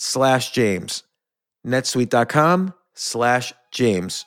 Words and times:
slash 0.00 0.50
James. 0.50 1.04
netsuite.com 1.66 2.72
slash 2.94 3.52
James. 3.70 4.24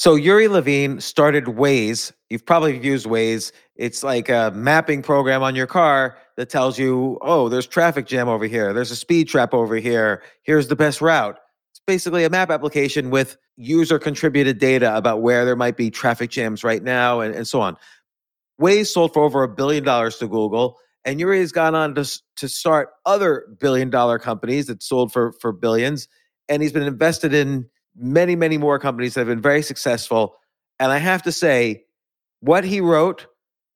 So 0.00 0.14
Uri 0.14 0.48
Levine 0.48 0.98
started 0.98 1.44
Waze. 1.44 2.10
You've 2.30 2.46
probably 2.46 2.82
used 2.82 3.04
Waze. 3.04 3.52
It's 3.76 4.02
like 4.02 4.30
a 4.30 4.50
mapping 4.54 5.02
program 5.02 5.42
on 5.42 5.54
your 5.54 5.66
car 5.66 6.16
that 6.38 6.48
tells 6.48 6.78
you, 6.78 7.18
oh, 7.20 7.50
there's 7.50 7.66
traffic 7.66 8.06
jam 8.06 8.26
over 8.26 8.46
here. 8.46 8.72
There's 8.72 8.90
a 8.90 8.96
speed 8.96 9.28
trap 9.28 9.52
over 9.52 9.76
here. 9.76 10.22
Here's 10.42 10.68
the 10.68 10.74
best 10.74 11.02
route. 11.02 11.38
It's 11.70 11.82
basically 11.86 12.24
a 12.24 12.30
map 12.30 12.50
application 12.50 13.10
with 13.10 13.36
user 13.58 13.98
contributed 13.98 14.58
data 14.58 14.96
about 14.96 15.20
where 15.20 15.44
there 15.44 15.54
might 15.54 15.76
be 15.76 15.90
traffic 15.90 16.30
jams 16.30 16.64
right 16.64 16.82
now 16.82 17.20
and, 17.20 17.34
and 17.34 17.46
so 17.46 17.60
on. 17.60 17.76
Waze 18.58 18.86
sold 18.86 19.12
for 19.12 19.22
over 19.22 19.42
a 19.42 19.48
billion 19.48 19.84
dollars 19.84 20.16
to 20.16 20.26
Google, 20.26 20.78
and 21.04 21.20
Uri 21.20 21.40
has 21.40 21.52
gone 21.52 21.74
on 21.74 21.94
to, 21.96 22.10
to 22.36 22.48
start 22.48 22.88
other 23.04 23.54
billion 23.60 23.90
dollar 23.90 24.18
companies 24.18 24.66
that 24.68 24.82
sold 24.82 25.12
for, 25.12 25.34
for 25.42 25.52
billions. 25.52 26.08
And 26.48 26.62
he's 26.62 26.72
been 26.72 26.84
invested 26.84 27.34
in 27.34 27.68
many, 27.96 28.36
many 28.36 28.58
more 28.58 28.78
companies 28.78 29.14
that 29.14 29.20
have 29.20 29.28
been 29.28 29.42
very 29.42 29.62
successful. 29.62 30.36
And 30.78 30.92
I 30.92 30.98
have 30.98 31.22
to 31.24 31.32
say, 31.32 31.84
what 32.40 32.64
he 32.64 32.80
wrote, 32.80 33.26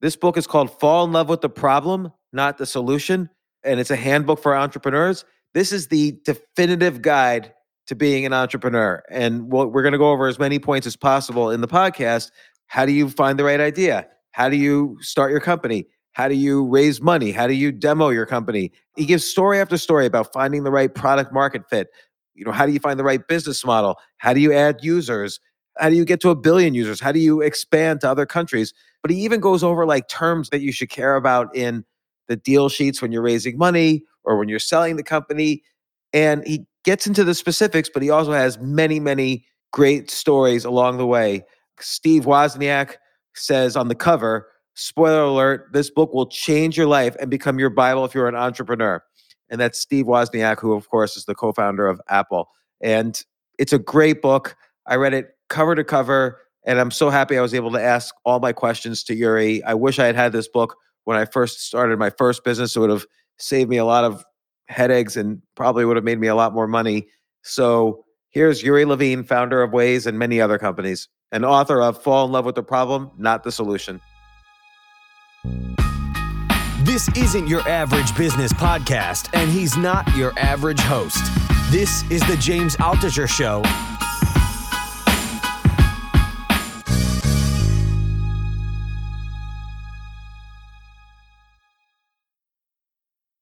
this 0.01 0.15
book 0.15 0.37
is 0.37 0.47
called 0.47 0.79
Fall 0.79 1.05
in 1.05 1.11
Love 1.11 1.29
with 1.29 1.41
the 1.41 1.49
Problem, 1.49 2.11
Not 2.33 2.57
the 2.57 2.65
Solution. 2.65 3.29
And 3.63 3.79
it's 3.79 3.91
a 3.91 3.95
handbook 3.95 4.41
for 4.41 4.55
entrepreneurs. 4.55 5.25
This 5.53 5.71
is 5.71 5.87
the 5.87 6.19
definitive 6.23 7.01
guide 7.01 7.53
to 7.87 7.95
being 7.95 8.25
an 8.25 8.33
entrepreneur. 8.33 9.03
And 9.09 9.51
we're 9.51 9.81
going 9.81 9.91
to 9.91 9.97
go 9.97 10.11
over 10.11 10.27
as 10.27 10.39
many 10.39 10.59
points 10.59 10.87
as 10.87 10.95
possible 10.95 11.51
in 11.51 11.61
the 11.61 11.67
podcast. 11.67 12.31
How 12.67 12.85
do 12.85 12.91
you 12.91 13.09
find 13.09 13.37
the 13.37 13.43
right 13.43 13.59
idea? 13.59 14.07
How 14.31 14.49
do 14.49 14.57
you 14.57 14.97
start 15.01 15.31
your 15.31 15.39
company? 15.39 15.87
How 16.13 16.27
do 16.27 16.35
you 16.35 16.65
raise 16.65 17.01
money? 17.01 17.31
How 17.31 17.45
do 17.45 17.53
you 17.53 17.71
demo 17.71 18.09
your 18.09 18.25
company? 18.25 18.71
He 18.95 19.05
gives 19.05 19.23
story 19.23 19.59
after 19.59 19.77
story 19.77 20.05
about 20.05 20.33
finding 20.33 20.63
the 20.63 20.71
right 20.71 20.93
product 20.93 21.33
market 21.33 21.69
fit, 21.69 21.89
you 22.35 22.45
know 22.45 22.51
how 22.51 22.65
do 22.65 22.71
you 22.71 22.79
find 22.79 22.99
the 22.99 23.03
right 23.03 23.25
business 23.27 23.65
model? 23.65 23.95
How 24.17 24.33
do 24.33 24.39
you 24.39 24.53
add 24.53 24.83
users? 24.83 25.39
How 25.77 25.89
do 25.89 25.95
you 25.95 26.05
get 26.05 26.21
to 26.21 26.29
a 26.29 26.35
billion 26.35 26.73
users? 26.73 26.99
How 26.99 27.11
do 27.11 27.19
you 27.19 27.41
expand 27.41 28.01
to 28.01 28.09
other 28.09 28.25
countries? 28.25 28.73
But 29.01 29.11
he 29.11 29.17
even 29.17 29.39
goes 29.39 29.63
over 29.63 29.85
like 29.85 30.07
terms 30.07 30.49
that 30.49 30.61
you 30.61 30.71
should 30.71 30.89
care 30.89 31.15
about 31.15 31.55
in 31.55 31.83
the 32.27 32.35
deal 32.35 32.69
sheets 32.69 33.01
when 33.01 33.11
you're 33.11 33.21
raising 33.21 33.57
money 33.57 34.03
or 34.23 34.37
when 34.37 34.49
you're 34.49 34.59
selling 34.59 34.95
the 34.95 35.03
company 35.03 35.63
and 36.13 36.45
he 36.45 36.65
gets 36.83 37.07
into 37.07 37.23
the 37.23 37.35
specifics 37.35 37.89
but 37.91 38.01
he 38.01 38.09
also 38.09 38.31
has 38.31 38.57
many 38.59 38.99
many 38.99 39.45
great 39.71 40.09
stories 40.09 40.65
along 40.65 40.97
the 40.97 41.05
way. 41.05 41.43
Steve 41.79 42.25
wozniak 42.25 42.95
says 43.33 43.75
on 43.75 43.89
the 43.89 43.95
cover 43.95 44.47
spoiler 44.73 45.21
alert 45.21 45.67
this 45.71 45.89
book 45.89 46.13
will 46.13 46.25
change 46.25 46.77
your 46.77 46.87
life 46.87 47.15
and 47.19 47.29
become 47.29 47.59
your 47.59 47.69
bible 47.69 48.05
if 48.05 48.15
you're 48.15 48.27
an 48.27 48.35
entrepreneur 48.35 49.01
and 49.49 49.59
that's 49.59 49.79
Steve 49.79 50.05
Wozniak, 50.05 50.59
who, 50.59 50.73
of 50.73 50.89
course, 50.89 51.17
is 51.17 51.25
the 51.25 51.35
co 51.35 51.51
founder 51.51 51.87
of 51.87 52.01
Apple. 52.09 52.49
And 52.81 53.21
it's 53.57 53.73
a 53.73 53.79
great 53.79 54.21
book. 54.21 54.55
I 54.87 54.95
read 54.95 55.13
it 55.13 55.31
cover 55.49 55.75
to 55.75 55.83
cover, 55.83 56.39
and 56.65 56.79
I'm 56.79 56.91
so 56.91 57.09
happy 57.09 57.37
I 57.37 57.41
was 57.41 57.53
able 57.53 57.71
to 57.71 57.81
ask 57.81 58.13
all 58.25 58.39
my 58.39 58.53
questions 58.53 59.03
to 59.05 59.15
Uri. 59.15 59.63
I 59.63 59.73
wish 59.73 59.99
I 59.99 60.05
had 60.05 60.15
had 60.15 60.31
this 60.31 60.47
book 60.47 60.75
when 61.03 61.17
I 61.17 61.25
first 61.25 61.61
started 61.61 61.99
my 61.99 62.09
first 62.09 62.43
business. 62.43 62.75
It 62.75 62.79
would 62.79 62.89
have 62.89 63.05
saved 63.37 63.69
me 63.69 63.77
a 63.77 63.85
lot 63.85 64.03
of 64.03 64.23
headaches 64.67 65.15
and 65.15 65.41
probably 65.55 65.85
would 65.85 65.95
have 65.95 66.05
made 66.05 66.19
me 66.19 66.27
a 66.27 66.35
lot 66.35 66.53
more 66.53 66.67
money. 66.67 67.07
So 67.43 68.03
here's 68.29 68.63
Uri 68.63 68.85
Levine, 68.85 69.23
founder 69.23 69.61
of 69.61 69.71
Waze 69.71 70.07
and 70.07 70.17
many 70.17 70.41
other 70.41 70.57
companies, 70.57 71.07
and 71.31 71.45
author 71.45 71.81
of 71.81 72.01
Fall 72.01 72.25
in 72.25 72.31
Love 72.31 72.45
with 72.45 72.55
the 72.55 72.63
Problem, 72.63 73.11
Not 73.17 73.43
the 73.43 73.51
Solution. 73.51 74.01
This 76.95 77.09
isn't 77.17 77.47
your 77.49 77.59
average 77.67 78.15
business 78.15 78.53
podcast, 78.53 79.27
and 79.33 79.51
he's 79.51 79.75
not 79.75 80.07
your 80.15 80.31
average 80.39 80.79
host. 80.79 81.21
This 81.69 82.09
is 82.09 82.21
the 82.21 82.37
James 82.37 82.77
Altucher 82.77 83.27
Show. 83.27 83.61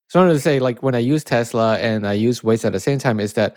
So 0.08 0.18
I 0.18 0.22
wanted 0.24 0.32
to 0.32 0.40
say, 0.40 0.58
like 0.58 0.82
when 0.82 0.96
I 0.96 0.98
use 0.98 1.22
Tesla 1.22 1.78
and 1.78 2.08
I 2.08 2.14
use 2.14 2.40
Waze 2.40 2.64
at 2.64 2.72
the 2.72 2.80
same 2.80 2.98
time, 2.98 3.20
is 3.20 3.34
that 3.34 3.56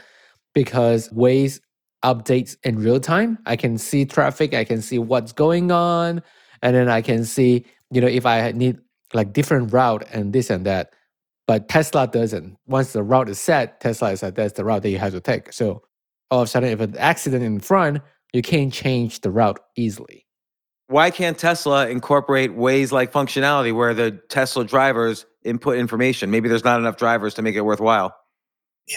because 0.54 1.10
Waze 1.10 1.60
updates 2.06 2.56
in 2.62 2.78
real 2.78 3.00
time, 3.00 3.40
I 3.48 3.56
can 3.56 3.80
see 3.80 4.06
traffic, 4.06 4.54
I 4.54 4.64
can 4.64 4.84
see 4.84 5.00
what's 5.00 5.32
going 5.32 5.72
on, 5.72 6.22
and 6.62 6.76
then 6.76 6.88
I 6.88 7.02
can 7.02 7.26
see, 7.26 7.66
you 7.90 8.00
know, 8.00 8.06
if 8.06 8.28
I 8.28 8.52
need 8.52 8.78
like 9.14 9.34
different 9.34 9.72
route 9.74 10.06
and 10.12 10.34
this 10.34 10.50
and 10.50 10.66
that 10.66 10.92
But 11.48 11.70
Tesla 11.70 12.08
doesn't. 12.08 12.58
Once 12.68 12.92
the 12.92 13.04
route 13.04 13.30
is 13.30 13.40
set, 13.40 13.80
Tesla 13.80 14.12
is 14.12 14.22
like, 14.22 14.36
that's 14.36 14.54
the 14.54 14.66
route 14.66 14.84
that 14.84 14.90
you 14.90 15.00
have 15.00 15.14
to 15.14 15.22
take. 15.22 15.54
So 15.54 15.82
all 16.30 16.42
of 16.42 16.48
a 16.48 16.50
sudden, 16.50 16.70
if 16.70 16.82
an 16.82 16.98
accident 16.98 17.44
in 17.44 17.62
front, 17.62 18.02
you 18.34 18.42
can't 18.42 18.74
change 18.74 19.22
the 19.22 19.32
route 19.32 19.60
easily. 19.78 20.26
Why 20.88 21.10
can't 21.10 21.38
Tesla 21.38 21.88
incorporate 21.90 22.52
Waze 22.52 22.92
like 22.92 23.12
functionality 23.12 23.74
where 23.74 23.94
the 23.94 24.12
Tesla 24.30 24.66
drivers 24.66 25.26
input 25.44 25.78
information? 25.78 26.32
Maybe 26.32 26.50
there's 26.50 26.64
not 26.64 26.80
enough 26.80 26.98
drivers 26.98 27.34
to 27.36 27.42
make 27.42 27.56
it 27.56 27.62
worthwhile. 27.62 28.16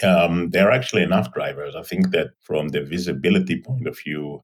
Um, 0.03 0.49
there 0.51 0.67
are 0.69 0.71
actually 0.71 1.03
enough 1.03 1.33
drivers. 1.33 1.75
I 1.75 1.83
think 1.83 2.11
that 2.11 2.31
from 2.39 2.69
the 2.69 2.81
visibility 2.81 3.61
point 3.61 3.87
of 3.87 3.97
view, 3.97 4.41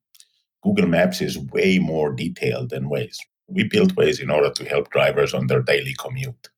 Google 0.64 0.88
Maps 0.88 1.22
is 1.22 1.38
way 1.38 1.80
more 1.80 2.12
detailed 2.12 2.70
than 2.70 2.90
Waze. 2.90 3.18
We 3.48 3.64
built 3.64 3.96
Waze 3.96 4.22
in 4.22 4.30
order 4.30 4.52
to 4.52 4.66
help 4.66 4.90
drivers 4.90 5.34
on 5.34 5.48
their 5.48 5.62
daily 5.62 5.96
commute. 5.98 6.50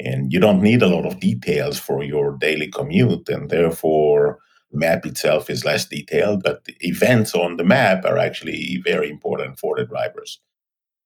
And 0.00 0.32
you 0.32 0.40
don't 0.40 0.62
need 0.62 0.82
a 0.82 0.88
lot 0.88 1.06
of 1.06 1.20
details 1.20 1.78
for 1.78 2.04
your 2.04 2.36
daily 2.36 2.68
commute, 2.68 3.28
and 3.28 3.50
therefore, 3.50 4.38
the 4.70 4.78
map 4.78 5.06
itself 5.06 5.50
is 5.50 5.64
less 5.64 5.86
detailed, 5.86 6.42
but 6.42 6.62
events 6.80 7.34
on 7.34 7.56
the 7.56 7.64
map 7.64 8.04
are 8.04 8.18
actually 8.18 8.80
very 8.84 9.08
important 9.08 9.58
for 9.58 9.76
the 9.76 9.84
drivers. 9.84 10.40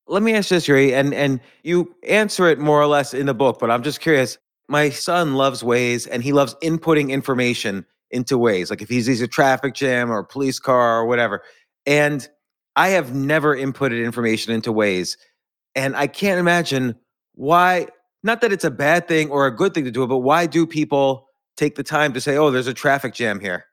Let 0.09 0.23
me 0.23 0.35
ask 0.35 0.49
this, 0.49 0.69
Uri, 0.69 0.95
and, 0.95 1.15
and 1.15 1.41
you 1.63 1.95
answer 2.07 2.49
it 2.49 2.59
more 2.59 2.81
or 2.81 2.87
less 2.87 3.15
in 3.15 3.27
the 3.27 3.35
book, 3.35 3.59
but 3.61 3.71
I'm 3.71 3.83
just 3.83 4.01
curious. 4.01 4.37
My 4.69 4.91
son 4.91 5.35
loves 5.35 5.63
Waze 5.63 6.09
and 6.11 6.23
he 6.23 6.33
loves 6.33 6.55
inputting 6.63 7.11
information 7.11 7.87
into 8.11 8.37
Waze. 8.37 8.69
Like 8.69 8.83
if 8.83 8.89
he 8.89 9.01
sees 9.01 9.23
a 9.23 9.29
traffic 9.29 9.75
jam 9.75 10.11
or 10.11 10.19
a 10.19 10.25
police 10.25 10.59
car 10.59 10.99
or 10.99 11.07
whatever, 11.07 11.43
and 11.87 12.29
I 12.77 12.91
have 12.91 13.15
never 13.15 13.57
inputted 13.57 14.05
information 14.05 14.53
into 14.53 14.73
Waze. 14.73 15.17
And 15.75 15.97
I 15.97 16.07
can't 16.07 16.39
imagine 16.39 16.97
why, 17.35 17.89
not 18.23 18.41
that 18.41 18.53
it's 18.53 18.65
a 18.65 18.71
bad 18.71 19.09
thing 19.09 19.31
or 19.31 19.47
a 19.47 19.55
good 19.55 19.75
thing 19.75 19.85
to 19.85 19.91
do 19.91 20.03
it, 20.03 20.09
but 20.09 20.19
why 20.19 20.47
do 20.47 20.67
people 20.67 21.29
take 21.57 21.75
the 21.75 21.83
time 21.83 22.13
to 22.13 22.21
say, 22.21 22.37
oh, 22.37 22.51
there's 22.51 22.67
a 22.67 22.75
traffic 22.75 23.15
jam 23.15 23.41
here? 23.41 23.67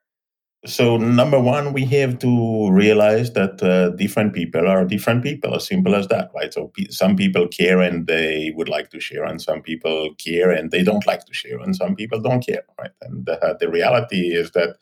So, 0.65 0.97
number 0.97 1.39
one, 1.39 1.71
we 1.71 1.85
have 1.85 2.19
to 2.19 2.69
realize 2.69 3.31
that 3.31 3.63
uh, 3.63 3.95
different 3.95 4.33
people 4.33 4.67
are 4.67 4.83
different 4.83 5.23
people, 5.23 5.55
as 5.55 5.65
simple 5.65 5.95
as 5.95 6.09
that, 6.09 6.31
right? 6.35 6.53
So, 6.53 6.67
pe- 6.67 6.89
some 6.89 7.15
people 7.15 7.47
care 7.47 7.79
and 7.79 8.07
they 8.07 8.51
would 8.57 8.67
like 8.67 8.89
to 8.89 8.99
share, 8.99 9.23
and 9.23 9.41
some 9.41 9.61
people 9.61 10.13
care 10.17 10.51
and 10.51 10.69
they 10.69 10.83
don't 10.83 11.07
like 11.07 11.23
to 11.27 11.33
share, 11.33 11.59
and 11.59 11.77
some 11.77 11.95
people 11.95 12.19
don't 12.19 12.45
care, 12.45 12.63
right? 12.77 12.91
And 13.03 13.29
uh, 13.29 13.53
the 13.57 13.69
reality 13.69 14.35
is 14.35 14.51
that 14.51 14.75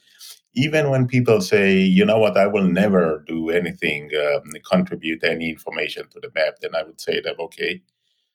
even 0.58 0.90
when 0.90 1.08
people 1.08 1.40
say, 1.40 1.78
you 1.78 2.04
know 2.04 2.18
what, 2.18 2.36
I 2.36 2.48
will 2.48 2.68
never 2.68 3.24
do 3.28 3.52
anything, 3.52 4.10
um, 4.16 4.52
contribute 4.70 5.24
any 5.24 5.52
information 5.52 6.08
to 6.10 6.20
the 6.20 6.32
map, 6.34 6.56
then 6.62 6.76
I 6.76 6.82
would 6.82 7.00
say 7.00 7.22
that, 7.22 7.40
okay, 7.40 7.80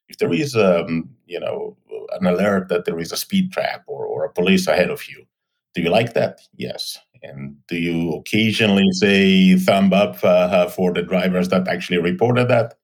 if 0.08 0.18
there 0.18 0.32
is, 0.32 0.54
um, 0.54 1.10
you 1.26 1.40
know, 1.40 1.76
an 2.12 2.26
alert 2.26 2.68
that 2.68 2.84
there 2.84 3.00
is 3.00 3.10
a 3.10 3.16
speed 3.16 3.50
trap 3.50 3.82
or, 3.88 4.06
or 4.06 4.24
a 4.24 4.32
police 4.32 4.68
ahead 4.68 4.88
of 4.88 5.08
you, 5.08 5.26
do 5.74 5.82
you 5.82 5.90
like 5.90 6.14
that? 6.14 6.40
Yes. 6.56 6.96
And 7.24 7.56
do 7.66 7.76
you 7.76 8.12
occasionally 8.12 8.88
say 8.92 9.56
thumb 9.56 9.92
up 9.92 10.22
uh, 10.22 10.68
for 10.68 10.92
the 10.92 11.02
drivers 11.02 11.48
that 11.48 11.66
actually 11.66 11.98
reported 11.98 12.46
that? 12.48 12.74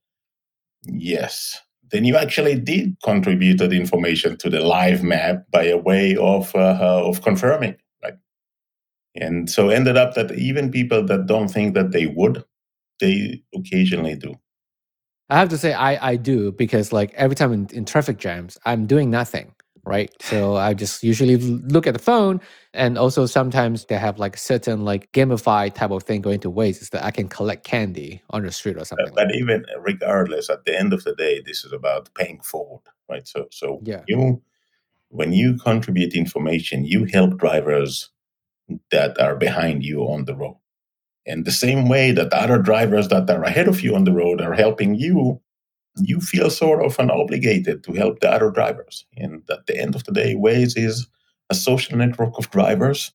Yes. 0.82 1.60
Then 1.92 2.04
you 2.04 2.16
actually 2.16 2.58
did 2.58 2.96
contributed 3.04 3.72
information 3.72 4.36
to 4.38 4.50
the 4.50 4.60
live 4.60 5.04
map 5.04 5.44
by 5.52 5.64
a 5.64 5.76
way 5.76 6.16
of 6.16 6.54
uh, 6.54 7.02
of 7.06 7.22
confirming 7.22 7.76
and 9.14 9.50
so 9.50 9.70
ended 9.70 9.96
up 9.96 10.14
that 10.14 10.32
even 10.32 10.70
people 10.70 11.04
that 11.06 11.26
don't 11.26 11.48
think 11.48 11.74
that 11.74 11.92
they 11.92 12.06
would, 12.06 12.44
they 13.00 13.42
occasionally 13.54 14.14
do. 14.14 14.34
I 15.30 15.38
have 15.38 15.48
to 15.50 15.58
say 15.58 15.74
I, 15.74 16.12
I 16.12 16.16
do 16.16 16.52
because 16.52 16.92
like 16.92 17.12
every 17.14 17.36
time 17.36 17.52
in, 17.52 17.68
in 17.72 17.84
traffic 17.84 18.18
jams, 18.18 18.56
I'm 18.64 18.86
doing 18.86 19.10
nothing, 19.10 19.52
right? 19.84 20.10
So 20.22 20.56
I 20.56 20.72
just 20.72 21.02
usually 21.02 21.36
look 21.36 21.86
at 21.86 21.92
the 21.92 22.00
phone 22.00 22.40
and 22.72 22.96
also 22.96 23.26
sometimes 23.26 23.84
they 23.86 23.98
have 23.98 24.18
like 24.18 24.38
certain 24.38 24.84
like 24.84 25.12
gamified 25.12 25.74
type 25.74 25.90
of 25.90 26.04
thing 26.04 26.22
going 26.22 26.40
to 26.40 26.50
Waze 26.50 26.80
is 26.80 26.90
that 26.90 27.04
I 27.04 27.10
can 27.10 27.28
collect 27.28 27.64
candy 27.64 28.22
on 28.30 28.42
the 28.42 28.52
street 28.52 28.76
or 28.76 28.80
uh, 28.80 28.84
something. 28.84 29.12
But, 29.14 29.28
but 29.28 29.34
even 29.34 29.66
uh, 29.74 29.80
regardless, 29.80 30.48
at 30.48 30.64
the 30.64 30.78
end 30.78 30.94
of 30.94 31.04
the 31.04 31.14
day, 31.14 31.42
this 31.44 31.64
is 31.64 31.72
about 31.72 32.08
paying 32.14 32.40
forward, 32.40 32.82
right? 33.10 33.26
So 33.28 33.48
so 33.50 33.80
yeah. 33.84 34.02
you 34.06 34.40
when 35.10 35.32
you 35.32 35.56
contribute 35.58 36.14
information, 36.14 36.84
you 36.84 37.04
help 37.04 37.38
drivers 37.38 38.10
that 38.90 39.20
are 39.20 39.36
behind 39.36 39.84
you 39.84 40.02
on 40.02 40.24
the 40.24 40.36
road. 40.36 40.56
And 41.26 41.44
the 41.44 41.52
same 41.52 41.88
way 41.88 42.10
that 42.12 42.32
other 42.32 42.58
drivers 42.58 43.08
that 43.08 43.28
are 43.28 43.44
ahead 43.44 43.68
of 43.68 43.82
you 43.82 43.94
on 43.94 44.04
the 44.04 44.12
road 44.12 44.40
are 44.40 44.54
helping 44.54 44.94
you, 44.94 45.40
you 45.96 46.20
feel 46.20 46.48
sort 46.48 46.84
of 46.84 46.98
an 46.98 47.10
obligated 47.10 47.84
to 47.84 47.92
help 47.92 48.20
the 48.20 48.30
other 48.30 48.50
drivers. 48.50 49.04
And 49.16 49.42
at 49.50 49.66
the 49.66 49.78
end 49.78 49.94
of 49.94 50.04
the 50.04 50.12
day, 50.12 50.34
Waze 50.34 50.76
is 50.76 51.06
a 51.50 51.54
social 51.54 51.98
network 51.98 52.38
of 52.38 52.50
drivers 52.50 53.12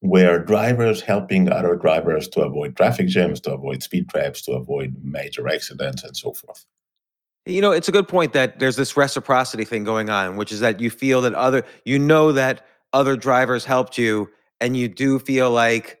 where 0.00 0.38
drivers 0.38 1.00
helping 1.00 1.50
other 1.50 1.74
drivers 1.74 2.28
to 2.28 2.42
avoid 2.42 2.76
traffic 2.76 3.08
jams, 3.08 3.40
to 3.40 3.52
avoid 3.52 3.82
speed 3.82 4.08
traps, 4.08 4.42
to 4.42 4.52
avoid 4.52 4.94
major 5.02 5.48
accidents, 5.48 6.04
and 6.04 6.16
so 6.16 6.32
forth. 6.32 6.64
You 7.46 7.60
know, 7.60 7.72
it's 7.72 7.88
a 7.88 7.92
good 7.92 8.06
point 8.06 8.32
that 8.34 8.60
there's 8.60 8.76
this 8.76 8.96
reciprocity 8.96 9.64
thing 9.64 9.82
going 9.82 10.10
on, 10.10 10.36
which 10.36 10.52
is 10.52 10.60
that 10.60 10.80
you 10.80 10.90
feel 10.90 11.22
that 11.22 11.34
other, 11.34 11.64
you 11.84 11.98
know, 11.98 12.30
that 12.32 12.64
other 12.92 13.16
drivers 13.16 13.64
helped 13.64 13.98
you 13.98 14.30
and 14.60 14.76
you 14.76 14.88
do 14.88 15.18
feel 15.18 15.50
like 15.50 15.98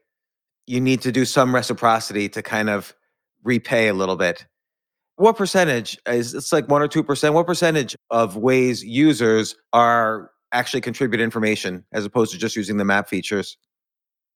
you 0.66 0.80
need 0.80 1.00
to 1.02 1.12
do 1.12 1.24
some 1.24 1.54
reciprocity 1.54 2.28
to 2.28 2.42
kind 2.42 2.68
of 2.68 2.94
repay 3.42 3.88
a 3.88 3.94
little 3.94 4.16
bit. 4.16 4.46
What 5.16 5.36
percentage 5.36 5.98
is 6.06 6.34
it's 6.34 6.52
like 6.52 6.68
one 6.68 6.82
or 6.82 6.88
two 6.88 7.02
percent? 7.02 7.34
What 7.34 7.46
percentage 7.46 7.96
of 8.10 8.36
Waze 8.36 8.82
users 8.84 9.56
are 9.72 10.30
actually 10.52 10.80
contribute 10.80 11.20
information 11.20 11.84
as 11.92 12.04
opposed 12.04 12.32
to 12.32 12.38
just 12.38 12.54
using 12.54 12.76
the 12.76 12.84
map 12.84 13.08
features? 13.08 13.56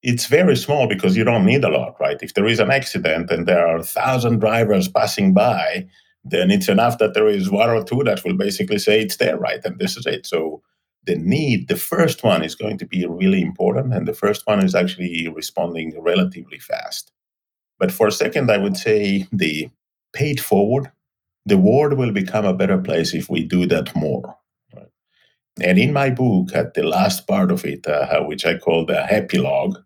It's 0.03 0.27
very 0.27 0.57
small 0.57 0.89
because 0.89 1.17
you 1.17 1.23
don't 1.23 1.47
need 1.47 1.63
a 1.63 1.69
lot, 1.69 1.95
right? 2.01 2.19
If 2.21 2.35
there 2.35 2.47
is 2.47 2.59
an 2.59 2.71
accident 2.71 3.31
and 3.31 3.47
there 3.47 3.65
are 3.65 3.77
a 3.77 3.85
thousand 3.85 4.41
drivers 4.41 4.89
passing 4.89 5.33
by, 5.33 5.87
then 6.25 6.51
it's 6.51 6.69
enough 6.69 6.99
that 6.99 7.15
there 7.15 7.29
is 7.29 7.51
one 7.51 7.71
or 7.71 7.85
two 7.85 8.03
that 8.05 8.25
will 8.25 8.37
basically 8.37 8.79
say 8.79 9.01
it's 9.01 9.17
there, 9.19 9.37
right? 9.37 9.61
And 9.65 9.79
this 9.79 9.97
is 9.97 10.07
it. 10.07 10.27
So 10.27 10.63
the 11.05 11.17
need, 11.17 11.69
the 11.69 11.77
first 11.77 12.23
one 12.23 12.45
is 12.45 12.55
going 12.55 12.79
to 12.79 12.87
be 12.87 13.07
really 13.07 13.43
important. 13.43 13.93
And 13.93 14.07
the 14.07 14.15
first 14.15 14.47
one 14.47 14.65
is 14.65 14.75
actually 14.75 15.29
responding 15.29 16.01
relatively 16.01 16.59
fast. 16.59 17.13
But 17.79 17.91
for 17.91 18.07
a 18.07 18.13
second, 18.13 18.51
I 18.51 18.59
would 18.59 18.77
say 18.77 19.27
the 19.33 19.69
paid 20.13 20.41
forward, 20.41 20.91
the 21.45 21.59
world 21.59 21.95
will 21.95 22.13
become 22.13 22.45
a 22.45 22.55
better 22.55 22.79
place 22.79 23.15
if 23.15 23.29
we 23.29 23.43
do 23.43 23.67
that 23.67 23.95
more. 23.97 24.37
Right? 24.75 24.91
And 25.61 25.79
in 25.79 25.93
my 25.93 26.11
book, 26.11 26.55
at 26.55 26.75
the 26.75 26.85
last 26.85 27.27
part 27.27 27.51
of 27.51 27.65
it, 27.65 27.87
uh, 27.87 28.23
which 28.23 28.47
I 28.47 28.59
call 28.59 28.87
the 28.87 29.05
happy 29.05 29.39
log, 29.39 29.79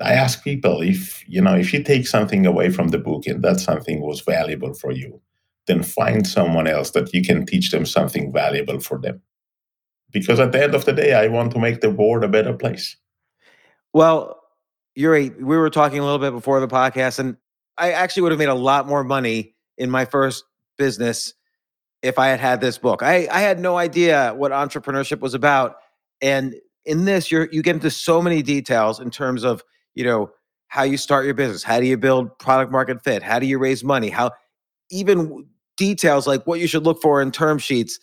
I 0.00 0.14
ask 0.14 0.42
people 0.42 0.82
if 0.82 1.22
you 1.28 1.40
know 1.40 1.54
if 1.54 1.72
you 1.72 1.80
take 1.80 2.08
something 2.08 2.44
away 2.44 2.70
from 2.70 2.88
the 2.88 2.98
book 2.98 3.28
and 3.28 3.40
that 3.44 3.60
something 3.60 4.00
was 4.00 4.20
valuable 4.22 4.74
for 4.74 4.90
you, 4.90 5.20
then 5.68 5.84
find 5.84 6.26
someone 6.26 6.66
else 6.66 6.90
that 6.90 7.14
you 7.14 7.22
can 7.22 7.46
teach 7.46 7.70
them 7.70 7.86
something 7.86 8.32
valuable 8.32 8.80
for 8.80 8.98
them 8.98 9.22
because 10.12 10.38
at 10.38 10.52
the 10.52 10.62
end 10.62 10.74
of 10.74 10.84
the 10.84 10.92
day, 10.92 11.14
I 11.14 11.28
want 11.28 11.52
to 11.52 11.58
make 11.58 11.80
the 11.80 11.90
world 11.90 12.24
a 12.24 12.28
better 12.28 12.52
place. 12.52 12.96
Well, 13.92 14.40
Uri, 14.94 15.30
we 15.30 15.56
were 15.56 15.70
talking 15.70 15.98
a 15.98 16.04
little 16.04 16.18
bit 16.18 16.32
before 16.32 16.60
the 16.60 16.68
podcast, 16.68 17.18
and 17.18 17.36
I 17.78 17.92
actually 17.92 18.22
would 18.22 18.32
have 18.32 18.38
made 18.38 18.48
a 18.48 18.54
lot 18.54 18.86
more 18.86 19.04
money 19.04 19.54
in 19.78 19.90
my 19.90 20.04
first 20.04 20.44
business 20.76 21.34
if 22.02 22.18
I 22.18 22.28
had 22.28 22.40
had 22.40 22.60
this 22.60 22.78
book. 22.78 23.02
I, 23.02 23.28
I 23.30 23.40
had 23.40 23.58
no 23.58 23.76
idea 23.76 24.34
what 24.36 24.52
entrepreneurship 24.52 25.20
was 25.20 25.34
about, 25.34 25.76
and 26.20 26.54
in 26.84 27.04
this, 27.04 27.30
you're 27.30 27.48
you 27.52 27.62
get 27.62 27.76
into 27.76 27.90
so 27.90 28.20
many 28.20 28.42
details 28.42 29.00
in 29.00 29.10
terms 29.10 29.44
of 29.44 29.62
you 29.94 30.04
know 30.04 30.30
how 30.68 30.82
you 30.82 30.96
start 30.96 31.24
your 31.24 31.34
business, 31.34 31.62
how 31.62 31.78
do 31.80 31.86
you 31.86 31.96
build 31.96 32.38
product 32.38 32.72
market 32.72 33.02
fit, 33.02 33.22
how 33.22 33.38
do 33.38 33.46
you 33.46 33.58
raise 33.58 33.84
money, 33.84 34.08
how 34.08 34.30
even 34.90 35.46
details 35.76 36.26
like 36.26 36.46
what 36.46 36.60
you 36.60 36.66
should 36.66 36.84
look 36.84 37.00
for 37.00 37.20
in 37.20 37.30
term 37.30 37.58
sheets 37.58 37.98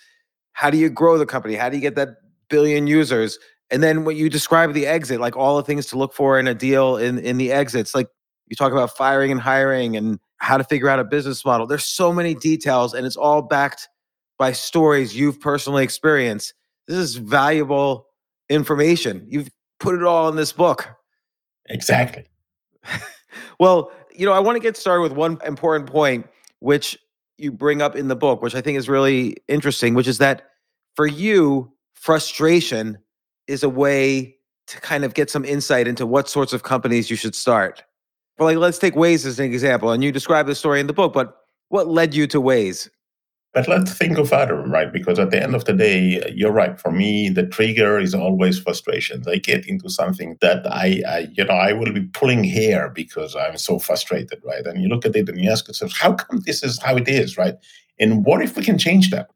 how 0.60 0.70
do 0.70 0.78
you 0.78 0.89
grow 0.89 1.18
the 1.18 1.25
company? 1.25 1.56
How 1.56 1.70
do 1.70 1.78
you 1.78 1.82
get 1.82 1.96
that 1.96 2.18
billion 2.50 2.86
users? 2.86 3.39
And 3.72 3.82
then 3.82 4.04
when 4.04 4.18
you 4.18 4.30
describe 4.30 4.74
the 4.74 4.88
exit, 4.88 5.22
like 5.22 5.38
all 5.38 5.56
the 5.56 5.63
things 5.63 5.86
to 5.86 5.98
look 5.98 6.13
for 6.13 6.38
in 6.38 6.50
a 6.50 6.54
deal 6.54 6.98
in 6.98 7.18
in 7.18 7.38
the 7.38 7.54
exits, 7.54 7.96
like 7.96 8.10
you 8.48 8.58
talk 8.58 8.74
about 8.74 8.98
firing 8.98 9.32
and 9.32 9.39
hiring 9.39 9.96
and 9.96 10.20
how 10.36 10.58
to 10.58 10.66
figure 10.66 10.89
out 10.89 11.00
a 11.00 11.06
business 11.06 11.46
model. 11.46 11.66
There's 11.66 11.86
so 11.86 12.12
many 12.12 12.36
details, 12.36 12.94
and 12.94 13.08
it's 13.08 13.16
all 13.16 13.42
backed 13.42 13.88
by 14.38 14.51
stories 14.51 15.16
you've 15.16 15.39
personally 15.39 15.82
experienced. 15.82 16.54
This 16.89 16.98
is 16.98 17.16
valuable 17.16 18.08
information. 18.50 19.25
You've 19.30 19.48
put 19.80 19.96
it 19.96 20.04
all 20.04 20.28
in 20.28 20.36
this 20.36 20.51
book. 20.51 20.89
Exactly. 21.70 22.25
well, 23.62 23.94
you 24.13 24.25
know, 24.25 24.34
I 24.34 24.39
want 24.39 24.58
to 24.58 24.60
get 24.60 24.75
started 24.75 25.04
with 25.04 25.13
one 25.13 25.38
important 25.46 25.89
point, 25.89 26.28
which 26.60 26.98
you 27.38 27.54
bring 27.54 27.82
up 27.82 27.96
in 27.96 28.10
the 28.10 28.16
book, 28.18 28.42
which 28.42 28.56
I 28.56 28.60
think 28.60 28.78
is 28.78 28.89
really 28.89 29.38
interesting, 29.48 29.94
which 29.94 30.08
is 30.08 30.18
that 30.18 30.49
for 31.00 31.08
you, 31.08 31.72
frustration 31.94 32.98
is 33.48 33.63
a 33.63 33.70
way 33.70 34.36
to 34.68 34.82
kind 34.82 35.06
of 35.06 35.13
get 35.13 35.29
some 35.29 35.46
insight 35.46 35.88
into 35.88 36.06
what 36.06 36.27
sorts 36.27 36.51
of 36.51 36.63
companies 36.63 37.10
you 37.10 37.15
should 37.15 37.34
start. 37.34 37.82
But 38.38 38.44
like, 38.44 38.58
let's 38.58 38.79
take 38.79 38.96
Waze 38.96 39.25
as 39.25 39.39
an 39.39 39.46
example, 39.46 39.91
and 39.91 40.03
you 40.03 40.12
describe 40.12 40.46
the 40.46 40.56
story 40.56 40.82
in 40.82 40.88
the 40.88 40.94
book. 40.94 41.13
But 41.13 41.38
what 41.70 41.88
led 41.88 42.13
you 42.13 42.27
to 42.27 42.41
Waze? 42.41 42.89
But 43.53 43.70
let's 43.70 43.94
think 43.94 44.18
of 44.18 44.34
other, 44.34 44.62
right? 44.63 44.91
Because 44.91 45.20
at 45.20 45.32
the 45.32 45.41
end 45.41 45.56
of 45.56 45.63
the 45.63 45.72
day, 45.72 46.22
you're 46.36 46.51
right. 46.51 46.77
For 46.77 46.91
me, 46.91 47.29
the 47.29 47.48
trigger 47.48 47.98
is 47.98 48.13
always 48.13 48.60
frustration. 48.60 49.24
I 49.25 49.38
get 49.38 49.70
into 49.70 49.89
something 49.89 50.36
that 50.41 50.68
I, 50.68 51.01
I, 51.08 51.29
you 51.32 51.46
know, 51.46 51.53
I 51.53 51.72
will 51.72 51.94
be 51.94 52.08
pulling 52.08 52.44
hair 52.44 52.89
because 52.89 53.38
I'm 53.38 53.56
so 53.56 53.79
frustrated, 53.79 54.41
right? 54.44 54.65
And 54.65 54.82
you 54.82 54.89
look 54.89 55.06
at 55.06 55.15
it 55.15 55.29
and 55.29 55.39
you 55.39 55.50
ask 55.50 55.65
yourself, 55.70 55.94
how 55.94 56.12
come 56.15 56.41
this 56.46 56.62
is 56.62 56.77
how 56.82 56.98
it 56.98 57.08
is, 57.08 57.38
right? 57.38 57.56
And 58.00 58.25
what 58.25 58.41
if 58.41 58.56
we 58.56 58.63
can 58.63 58.77
change 58.77 59.10
that? 59.10 59.29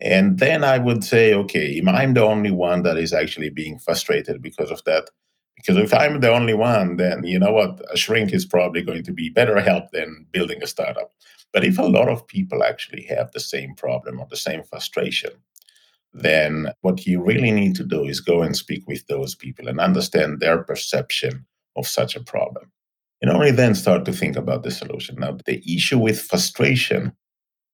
And 0.00 0.38
then 0.38 0.64
I 0.64 0.78
would 0.78 1.04
say, 1.04 1.34
okay, 1.34 1.80
I'm 1.86 2.14
the 2.14 2.24
only 2.24 2.50
one 2.50 2.82
that 2.82 2.98
is 2.98 3.12
actually 3.12 3.50
being 3.50 3.78
frustrated 3.78 4.42
because 4.42 4.70
of 4.70 4.82
that. 4.84 5.10
Because 5.56 5.76
if 5.76 5.92
I'm 5.92 6.20
the 6.20 6.32
only 6.32 6.54
one, 6.54 6.96
then 6.96 7.24
you 7.24 7.38
know 7.38 7.52
what? 7.52 7.80
A 7.92 7.96
shrink 7.96 8.32
is 8.32 8.46
probably 8.46 8.82
going 8.82 9.02
to 9.04 9.12
be 9.12 9.28
better 9.28 9.60
help 9.60 9.90
than 9.92 10.26
building 10.30 10.62
a 10.62 10.66
startup. 10.66 11.12
But 11.52 11.64
if 11.64 11.78
a 11.78 11.82
lot 11.82 12.08
of 12.08 12.26
people 12.26 12.62
actually 12.62 13.02
have 13.04 13.32
the 13.32 13.40
same 13.40 13.74
problem 13.74 14.20
or 14.20 14.26
the 14.30 14.36
same 14.36 14.62
frustration, 14.62 15.30
then 16.12 16.72
what 16.82 17.06
you 17.06 17.22
really 17.22 17.50
need 17.50 17.74
to 17.76 17.84
do 17.84 18.04
is 18.04 18.20
go 18.20 18.42
and 18.42 18.56
speak 18.56 18.86
with 18.86 19.06
those 19.06 19.34
people 19.34 19.68
and 19.68 19.80
understand 19.80 20.40
their 20.40 20.62
perception 20.62 21.46
of 21.76 21.86
such 21.86 22.16
a 22.16 22.22
problem. 22.22 22.70
And 23.20 23.30
only 23.30 23.50
then 23.50 23.74
start 23.74 24.04
to 24.04 24.12
think 24.12 24.36
about 24.36 24.62
the 24.62 24.70
solution. 24.70 25.16
Now, 25.16 25.36
the 25.44 25.62
issue 25.66 25.98
with 25.98 26.20
frustration 26.20 27.12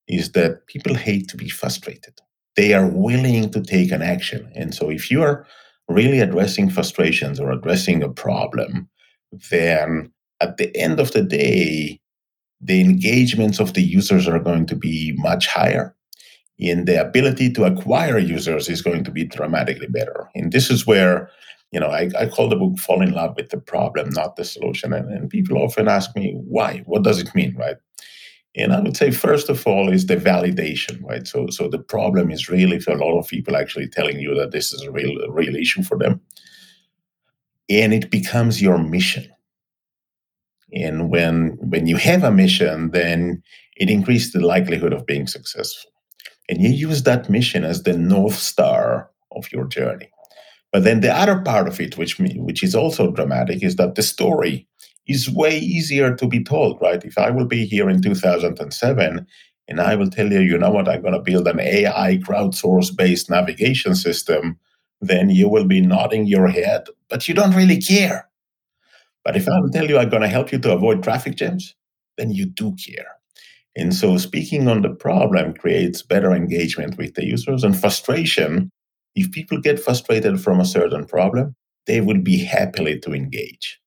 is 0.09 0.33
that 0.33 0.67
people 0.67 0.95
hate 0.95 1.29
to 1.29 1.37
be 1.37 1.49
frustrated. 1.49 2.21
They 2.57 2.75
are 2.75 2.87
willing 2.87 3.51
to 3.51 3.61
take 3.61 3.91
an 3.91 4.03
action. 4.03 4.51
And 4.55 4.75
so 4.75 4.91
if 4.91 5.11
you 5.11 5.23
are 5.23 5.47
really 5.89 6.21
addressing 6.21 6.71
frustrations 6.71 7.41
or 7.41 7.51
addressing 7.51 8.03
a 8.03 8.09
problem, 8.09 8.89
then 9.51 10.13
at 10.41 10.57
the 10.57 10.75
end 10.77 11.01
of 11.01 11.13
the 11.13 11.23
day, 11.23 12.01
the 12.61 12.81
engagements 12.81 13.61
of 13.61 13.75
the 13.75 13.83
users 13.83 14.29
are 14.29 14.39
going 14.39 14.67
to 14.67 14.77
be 14.77 15.15
much 15.19 15.47
higher. 15.47 15.95
And 16.61 16.87
the 16.87 17.01
ability 17.01 17.53
to 17.55 17.65
acquire 17.65 18.19
users 18.19 18.69
is 18.69 18.81
going 18.81 19.05
to 19.05 19.11
be 19.11 19.25
dramatically 19.25 19.89
better. 19.89 20.31
And 20.35 20.53
this 20.53 20.71
is 20.71 20.87
where 20.87 21.31
you 21.73 21.81
know 21.81 21.89
i, 21.89 22.09
I 22.17 22.29
call 22.29 22.49
the 22.49 22.55
book 22.55 22.79
fall 22.79 23.03
in 23.03 23.13
love 23.13 23.35
with 23.37 23.49
the 23.49 23.59
problem 23.59 24.11
not 24.11 24.37
the 24.37 24.45
solution. 24.45 24.93
And, 24.93 25.11
and 25.11 25.29
people 25.29 25.59
often 25.59 25.89
ask 25.89 26.15
me 26.15 26.35
why? 26.47 26.83
What 26.87 27.03
does 27.03 27.19
it 27.19 27.35
mean? 27.35 27.57
Right 27.57 27.77
and 28.57 28.73
i 28.73 28.81
would 28.81 28.97
say 28.97 29.11
first 29.11 29.49
of 29.49 29.67
all 29.67 29.93
is 29.93 30.07
the 30.07 30.17
validation 30.17 31.03
right 31.03 31.27
so 31.27 31.49
so 31.49 31.69
the 31.69 31.79
problem 31.79 32.31
is 32.31 32.49
really 32.49 32.79
for 32.79 32.93
a 32.93 33.05
lot 33.05 33.19
of 33.19 33.29
people 33.29 33.57
actually 33.57 33.89
telling 33.89 34.19
you 34.19 34.35
that 34.35 34.53
this 34.53 34.73
is 34.73 34.83
a 34.83 34.91
real 34.91 35.21
a 35.23 35.31
real 35.31 35.57
issue 35.57 35.83
for 35.83 35.99
them 35.99 36.21
and 37.69 37.93
it 37.95 38.11
becomes 38.11 38.61
your 38.61 38.79
mission 38.79 39.27
and 40.75 41.09
when 41.09 41.57
when 41.61 41.87
you 41.87 41.97
have 41.97 42.25
a 42.25 42.33
mission, 42.33 42.91
then 42.91 43.43
it 43.77 43.89
increases 43.89 44.33
the 44.33 44.41
likelihood 44.41 44.93
of 44.93 45.07
being 45.07 45.27
successful. 45.27 45.91
And 46.49 46.61
you 46.61 46.69
use 46.69 47.05
that 47.05 47.31
mission 47.31 47.65
as 47.65 47.83
the 47.83 47.97
north 47.97 48.35
star 48.35 49.11
of 49.33 49.51
your 49.53 49.65
journey. 49.65 50.11
But 50.73 50.85
then 50.85 51.01
the 51.01 51.15
other 51.15 51.41
part 51.41 51.69
of 51.69 51.81
it, 51.81 51.97
which 51.97 52.19
which 52.19 52.63
is 52.63 52.75
also 52.75 53.13
dramatic, 53.13 53.63
is 53.63 53.77
that 53.77 53.95
the 53.95 54.03
story 54.03 54.67
is 55.07 55.31
way 55.31 55.59
easier 55.59 56.15
to 56.15 56.27
be 56.27 56.43
told, 56.43 56.81
right? 56.81 57.05
If 57.05 57.19
I 57.19 57.31
will 57.31 57.47
be 57.47 57.67
here 57.67 57.91
in 57.91 58.03
2007 58.03 59.27
and 59.69 59.81
I 59.81 59.95
will 59.95 60.11
tell 60.11 60.31
you, 60.31 60.41
you 60.41 60.59
know 60.59 60.71
what, 60.71 60.89
I'm 60.89 61.03
going 61.03 61.15
to 61.15 61.21
build 61.21 61.47
an 61.49 61.61
AI 61.61 62.19
crowdsource 62.19 62.97
based 62.97 63.31
navigation 63.31 63.95
system, 63.95 64.59
then 65.01 65.31
you 65.31 65.49
will 65.49 65.67
be 65.67 65.81
nodding 65.81 66.27
your 66.27 66.49
head, 66.49 66.87
but 67.09 67.29
you 67.29 67.35
don't 67.35 67.55
really 67.55 67.81
care 67.81 68.29
but 69.25 69.37
if 69.37 69.49
I 69.49 69.59
will 69.59 69.71
tell 69.71 69.89
you 69.89 69.99
I'm 69.99 70.11
going 70.11 70.23
to 70.23 70.29
help 70.29 70.53
you 70.53 70.59
to 70.61 70.73
avoid 70.73 71.03
traffic 71.03 71.37
jams, 71.37 71.75
then 72.19 72.31
you 72.31 72.47
do 72.47 72.77
care. 72.77 73.07
And 73.77 73.93
so 73.95 74.19
speaking 74.19 74.69
on 74.69 74.83
the 74.83 74.91
problem 74.91 75.55
creates 75.55 76.03
better 76.03 76.33
engagement 76.33 76.97
with 76.97 77.15
the 77.15 77.25
users 77.25 77.65
and 77.65 77.77
frustration. 77.77 78.71
If 79.17 79.33
people 79.33 79.61
get 79.61 79.81
frustrated 79.81 80.41
from 80.41 80.61
a 80.61 80.65
certain 80.65 81.07
problem, 81.07 81.57
they 81.87 82.01
will 82.01 82.21
be 82.21 82.39
happily 82.45 82.99
to 83.01 83.13
engage. 83.13 83.81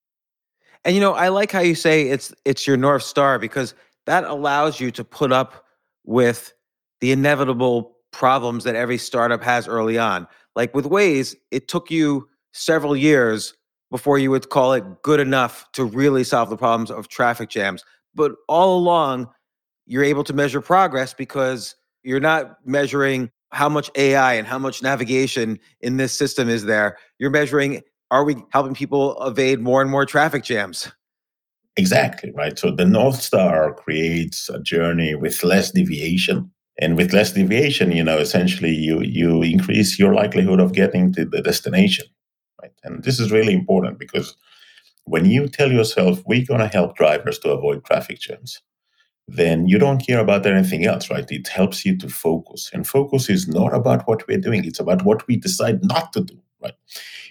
And 0.86 0.96
you 0.96 1.02
know, 1.02 1.14
I 1.14 1.30
like 1.30 1.52
how 1.52 1.60
you 1.60 1.76
say 1.76 2.10
it's 2.10 2.34
it's 2.46 2.66
your 2.66 2.78
north 2.78 3.04
star 3.04 3.40
because 3.40 3.74
that 4.06 4.24
allows 4.24 4.80
you 4.80 4.92
to 4.92 5.04
put 5.04 5.32
up 5.32 5.66
with 6.06 6.54
the 7.02 7.12
inevitable 7.12 7.98
problems 8.12 8.64
that 8.64 8.76
every 8.76 8.98
startup 8.98 9.44
has 9.44 9.68
early 9.68 9.98
on. 9.98 10.28
Like 10.56 10.74
with 10.74 10.86
Waze, 10.86 11.36
it 11.52 11.68
took 11.68 11.92
you 11.92 12.28
several 12.54 12.96
years 12.96 13.54
before 13.92 14.18
you 14.18 14.32
would 14.32 14.50
call 14.50 14.74
it 14.74 14.84
good 15.04 15.20
enough 15.20 15.66
to 15.74 15.86
really 15.86 16.24
solve 16.24 16.50
the 16.50 16.58
problems 16.58 16.92
of 16.92 17.08
traffic 17.08 17.50
jams. 17.50 17.84
But 18.16 18.34
all 18.48 18.78
along, 18.78 19.30
you're 19.86 20.04
able 20.04 20.24
to 20.26 20.34
measure 20.34 20.62
progress 20.62 21.14
because 21.14 21.76
you're 22.04 22.20
not 22.20 22.58
measuring 22.66 23.32
how 23.52 23.70
much 23.70 23.90
AI 23.96 24.34
and 24.34 24.48
how 24.48 24.60
much 24.60 24.82
navigation 24.82 25.60
in 25.82 25.98
this 25.98 26.18
system 26.18 26.50
is 26.50 26.66
there. 26.66 26.98
You're 27.20 27.30
measuring 27.30 27.82
are 28.12 28.24
we 28.24 28.36
helping 28.52 28.74
people 28.74 29.22
evade 29.26 29.60
more 29.60 29.82
and 29.82 29.92
more 29.92 30.06
traffic 30.06 30.44
jams? 30.44 30.92
Exactly, 31.76 32.32
right. 32.32 32.58
So 32.58 32.72
the 32.72 32.86
North 32.86 33.22
Star 33.22 33.74
creates 33.74 34.50
a 34.50 34.60
journey 34.60 35.16
with 35.16 35.44
less 35.44 35.72
deviation. 35.72 36.52
And 36.80 36.96
with 36.96 37.12
less 37.12 37.32
deviation, 37.32 37.92
you 37.92 38.04
know, 38.04 38.20
essentially 38.20 38.72
you 38.72 39.02
you 39.02 39.42
increase 39.42 39.98
your 39.98 40.14
likelihood 40.14 40.60
of 40.60 40.74
getting 40.74 41.12
to 41.14 41.26
the 41.26 41.42
destination 41.42 42.06
right? 42.62 42.72
And 42.84 43.04
this 43.04 43.20
is 43.20 43.32
really 43.32 43.54
important 43.54 44.00
because 44.00 44.36
when 45.06 45.26
you 45.26 45.48
tell 45.48 45.72
yourself 45.72 46.22
we're 46.26 46.46
going 46.46 46.60
to 46.60 46.68
help 46.68 46.96
drivers 46.96 47.40
to 47.40 47.52
avoid 47.52 47.86
traffic 47.86 48.20
jams, 48.20 48.62
then 49.28 49.68
you 49.68 49.78
don't 49.78 50.06
care 50.06 50.20
about 50.20 50.46
anything 50.46 50.86
else, 50.86 51.10
right? 51.10 51.30
It 51.30 51.48
helps 51.48 51.86
you 51.86 51.98
to 51.98 52.10
focus. 52.10 52.70
And 52.74 52.88
focus 52.88 53.30
is 53.30 53.48
not 53.48 53.74
about 53.74 54.08
what 54.08 54.28
we're 54.28 54.38
doing, 54.38 54.64
it's 54.66 54.80
about 54.80 55.04
what 55.04 55.28
we 55.28 55.38
decide 55.38 55.84
not 55.84 56.14
to 56.14 56.22
do, 56.22 56.40
right? 56.62 56.74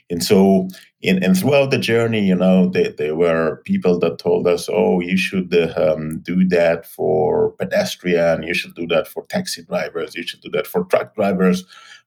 And 0.08 0.22
so, 0.22 0.68
in, 1.02 1.22
and 1.22 1.36
throughout 1.36 1.70
the 1.70 1.78
journey, 1.78 2.25
you 2.25 2.34
know, 2.34 2.68
there, 2.68 3.16
were 3.16 3.60
people 3.64 3.98
that 3.98 4.18
told 4.18 4.46
us, 4.46 4.68
oh, 4.70 5.00
you 5.00 5.16
should 5.16 5.52
um, 5.76 6.20
do 6.20 6.46
that 6.48 6.86
for 6.86 7.52
pedestrian, 7.52 8.44
you 8.44 8.54
should 8.54 8.75
do 8.75 8.86
that 8.88 9.08
for 9.08 9.26
taxi 9.26 9.62
drivers, 9.62 10.14
you 10.14 10.22
should 10.22 10.42
do 10.42 10.50
that 10.50 10.66
for 10.66 10.84
truck 10.84 11.14
drivers. 11.16 11.64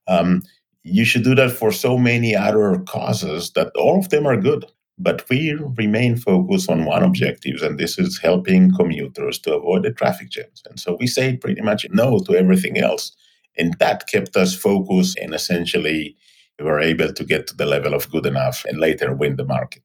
Um, 0.08 0.44
you 0.84 1.04
should 1.04 1.24
do 1.24 1.36
that 1.36 1.52
for 1.52 1.72
so 1.72 1.98
many 1.98 2.36
other 2.36 2.80
causes 2.88 3.52
that 3.52 3.72
all 3.76 4.00
of 4.00 4.10
them 4.10 4.26
are 4.26 4.38
good. 4.38 4.66
But 5.02 5.28
we 5.30 5.54
remain 5.54 6.18
focused 6.18 6.70
on 6.70 6.84
one 6.84 7.04
objective, 7.04 7.62
and 7.62 7.80
this 7.80 7.98
is 7.98 8.20
helping 8.20 8.76
commuters 8.76 9.40
to 9.40 9.56
avoid 9.56 9.84
the 9.84 9.92
traffic 9.92 10.30
jams. 10.30 10.62
And 10.70 10.78
so 10.78 10.98
we 11.00 11.08
say 11.08 11.38
pretty 11.38 11.62
much 11.62 11.86
no 11.92 12.20
to 12.20 12.36
everything 12.36 12.78
else. 12.78 13.14
And 13.58 13.76
that 13.80 14.08
kept 14.08 14.36
us 14.36 14.54
focused, 14.54 15.18
and 15.18 15.34
essentially, 15.34 16.18
were 16.60 16.80
able 16.80 17.14
to 17.14 17.24
get 17.24 17.48
to 17.48 17.56
the 17.56 17.66
level 17.66 17.94
of 17.94 18.10
good 18.12 18.26
enough 18.26 18.66
and 18.66 18.80
later 18.80 19.14
win 19.14 19.36
the 19.36 19.46
market. 19.46 19.84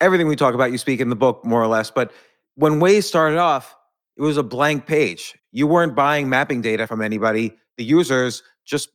Everything 0.00 0.28
we 0.28 0.36
talk 0.36 0.54
about, 0.54 0.72
you 0.72 0.78
speak 0.78 1.00
in 1.00 1.08
the 1.08 1.16
book 1.16 1.44
more 1.44 1.62
or 1.62 1.66
less. 1.66 1.90
But 1.90 2.12
when 2.56 2.80
Waze 2.80 3.04
started 3.04 3.38
off, 3.38 3.74
it 4.16 4.22
was 4.22 4.36
a 4.36 4.42
blank 4.42 4.86
page. 4.86 5.34
You 5.52 5.66
weren't 5.66 5.94
buying 5.94 6.28
mapping 6.28 6.60
data 6.60 6.86
from 6.86 7.00
anybody. 7.00 7.56
The 7.76 7.84
users 7.84 8.42
just 8.64 8.90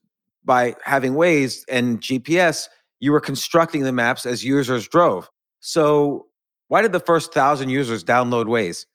by 0.46 0.76
having 0.84 1.14
Waze 1.14 1.64
and 1.70 2.00
GPS, 2.02 2.68
you 3.00 3.12
were 3.12 3.20
constructing 3.20 3.84
the 3.84 3.92
maps 3.92 4.26
as 4.26 4.44
users 4.44 4.88
drove. 4.88 5.30
So, 5.60 6.28
why 6.68 6.82
did 6.82 6.92
the 6.92 7.00
first 7.00 7.34
thousand 7.34 7.70
users 7.70 8.04
download 8.04 8.46
Waze? 8.46 8.86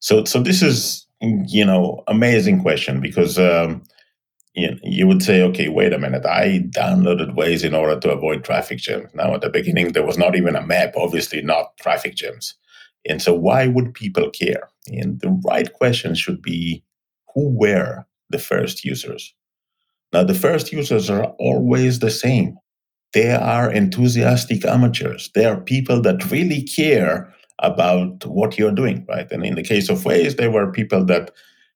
So, 0.00 0.24
so 0.24 0.42
this 0.42 0.62
is 0.62 1.06
you 1.20 1.64
know 1.64 2.02
amazing 2.08 2.60
question 2.60 3.00
because 3.00 3.38
um, 3.38 3.82
you, 4.56 4.78
you 4.82 5.06
would 5.06 5.22
say, 5.22 5.42
okay, 5.42 5.68
wait 5.68 5.92
a 5.92 5.98
minute, 5.98 6.24
I 6.24 6.64
downloaded 6.70 7.36
Waze 7.36 7.62
in 7.62 7.74
order 7.74 8.00
to 8.00 8.12
avoid 8.12 8.42
traffic 8.42 8.78
jams. 8.78 9.14
Now, 9.14 9.34
at 9.34 9.42
the 9.42 9.50
beginning, 9.50 9.92
there 9.92 10.06
was 10.06 10.16
not 10.16 10.34
even 10.34 10.56
a 10.56 10.66
map, 10.66 10.94
obviously 10.96 11.42
not 11.42 11.76
traffic 11.76 12.14
jams. 12.14 12.54
And 13.08 13.20
so, 13.20 13.34
why 13.34 13.66
would 13.66 13.94
people 13.94 14.30
care? 14.30 14.68
And 14.88 15.20
the 15.20 15.38
right 15.44 15.72
question 15.74 16.14
should 16.14 16.40
be, 16.40 16.82
who 17.34 17.50
were 17.50 18.06
the 18.30 18.38
first 18.38 18.84
users? 18.84 19.34
Now, 20.12 20.24
the 20.24 20.34
first 20.34 20.72
users 20.72 21.10
are 21.10 21.26
always 21.38 21.98
the 21.98 22.10
same. 22.10 22.56
They 23.12 23.32
are 23.32 23.70
enthusiastic 23.70 24.64
amateurs. 24.64 25.30
They 25.34 25.44
are 25.44 25.60
people 25.60 26.00
that 26.02 26.30
really 26.30 26.62
care 26.62 27.32
about 27.60 28.24
what 28.26 28.58
you're 28.58 28.72
doing, 28.72 29.04
right? 29.08 29.30
And 29.30 29.44
in 29.44 29.54
the 29.54 29.62
case 29.62 29.88
of 29.88 30.02
Waze, 30.02 30.36
they 30.36 30.48
were 30.48 30.72
people 30.72 31.04
that 31.06 31.30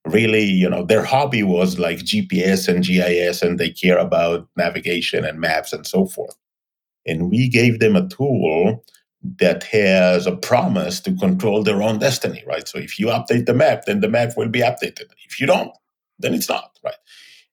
really, 0.06 0.44
you 0.44 0.68
know, 0.68 0.84
their 0.84 1.04
hobby 1.04 1.42
was 1.42 1.78
like 1.78 1.98
GPS 1.98 2.68
and 2.68 2.84
GIS, 2.84 3.42
and 3.42 3.58
they 3.58 3.70
care 3.70 3.98
about 3.98 4.48
navigation 4.56 5.24
and 5.24 5.40
maps 5.40 5.72
and 5.72 5.86
so 5.86 6.06
forth. 6.06 6.36
And 7.06 7.30
we 7.30 7.48
gave 7.48 7.80
them 7.80 7.96
a 7.96 8.08
tool 8.08 8.84
that 9.38 9.64
has 9.64 10.26
a 10.26 10.36
promise 10.36 11.00
to 11.00 11.14
control 11.16 11.62
their 11.62 11.82
own 11.82 11.98
destiny, 11.98 12.42
right? 12.46 12.66
So 12.66 12.78
if 12.78 12.98
you 12.98 13.06
update 13.06 13.46
the 13.46 13.54
map, 13.54 13.84
then 13.86 14.00
the 14.00 14.08
map 14.08 14.30
will 14.36 14.48
be 14.48 14.60
updated. 14.60 15.06
If 15.26 15.40
you 15.40 15.46
don't, 15.46 15.72
then 16.18 16.34
it's 16.34 16.48
not, 16.48 16.78
right? 16.84 16.94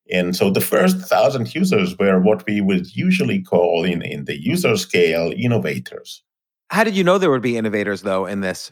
And 0.10 0.36
so 0.36 0.50
the 0.50 0.62
first 0.62 0.98
thousand 0.98 1.54
users 1.54 1.98
were 1.98 2.22
what 2.22 2.46
we 2.48 2.62
would 2.62 2.96
usually 2.96 3.42
call 3.42 3.84
in, 3.84 4.02
in 4.02 4.26
the 4.26 4.42
user 4.42 4.78
scale 4.78 5.34
innovators. 5.36 6.24
How 6.70 6.84
did 6.84 6.96
you 6.96 7.04
know 7.04 7.18
there 7.18 7.32
would 7.32 7.42
be 7.42 7.58
innovators 7.58 8.02
though 8.02 8.26
in 8.26 8.42
this? 8.42 8.72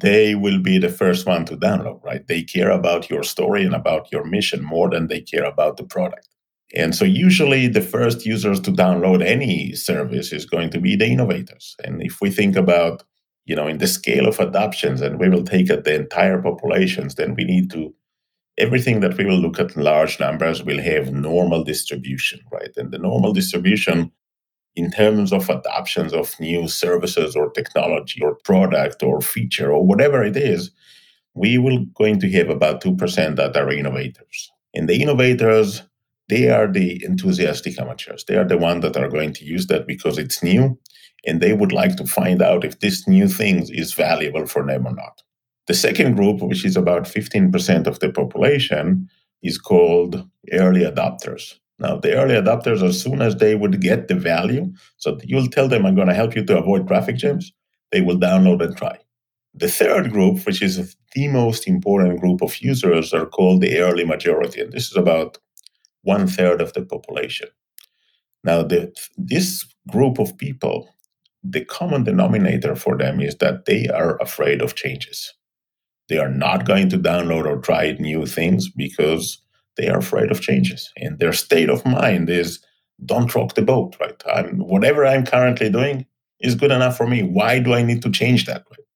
They 0.00 0.34
will 0.34 0.58
be 0.60 0.78
the 0.78 0.88
first 0.88 1.26
one 1.26 1.44
to 1.46 1.56
download, 1.56 2.02
right? 2.02 2.26
They 2.26 2.42
care 2.42 2.70
about 2.70 3.10
your 3.10 3.22
story 3.22 3.64
and 3.64 3.74
about 3.74 4.10
your 4.12 4.24
mission 4.24 4.62
more 4.62 4.90
than 4.90 5.08
they 5.08 5.20
care 5.20 5.44
about 5.44 5.76
the 5.76 5.84
product. 5.84 6.28
And 6.74 6.94
so 6.94 7.04
usually 7.04 7.68
the 7.68 7.82
first 7.82 8.24
users 8.24 8.60
to 8.60 8.70
download 8.70 9.24
any 9.24 9.74
service 9.74 10.32
is 10.32 10.46
going 10.46 10.70
to 10.70 10.80
be 10.80 10.96
the 10.96 11.06
innovators. 11.06 11.76
And 11.84 12.02
if 12.02 12.20
we 12.20 12.30
think 12.30 12.56
about, 12.56 13.02
you 13.44 13.54
know, 13.54 13.66
in 13.66 13.78
the 13.78 13.86
scale 13.86 14.26
of 14.26 14.40
adoptions 14.40 15.00
and 15.00 15.18
we 15.18 15.28
will 15.28 15.44
take 15.44 15.70
at 15.70 15.84
the 15.84 15.94
entire 15.94 16.40
populations, 16.40 17.16
then 17.16 17.34
we 17.34 17.44
need 17.44 17.70
to 17.72 17.94
everything 18.58 19.00
that 19.00 19.16
we 19.16 19.24
will 19.24 19.38
look 19.38 19.58
at 19.58 19.74
in 19.74 19.82
large 19.82 20.20
numbers 20.20 20.62
will 20.62 20.80
have 20.80 21.12
normal 21.12 21.64
distribution, 21.64 22.40
right? 22.52 22.70
And 22.76 22.90
the 22.90 22.98
normal 22.98 23.32
distribution 23.32 24.12
in 24.74 24.90
terms 24.90 25.32
of 25.32 25.50
adoptions 25.50 26.12
of 26.12 26.38
new 26.40 26.68
services 26.68 27.36
or 27.36 27.50
technology 27.50 28.22
or 28.22 28.36
product 28.44 29.02
or 29.02 29.20
feature 29.20 29.70
or 29.70 29.84
whatever 29.84 30.22
it 30.22 30.36
is, 30.36 30.70
we 31.34 31.58
will 31.58 31.84
going 31.94 32.18
to 32.20 32.30
have 32.32 32.48
about 32.48 32.82
2% 32.82 33.36
that 33.36 33.56
are 33.56 33.72
innovators. 33.72 34.50
And 34.74 34.88
the 34.88 35.02
innovators, 35.02 35.82
they 36.28 36.48
are 36.50 36.70
the 36.70 37.04
enthusiastic 37.04 37.78
amateurs. 37.78 38.24
They 38.24 38.36
are 38.36 38.46
the 38.46 38.58
ones 38.58 38.82
that 38.82 38.96
are 38.96 39.08
going 39.08 39.32
to 39.34 39.44
use 39.44 39.66
that 39.66 39.86
because 39.86 40.18
it's 40.18 40.42
new 40.42 40.78
and 41.26 41.40
they 41.40 41.52
would 41.52 41.72
like 41.72 41.96
to 41.96 42.06
find 42.06 42.42
out 42.42 42.64
if 42.64 42.80
this 42.80 43.06
new 43.06 43.28
thing 43.28 43.66
is 43.70 43.94
valuable 43.94 44.46
for 44.46 44.66
them 44.66 44.86
or 44.86 44.94
not. 44.94 45.22
The 45.66 45.74
second 45.74 46.16
group, 46.16 46.42
which 46.42 46.64
is 46.64 46.76
about 46.76 47.04
15% 47.04 47.86
of 47.86 48.00
the 48.00 48.10
population, 48.10 49.08
is 49.42 49.58
called 49.58 50.26
early 50.52 50.80
adopters. 50.80 51.54
Now, 51.82 51.96
the 51.96 52.14
early 52.14 52.34
adopters, 52.34 52.80
as 52.80 53.02
soon 53.02 53.20
as 53.20 53.36
they 53.36 53.56
would 53.56 53.80
get 53.80 54.06
the 54.06 54.14
value, 54.14 54.72
so 54.98 55.18
you'll 55.24 55.48
tell 55.48 55.66
them, 55.66 55.84
I'm 55.84 55.96
going 55.96 56.06
to 56.06 56.14
help 56.14 56.36
you 56.36 56.44
to 56.44 56.58
avoid 56.58 56.86
traffic 56.86 57.16
jams, 57.16 57.52
they 57.90 58.00
will 58.00 58.18
download 58.18 58.62
and 58.62 58.76
try. 58.76 58.98
The 59.54 59.68
third 59.68 60.12
group, 60.12 60.46
which 60.46 60.62
is 60.62 60.96
the 61.14 61.28
most 61.28 61.66
important 61.66 62.20
group 62.20 62.40
of 62.40 62.56
users, 62.60 63.12
are 63.12 63.26
called 63.26 63.62
the 63.62 63.80
early 63.80 64.04
majority. 64.04 64.60
And 64.60 64.72
this 64.72 64.92
is 64.92 64.96
about 64.96 65.38
one 66.02 66.28
third 66.28 66.60
of 66.60 66.72
the 66.72 66.82
population. 66.82 67.48
Now, 68.44 68.62
the, 68.62 68.94
this 69.18 69.66
group 69.90 70.20
of 70.20 70.38
people, 70.38 70.88
the 71.42 71.64
common 71.64 72.04
denominator 72.04 72.76
for 72.76 72.96
them 72.96 73.20
is 73.20 73.36
that 73.38 73.64
they 73.64 73.88
are 73.88 74.16
afraid 74.18 74.62
of 74.62 74.76
changes. 74.76 75.34
They 76.08 76.18
are 76.18 76.30
not 76.30 76.64
going 76.64 76.90
to 76.90 76.98
download 76.98 77.44
or 77.44 77.60
try 77.60 77.90
new 77.98 78.24
things 78.24 78.70
because 78.70 79.41
they 79.76 79.88
are 79.88 79.98
afraid 79.98 80.30
of 80.30 80.40
changes. 80.40 80.90
And 80.96 81.18
their 81.18 81.32
state 81.32 81.70
of 81.70 81.84
mind 81.84 82.28
is 82.30 82.60
don't 83.04 83.34
rock 83.34 83.54
the 83.54 83.62
boat, 83.62 83.96
right? 84.00 84.22
I'm, 84.32 84.58
whatever 84.58 85.04
I'm 85.04 85.26
currently 85.26 85.70
doing 85.70 86.06
is 86.40 86.54
good 86.54 86.70
enough 86.70 86.96
for 86.96 87.06
me. 87.06 87.22
Why 87.22 87.58
do 87.58 87.72
I 87.74 87.82
need 87.82 88.02
to 88.02 88.10
change 88.10 88.46
that? 88.46 88.64
Right? 88.70 88.86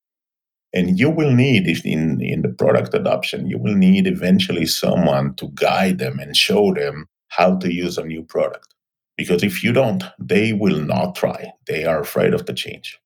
And 0.72 0.98
you 0.98 1.10
will 1.10 1.32
need, 1.32 1.66
in, 1.84 2.20
in 2.20 2.42
the 2.42 2.50
product 2.50 2.92
adoption, 2.92 3.46
you 3.46 3.58
will 3.58 3.74
need 3.74 4.06
eventually 4.06 4.66
someone 4.66 5.34
to 5.36 5.48
guide 5.54 5.98
them 5.98 6.18
and 6.18 6.36
show 6.36 6.74
them 6.74 7.06
how 7.28 7.56
to 7.56 7.72
use 7.72 7.96
a 7.96 8.04
new 8.04 8.22
product. 8.22 8.74
Because 9.16 9.42
if 9.42 9.64
you 9.64 9.72
don't, 9.72 10.04
they 10.18 10.52
will 10.52 10.78
not 10.78 11.14
try. 11.14 11.52
They 11.66 11.84
are 11.84 12.00
afraid 12.00 12.34
of 12.34 12.44
the 12.44 12.52
change. 12.52 12.98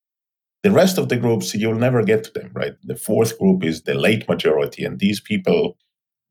The 0.63 0.73
rest 0.73 0.99
of 0.99 1.09
the 1.09 1.17
groups, 1.17 1.55
you'll 1.55 1.77
never 1.77 2.03
get 2.03 2.25
to 2.25 2.33
them, 2.33 2.51
right? 2.53 2.75
The 2.83 2.97
fourth 2.97 3.39
group 3.39 3.65
is 3.65 3.83
the 3.83 3.95
late 3.95 4.29
majority. 4.29 4.85
And 4.85 4.99
these 4.99 5.21
people 5.21 5.79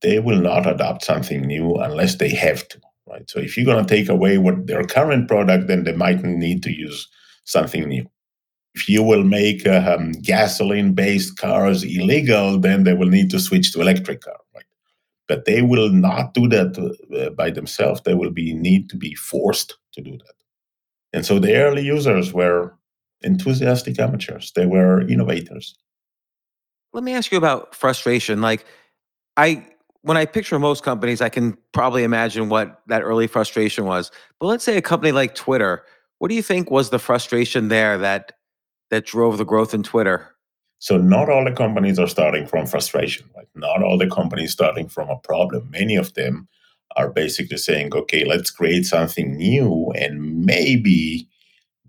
they 0.01 0.19
will 0.19 0.39
not 0.39 0.67
adopt 0.67 1.03
something 1.03 1.41
new 1.41 1.75
unless 1.75 2.15
they 2.15 2.29
have 2.29 2.67
to, 2.69 2.79
right? 3.07 3.29
So 3.29 3.39
if 3.39 3.57
you're 3.57 3.65
going 3.65 3.85
to 3.85 3.95
take 3.95 4.09
away 4.09 4.37
what 4.37 4.67
their 4.67 4.83
current 4.83 5.27
product, 5.27 5.67
then 5.67 5.83
they 5.83 5.93
might 5.93 6.23
need 6.23 6.63
to 6.63 6.71
use 6.71 7.07
something 7.45 7.87
new. 7.87 8.05
If 8.75 8.87
you 8.87 9.03
will 9.03 9.23
make 9.23 9.65
uh, 9.65 9.95
um, 9.97 10.11
gasoline-based 10.11 11.37
cars 11.37 11.83
illegal, 11.83 12.59
then 12.59 12.83
they 12.83 12.93
will 12.93 13.09
need 13.09 13.29
to 13.31 13.39
switch 13.39 13.73
to 13.73 13.81
electric 13.81 14.21
car, 14.21 14.37
right? 14.55 14.65
But 15.27 15.45
they 15.45 15.61
will 15.61 15.89
not 15.89 16.33
do 16.33 16.47
that 16.49 16.77
uh, 16.77 17.31
by 17.31 17.49
themselves. 17.49 18.01
They 18.01 18.13
will 18.13 18.31
be 18.31 18.53
need 18.53 18.89
to 18.91 18.95
be 18.95 19.15
forced 19.15 19.75
to 19.93 20.01
do 20.01 20.11
that. 20.11 20.33
And 21.11 21.25
so 21.25 21.39
the 21.39 21.55
early 21.55 21.83
users 21.83 22.31
were 22.31 22.75
enthusiastic 23.21 23.99
amateurs. 23.99 24.51
They 24.55 24.67
were 24.67 25.01
innovators. 25.01 25.75
Let 26.93 27.03
me 27.03 27.13
ask 27.13 27.31
you 27.31 27.37
about 27.37 27.75
frustration. 27.75 28.41
Like, 28.41 28.65
I 29.35 29.65
when 30.01 30.17
I 30.17 30.25
picture 30.25 30.59
most 30.59 30.83
companies, 30.83 31.21
I 31.21 31.29
can 31.29 31.57
probably 31.73 32.03
imagine 32.03 32.49
what 32.49 32.81
that 32.87 33.01
early 33.01 33.27
frustration 33.27 33.85
was. 33.85 34.11
But 34.39 34.47
let's 34.47 34.63
say 34.63 34.77
a 34.77 34.81
company 34.81 35.11
like 35.11 35.35
Twitter, 35.35 35.83
what 36.19 36.29
do 36.29 36.35
you 36.35 36.41
think 36.41 36.71
was 36.71 36.89
the 36.89 36.99
frustration 36.99 37.67
there 37.67 37.97
that 37.97 38.33
that 38.89 39.05
drove 39.05 39.37
the 39.37 39.45
growth 39.45 39.73
in 39.73 39.83
Twitter? 39.83 40.35
So 40.79 40.97
not 40.97 41.29
all 41.29 41.43
the 41.43 41.51
companies 41.51 41.99
are 41.99 42.07
starting 42.07 42.47
from 42.47 42.65
frustration. 42.65 43.29
Like 43.35 43.49
not 43.53 43.83
all 43.83 43.97
the 43.97 44.09
companies 44.09 44.51
starting 44.51 44.87
from 44.87 45.09
a 45.09 45.17
problem. 45.17 45.69
Many 45.69 45.95
of 45.95 46.13
them 46.13 46.47
are 46.95 47.09
basically 47.09 47.57
saying, 47.57 47.93
okay, 47.93 48.25
let's 48.25 48.49
create 48.49 48.85
something 48.85 49.35
new 49.35 49.91
and 49.95 50.45
maybe 50.45 51.27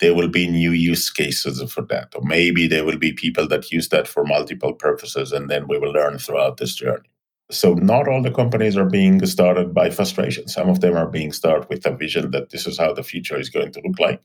there 0.01 0.15
will 0.15 0.29
be 0.29 0.49
new 0.49 0.73
use 0.73 1.11
cases 1.11 1.63
for 1.73 1.83
that. 1.83 2.13
Or 2.15 2.23
maybe 2.23 2.67
there 2.67 2.85
will 2.85 2.99
be 2.99 3.13
people 3.13 3.47
that 3.49 3.71
use 3.71 3.89
that 3.91 4.09
for 4.09 4.25
multiple 4.25 4.75
purposes 4.75 5.33
and 5.33 5.49
then 5.49 5.69
we 5.69 5.79
will 5.79 5.93
learn 5.93 6.19
throughout 6.19 6.57
this 6.57 6.75
journey. 6.75 7.09
So 7.51 7.75
not 7.75 8.09
all 8.09 8.23
the 8.23 8.31
companies 8.31 8.77
are 8.77 8.89
being 8.89 9.25
started 9.27 9.75
by 9.75 9.91
frustration. 9.91 10.49
Some 10.49 10.69
of 10.69 10.81
them 10.81 10.97
are 10.97 11.09
being 11.09 11.33
started 11.33 11.69
with 11.69 11.85
a 11.85 11.97
vision 11.97 12.31
that 12.31 12.51
this 12.51 12.67
is 12.67 12.79
how 12.79 12.93
the 12.93 13.03
future 13.03 13.39
is 13.39 13.51
going 13.51 13.73
to 13.73 13.81
look 13.85 13.99
like. 13.99 14.23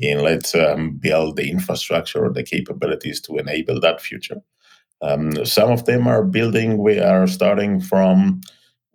And 0.00 0.22
let's 0.22 0.54
um, 0.54 0.92
build 0.92 1.36
the 1.36 1.50
infrastructure 1.50 2.24
or 2.24 2.32
the 2.32 2.42
capabilities 2.42 3.20
to 3.22 3.36
enable 3.36 3.80
that 3.80 4.00
future. 4.00 4.40
Um, 5.02 5.44
some 5.44 5.70
of 5.70 5.84
them 5.84 6.06
are 6.06 6.22
building, 6.22 6.78
we 6.78 7.00
are 7.00 7.26
starting 7.26 7.80
from, 7.80 8.40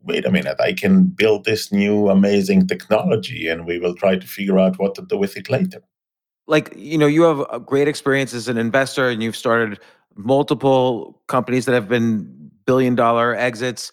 wait 0.02 0.26
a 0.26 0.32
minute, 0.32 0.60
I 0.60 0.72
can 0.72 1.04
build 1.04 1.44
this 1.44 1.72
new 1.72 2.08
amazing 2.10 2.68
technology 2.68 3.48
and 3.48 3.66
we 3.66 3.78
will 3.78 3.94
try 3.94 4.16
to 4.16 4.26
figure 4.26 4.58
out 4.58 4.80
what 4.80 4.96
to 4.96 5.02
do 5.02 5.18
with 5.18 5.36
it 5.36 5.50
later. 5.50 5.84
Like, 6.48 6.74
you 6.78 6.98
know, 6.98 7.08
you 7.08 7.24
have 7.24 7.46
a 7.52 7.60
great 7.60 7.90
experience 7.90 8.34
as 8.34 8.48
an 8.48 8.58
investor 8.58 9.10
and 9.10 9.22
you've 9.22 9.36
started 9.36 9.80
multiple 10.16 11.22
companies 11.28 11.66
that 11.66 11.74
have 11.74 11.90
been 11.90 12.34
billion 12.68 12.94
dollar 12.94 13.36
exits. 13.36 13.92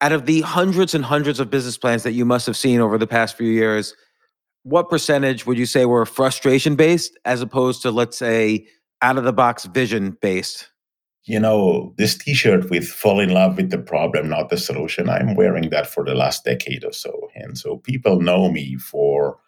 Out 0.00 0.12
of 0.12 0.26
the 0.26 0.42
hundreds 0.42 0.94
and 0.94 1.04
hundreds 1.04 1.40
of 1.40 1.50
business 1.50 1.78
plans 1.78 2.02
that 2.02 2.12
you 2.12 2.24
must 2.24 2.46
have 2.46 2.56
seen 2.56 2.80
over 2.80 2.98
the 2.98 3.06
past 3.06 3.36
few 3.36 3.48
years, 3.48 3.94
what 4.62 4.90
percentage 4.90 5.46
would 5.46 5.58
you 5.58 5.66
say 5.66 5.86
were 5.86 6.04
frustration 6.04 6.76
based 6.76 7.18
as 7.24 7.40
opposed 7.40 7.82
to, 7.82 7.90
let's 7.90 8.18
say, 8.18 8.66
out 9.00 9.16
of 9.16 9.24
the 9.24 9.32
box 9.32 9.64
vision 9.64 10.16
based? 10.20 10.68
You 11.24 11.40
know, 11.40 11.94
this 11.98 12.16
t 12.16 12.32
shirt 12.34 12.70
with 12.70 12.86
fall 12.86 13.20
in 13.20 13.30
love 13.30 13.56
with 13.56 13.70
the 13.70 13.78
problem, 13.78 14.28
not 14.28 14.50
the 14.50 14.56
solution, 14.56 15.08
I'm 15.08 15.34
wearing 15.34 15.70
that 15.70 15.86
for 15.86 16.04
the 16.04 16.14
last 16.14 16.44
decade 16.44 16.84
or 16.84 16.92
so. 16.92 17.28
And 17.34 17.58
so 17.58 17.78
people 17.78 18.20
know 18.20 18.50
me 18.50 18.76
for 18.76 19.38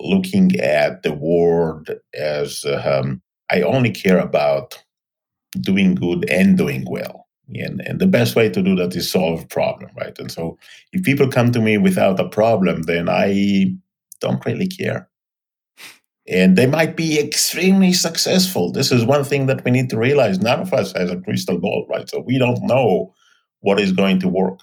looking 0.00 0.58
at 0.60 1.02
the 1.02 1.12
world 1.12 1.88
as 2.14 2.64
um, 2.84 3.22
I 3.50 3.62
only 3.62 3.90
care 3.90 4.18
about 4.18 4.82
doing 5.60 5.94
good 5.94 6.28
and 6.30 6.58
doing 6.58 6.84
well. 6.88 7.23
And, 7.48 7.80
and 7.82 8.00
the 8.00 8.06
best 8.06 8.36
way 8.36 8.48
to 8.48 8.62
do 8.62 8.74
that 8.76 8.96
is 8.96 9.10
solve 9.10 9.42
a 9.42 9.46
problem, 9.46 9.90
right? 9.98 10.18
And 10.18 10.30
so 10.30 10.58
if 10.92 11.02
people 11.02 11.28
come 11.30 11.52
to 11.52 11.60
me 11.60 11.76
without 11.78 12.18
a 12.18 12.28
problem, 12.28 12.82
then 12.82 13.08
I 13.08 13.66
don't 14.20 14.44
really 14.46 14.66
care. 14.66 15.08
And 16.26 16.56
they 16.56 16.66
might 16.66 16.96
be 16.96 17.20
extremely 17.20 17.92
successful. 17.92 18.72
This 18.72 18.90
is 18.90 19.04
one 19.04 19.24
thing 19.24 19.46
that 19.46 19.62
we 19.62 19.70
need 19.70 19.90
to 19.90 19.98
realize. 19.98 20.38
None 20.38 20.60
of 20.60 20.72
us 20.72 20.92
has 20.92 21.10
a 21.10 21.20
crystal 21.20 21.58
ball, 21.58 21.86
right? 21.90 22.08
So 22.08 22.20
we 22.20 22.38
don't 22.38 22.62
know 22.62 23.12
what 23.60 23.78
is 23.78 23.92
going 23.92 24.20
to 24.20 24.28
work. 24.28 24.60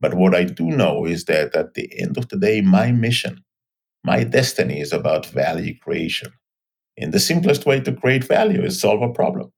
But 0.00 0.14
what 0.14 0.34
I 0.34 0.44
do 0.44 0.64
know 0.64 1.04
is 1.04 1.26
that 1.26 1.54
at 1.54 1.74
the 1.74 1.88
end 2.00 2.16
of 2.16 2.28
the 2.28 2.38
day, 2.38 2.62
my 2.62 2.92
mission, 2.92 3.44
my 4.04 4.24
destiny 4.24 4.80
is 4.80 4.92
about 4.92 5.26
value 5.26 5.78
creation. 5.78 6.32
And 6.96 7.12
the 7.12 7.20
simplest 7.20 7.66
way 7.66 7.80
to 7.80 7.92
create 7.92 8.24
value 8.24 8.62
is 8.62 8.80
solve 8.80 9.02
a 9.02 9.12
problem. 9.12 9.52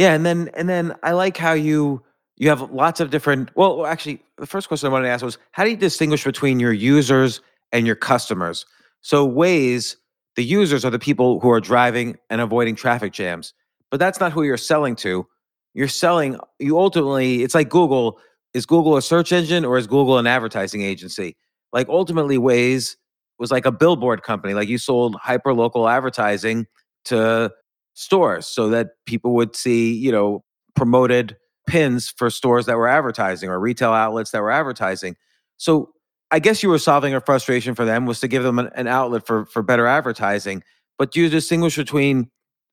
Yeah, 0.00 0.14
and 0.14 0.24
then 0.24 0.50
and 0.54 0.66
then 0.66 0.94
I 1.02 1.12
like 1.12 1.36
how 1.36 1.52
you 1.52 2.02
you 2.38 2.48
have 2.48 2.70
lots 2.72 3.00
of 3.00 3.10
different. 3.10 3.50
Well, 3.54 3.84
actually, 3.84 4.22
the 4.38 4.46
first 4.46 4.66
question 4.66 4.88
I 4.88 4.92
wanted 4.92 5.08
to 5.08 5.12
ask 5.12 5.22
was, 5.22 5.36
how 5.52 5.62
do 5.62 5.68
you 5.68 5.76
distinguish 5.76 6.24
between 6.24 6.58
your 6.58 6.72
users 6.72 7.42
and 7.70 7.86
your 7.86 7.96
customers? 7.96 8.64
So 9.02 9.28
Waze, 9.28 9.96
the 10.36 10.42
users 10.42 10.86
are 10.86 10.90
the 10.90 10.98
people 10.98 11.38
who 11.40 11.50
are 11.50 11.60
driving 11.60 12.16
and 12.30 12.40
avoiding 12.40 12.76
traffic 12.76 13.12
jams, 13.12 13.52
but 13.90 14.00
that's 14.00 14.20
not 14.20 14.32
who 14.32 14.42
you're 14.42 14.56
selling 14.56 14.96
to. 14.96 15.26
You're 15.74 15.86
selling. 15.86 16.38
You 16.58 16.78
ultimately, 16.78 17.42
it's 17.42 17.54
like 17.54 17.68
Google. 17.68 18.18
Is 18.54 18.64
Google 18.64 18.96
a 18.96 19.02
search 19.02 19.32
engine 19.32 19.66
or 19.66 19.76
is 19.76 19.86
Google 19.86 20.16
an 20.16 20.26
advertising 20.26 20.80
agency? 20.80 21.36
Like 21.74 21.90
ultimately, 21.90 22.38
Waze 22.38 22.96
was 23.38 23.50
like 23.50 23.66
a 23.66 23.72
billboard 23.72 24.22
company. 24.22 24.54
Like 24.54 24.68
you 24.68 24.78
sold 24.78 25.14
hyper 25.16 25.52
local 25.52 25.90
advertising 25.90 26.66
to 27.04 27.52
stores 28.00 28.46
so 28.46 28.68
that 28.70 28.90
people 29.06 29.34
would 29.34 29.54
see, 29.54 29.92
you 29.92 30.10
know, 30.10 30.44
promoted 30.74 31.36
pins 31.66 32.08
for 32.08 32.30
stores 32.30 32.66
that 32.66 32.76
were 32.76 32.88
advertising 32.88 33.48
or 33.48 33.60
retail 33.60 33.92
outlets 33.92 34.30
that 34.30 34.42
were 34.42 34.50
advertising. 34.50 35.16
So 35.56 35.92
I 36.30 36.38
guess 36.38 36.62
you 36.62 36.68
were 36.68 36.78
solving 36.78 37.14
a 37.14 37.20
frustration 37.20 37.74
for 37.74 37.84
them 37.84 38.06
was 38.06 38.20
to 38.20 38.28
give 38.28 38.42
them 38.42 38.58
an, 38.58 38.70
an 38.74 38.86
outlet 38.86 39.26
for 39.26 39.46
for 39.46 39.62
better 39.62 39.86
advertising. 39.86 40.62
But 40.98 41.12
do 41.12 41.20
you 41.20 41.28
distinguish 41.28 41.76
between, 41.76 42.30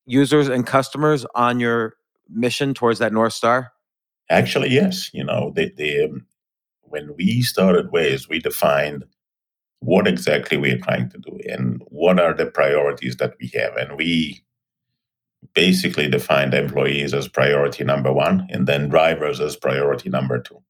users 0.07 0.47
and 0.47 0.65
customers 0.65 1.25
on 1.35 1.59
your 1.59 1.93
mission 2.29 2.73
towards 2.73 2.99
that 2.99 3.13
North 3.13 3.33
Star? 3.33 3.73
Actually, 4.29 4.69
yes. 4.69 5.09
You 5.13 5.23
know, 5.23 5.51
they, 5.55 5.69
they, 5.77 6.03
um, 6.03 6.25
when 6.81 7.13
we 7.15 7.41
started 7.41 7.91
Waze, 7.91 8.27
we 8.27 8.39
defined 8.39 9.03
what 9.79 10.07
exactly 10.07 10.57
we 10.57 10.71
are 10.71 10.79
trying 10.79 11.09
to 11.09 11.17
do 11.19 11.37
and 11.47 11.81
what 11.87 12.19
are 12.19 12.33
the 12.33 12.45
priorities 12.45 13.17
that 13.17 13.35
we 13.39 13.51
have. 13.53 13.75
And 13.75 13.97
we 13.97 14.41
basically 15.53 16.09
defined 16.09 16.53
employees 16.53 17.13
as 17.13 17.27
priority 17.27 17.83
number 17.83 18.11
one 18.11 18.47
and 18.49 18.67
then 18.67 18.89
drivers 18.89 19.39
as 19.39 19.55
priority 19.55 20.09
number 20.09 20.39
two. 20.39 20.61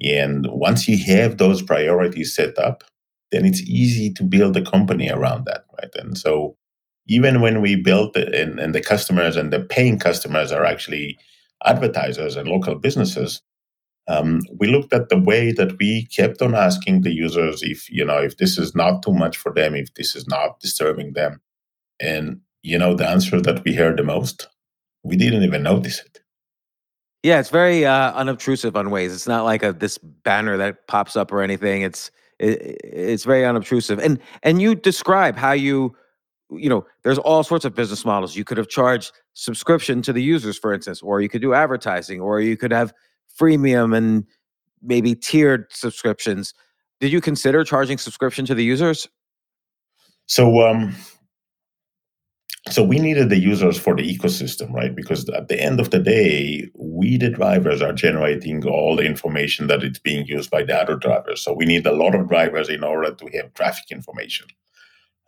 And 0.00 0.46
once 0.48 0.88
you 0.88 1.02
have 1.14 1.38
those 1.38 1.62
priorities 1.62 2.34
set 2.34 2.58
up, 2.58 2.84
then 3.32 3.44
it's 3.44 3.60
easy 3.62 4.12
to 4.14 4.22
build 4.22 4.56
a 4.56 4.64
company 4.64 5.10
around 5.10 5.44
that, 5.46 5.64
right? 5.76 5.90
And 5.96 6.16
so 6.16 6.56
even 7.08 7.40
when 7.40 7.60
we 7.60 7.76
built 7.76 8.16
it 8.16 8.34
and, 8.34 8.58
and 8.58 8.74
the 8.74 8.80
customers 8.80 9.36
and 9.36 9.52
the 9.52 9.60
paying 9.60 9.98
customers 9.98 10.52
are 10.52 10.64
actually 10.64 11.18
advertisers 11.64 12.36
and 12.36 12.48
local 12.48 12.74
businesses, 12.74 13.42
um, 14.08 14.40
we 14.58 14.68
looked 14.68 14.94
at 14.94 15.10
the 15.10 15.18
way 15.18 15.52
that 15.52 15.78
we 15.78 16.06
kept 16.06 16.40
on 16.40 16.54
asking 16.54 17.02
the 17.02 17.12
users 17.12 17.62
if 17.62 17.90
you 17.90 18.04
know 18.04 18.18
if 18.18 18.38
this 18.38 18.56
is 18.56 18.74
not 18.74 19.02
too 19.02 19.12
much 19.12 19.36
for 19.36 19.52
them, 19.52 19.74
if 19.74 19.92
this 19.94 20.16
is 20.16 20.26
not 20.26 20.60
disturbing 20.60 21.12
them, 21.12 21.42
and 22.00 22.40
you 22.62 22.78
know 22.78 22.94
the 22.94 23.08
answer 23.08 23.40
that 23.40 23.64
we 23.64 23.74
heard 23.74 23.96
the 23.96 24.04
most, 24.04 24.48
we 25.02 25.16
didn't 25.16 25.42
even 25.42 25.62
notice 25.62 26.00
it. 26.00 26.20
Yeah, 27.22 27.40
it's 27.40 27.50
very 27.50 27.84
uh, 27.84 28.12
unobtrusive 28.12 28.76
on 28.76 28.86
Waze 28.86 29.12
It's 29.12 29.26
not 29.26 29.44
like 29.44 29.62
a 29.62 29.72
this 29.72 29.98
banner 29.98 30.56
that 30.56 30.86
pops 30.86 31.16
up 31.16 31.32
or 31.32 31.42
anything. 31.42 31.82
It's 31.82 32.10
it, 32.38 32.78
it's 32.84 33.24
very 33.24 33.44
unobtrusive. 33.44 33.98
And 33.98 34.18
and 34.42 34.62
you 34.62 34.74
describe 34.74 35.36
how 35.36 35.52
you 35.52 35.96
you 36.50 36.68
know 36.68 36.86
there's 37.02 37.18
all 37.18 37.42
sorts 37.42 37.64
of 37.64 37.74
business 37.74 38.04
models. 38.04 38.36
You 38.36 38.44
could 38.44 38.56
have 38.56 38.68
charged 38.68 39.12
subscription 39.34 40.00
to 40.02 40.12
the 40.12 40.22
users, 40.22 40.58
for 40.58 40.72
instance, 40.72 41.02
or 41.02 41.20
you 41.20 41.28
could 41.28 41.42
do 41.42 41.54
advertising, 41.54 42.20
or 42.20 42.40
you 42.40 42.56
could 42.56 42.72
have 42.72 42.92
freemium 43.38 43.96
and 43.96 44.24
maybe 44.82 45.14
tiered 45.14 45.66
subscriptions. 45.70 46.54
Did 47.00 47.12
you 47.12 47.20
consider 47.20 47.64
charging 47.64 47.98
subscription 47.98 48.44
to 48.46 48.54
the 48.54 48.64
users? 48.64 49.08
So 50.26 50.66
um, 50.68 50.94
so 52.70 52.82
we 52.82 52.98
needed 52.98 53.30
the 53.30 53.38
users 53.38 53.78
for 53.78 53.94
the 53.94 54.02
ecosystem 54.02 54.72
right? 54.72 54.94
Because 54.94 55.28
at 55.30 55.48
the 55.48 55.60
end 55.60 55.80
of 55.80 55.90
the 55.90 55.98
day 55.98 56.68
we 56.74 57.16
the 57.16 57.30
drivers 57.30 57.82
are 57.82 57.92
generating 57.92 58.66
all 58.66 58.96
the 58.96 59.04
information 59.04 59.66
that 59.66 59.82
it's 59.82 59.98
being 59.98 60.26
used 60.26 60.50
by 60.50 60.62
the 60.62 60.76
other 60.76 60.96
drivers. 60.96 61.42
So 61.42 61.52
we 61.52 61.64
need 61.64 61.86
a 61.86 61.92
lot 61.92 62.14
of 62.14 62.28
drivers 62.28 62.68
in 62.68 62.84
order 62.84 63.12
to 63.12 63.26
have 63.34 63.54
traffic 63.54 63.90
information. 63.90 64.46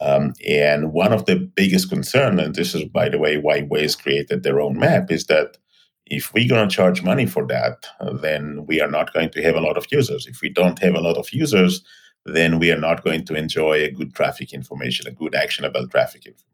Um, 0.00 0.32
and 0.48 0.92
one 0.92 1.12
of 1.12 1.26
the 1.26 1.36
biggest 1.36 1.90
concern 1.90 2.40
and 2.40 2.54
this 2.54 2.74
is 2.74 2.84
by 2.84 3.08
the 3.08 3.18
way 3.18 3.36
why 3.36 3.62
waze 3.62 4.00
created 4.00 4.42
their 4.42 4.60
own 4.60 4.78
map 4.78 5.10
is 5.10 5.26
that 5.26 5.58
if 6.06 6.32
we're 6.32 6.48
going 6.48 6.68
to 6.68 6.74
charge 6.74 7.02
money 7.02 7.26
for 7.26 7.46
that 7.46 7.86
then 8.22 8.64
we 8.66 8.80
are 8.80 8.90
not 8.90 9.12
going 9.12 9.30
to 9.30 9.42
have 9.42 9.56
a 9.56 9.60
lot 9.60 9.76
of 9.76 9.86
users. 9.90 10.26
If 10.26 10.40
we 10.40 10.48
don't 10.48 10.78
have 10.80 10.94
a 10.94 11.00
lot 11.00 11.16
of 11.16 11.32
users 11.32 11.82
then 12.26 12.58
we 12.58 12.70
are 12.70 12.78
not 12.78 13.02
going 13.02 13.24
to 13.24 13.34
enjoy 13.34 13.82
a 13.82 13.90
good 13.90 14.14
traffic 14.14 14.52
information 14.52 15.06
a 15.06 15.10
good 15.10 15.34
actionable 15.34 15.86
traffic 15.88 16.26
information 16.26 16.49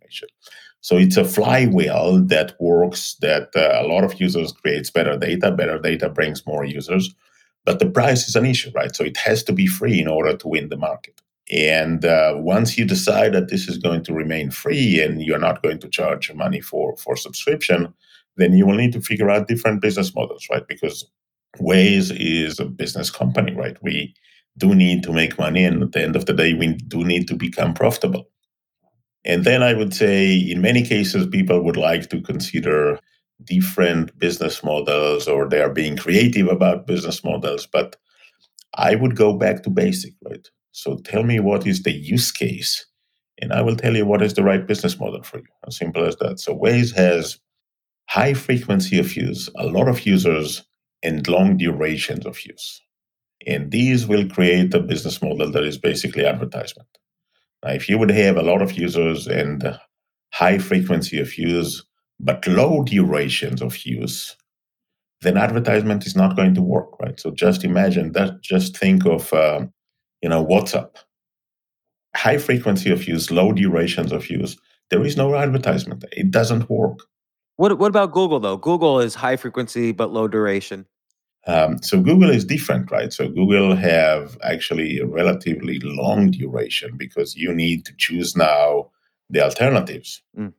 so 0.81 0.97
it's 0.97 1.17
a 1.17 1.25
flywheel 1.25 2.23
that 2.27 2.55
works 2.61 3.17
that 3.21 3.49
uh, 3.57 3.83
a 3.83 3.89
lot 3.89 4.05
of 4.05 4.21
users 4.21 4.53
creates 4.53 4.91
better 4.91 5.17
data, 5.17 5.51
better 5.51 5.79
data 5.79 6.09
brings 6.09 6.47
more 6.47 6.65
users. 6.65 7.15
But 7.65 7.81
the 7.81 7.91
price 7.91 8.29
is 8.29 8.37
an 8.37 8.47
issue, 8.47 8.71
right? 8.73 8.95
So 8.95 9.03
it 9.03 9.17
has 9.17 9.43
to 9.45 9.53
be 9.53 9.67
free 9.67 10.01
in 10.01 10.07
order 10.07 10.37
to 10.37 10.49
win 10.49 10.69
the 10.69 10.77
market. 10.77 11.21
And 11.51 12.05
uh, 12.05 12.35
once 12.37 12.79
you 12.79 12.85
decide 12.85 13.33
that 13.35 13.49
this 13.49 13.69
is 13.69 13.79
going 13.79 14.05
to 14.05 14.15
remain 14.15 14.51
free 14.51 15.01
and 15.01 15.23
you're 15.23 15.39
not 15.39 15.63
going 15.63 15.81
to 15.81 15.89
charge 15.89 16.33
money 16.33 16.61
for, 16.61 16.97
for 16.97 17.17
subscription, 17.17 17.93
then 18.37 18.53
you 18.53 18.67
will 18.67 18.77
need 18.77 18.93
to 18.93 19.01
figure 19.01 19.31
out 19.31 19.49
different 19.49 19.81
business 19.81 20.15
models, 20.15 20.47
right? 20.51 20.69
Because 20.69 21.05
Waze 21.59 22.15
is 22.17 22.61
a 22.61 22.65
business 22.65 23.11
company, 23.11 23.55
right? 23.55 23.77
We 23.83 24.15
do 24.59 24.75
need 24.75 25.03
to 25.05 25.13
make 25.13 25.39
money. 25.39 25.65
And 25.65 25.83
at 25.83 25.93
the 25.93 26.03
end 26.03 26.17
of 26.17 26.27
the 26.27 26.33
day, 26.33 26.55
we 26.55 26.75
do 26.75 27.05
need 27.05 27.29
to 27.29 27.35
become 27.35 27.75
profitable. 27.75 28.29
And 29.27 29.45
then 29.45 29.63
I 29.63 29.75
would 29.75 29.93
say, 29.93 30.37
in 30.37 30.61
many 30.61 30.83
cases, 30.83 31.27
people 31.27 31.61
would 31.63 31.77
like 31.77 32.09
to 32.11 32.21
consider 32.21 33.01
different 33.45 34.17
business 34.19 34.63
models 34.63 35.29
or 35.29 35.49
they 35.49 35.61
are 35.61 35.73
being 35.73 35.97
creative 35.97 36.47
about 36.49 36.87
business 36.87 37.23
models. 37.25 37.67
But 37.67 37.97
I 38.75 38.95
would 38.95 39.17
go 39.17 39.37
back 39.37 39.63
to 39.63 39.71
basic, 39.71 40.15
right? 40.25 40.49
So 40.73 40.97
tell 40.99 41.23
me 41.23 41.41
what 41.41 41.67
is 41.67 41.83
the 41.83 41.93
use 41.93 42.31
case, 42.31 42.87
and 43.41 43.53
I 43.53 43.63
will 43.63 43.77
tell 43.77 43.97
you 43.97 44.07
what 44.07 44.23
is 44.23 44.35
the 44.35 44.43
right 44.43 44.67
business 44.67 44.99
model 45.01 45.23
for 45.23 45.39
you. 45.39 45.47
As 45.67 45.77
simple 45.77 46.05
as 46.05 46.17
that. 46.17 46.39
So 46.39 46.57
Waze 46.57 46.95
has 46.95 47.39
high 48.09 48.35
frequency 48.35 48.99
of 48.99 49.17
use, 49.17 49.49
a 49.57 49.67
lot 49.67 49.89
of 49.89 50.07
users, 50.07 50.65
and 51.03 51.27
long 51.27 51.57
durations 51.57 52.27
of 52.27 52.45
use. 52.45 52.81
And 53.47 53.71
these 53.71 54.07
will 54.07 54.29
create 54.29 54.73
a 54.75 54.81
business 54.81 55.21
model 55.21 55.51
that 55.51 55.65
is 55.65 55.79
basically 55.79 56.25
advertisement. 56.25 56.89
Now, 57.67 57.73
if 57.73 57.89
you 57.89 57.99
would 57.99 58.11
have 58.11 58.37
a 58.37 58.43
lot 58.43 58.63
of 58.63 58.79
users 58.79 59.27
and 59.27 59.77
high 60.33 60.59
frequency 60.59 61.19
of 61.19 61.37
use, 61.37 61.85
but 62.21 62.47
low 62.47 62.85
durations 62.85 63.61
of 63.61 63.85
use, 63.85 64.37
then 65.23 65.37
advertisement 65.37 66.07
is 66.07 66.15
not 66.15 66.37
going 66.37 66.55
to 66.55 66.63
work, 66.63 66.99
right? 67.01 67.19
So 67.19 67.33
just 67.33 67.65
imagine 67.65 68.13
that. 68.13 68.41
Just 68.41 68.77
think 68.77 69.05
of, 69.05 69.33
uh, 69.33 69.67
you 70.23 70.29
know, 70.29 70.47
WhatsApp. 70.47 70.91
High 72.15 72.39
frequency 72.39 72.93
of 72.93 73.09
use, 73.09 73.33
low 73.33 73.53
durations 73.53 74.13
of 74.13 74.31
use. 74.31 74.57
There 74.91 75.05
is 75.05 75.17
no 75.17 75.35
advertisement. 75.35 76.05
It 76.13 76.31
doesn't 76.31 76.71
work. 76.71 77.01
What 77.57 77.79
What 77.79 77.89
about 77.89 78.13
Google 78.13 78.39
though? 78.39 78.59
Google 78.59 79.01
is 79.01 79.17
high 79.17 79.37
frequency 79.37 79.91
but 79.91 80.13
low 80.13 80.29
duration. 80.29 80.87
Um, 81.47 81.81
so 81.81 82.01
Google 82.01 82.31
is 82.31 82.45
different, 82.45 82.91
right? 82.91 83.13
So 83.13 83.29
Google 83.29 83.77
have 83.77 84.37
actually 84.43 84.99
a 84.99 85.07
relatively 85.07 85.79
long 85.81 86.31
duration 86.31 86.97
because 86.97 87.37
you 87.37 87.55
need 87.55 87.85
to 87.87 87.95
choose 87.97 88.37
now 88.37 88.91
the 89.31 89.45
alternatives. 89.45 90.23
Mm. 90.37 90.53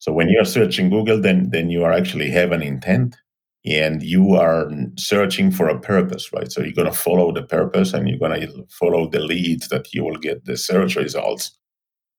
So 0.00 0.12
when 0.12 0.28
you're 0.28 0.44
searching 0.44 0.90
Google, 0.90 1.20
then 1.20 1.50
then 1.50 1.70
you 1.70 1.84
are 1.84 1.92
actually 1.92 2.30
have 2.30 2.50
an 2.50 2.62
intent 2.62 3.16
and 3.64 4.02
you 4.02 4.34
are 4.34 4.68
searching 4.98 5.52
for 5.52 5.68
a 5.68 5.78
purpose, 5.78 6.32
right? 6.32 6.50
So 6.50 6.62
you're 6.62 6.84
to 6.84 6.92
follow 6.92 7.32
the 7.32 7.44
purpose 7.44 7.92
and 7.92 8.08
you're 8.08 8.18
going 8.18 8.40
to 8.40 8.66
follow 8.68 9.08
the 9.08 9.20
leads 9.20 9.68
that 9.68 9.94
you 9.94 10.04
will 10.04 10.16
get 10.16 10.44
the 10.44 10.56
search 10.56 10.96
results 10.96 11.56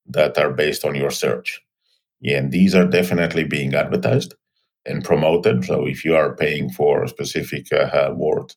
that 0.05 0.37
are 0.37 0.51
based 0.51 0.85
on 0.85 0.95
your 0.95 1.11
search. 1.11 1.61
And 2.25 2.53
these 2.53 2.73
are 2.73 2.85
definitely 2.85 3.43
being 3.43 3.73
advertised 3.75 4.33
and 4.85 5.03
promoted. 5.03 5.65
So 5.65 5.85
if 5.85 6.03
you 6.03 6.15
are 6.15 6.35
paying 6.35 6.69
for 6.69 7.03
a 7.03 7.09
specific 7.09 7.71
uh, 7.71 8.11
word, 8.15 8.53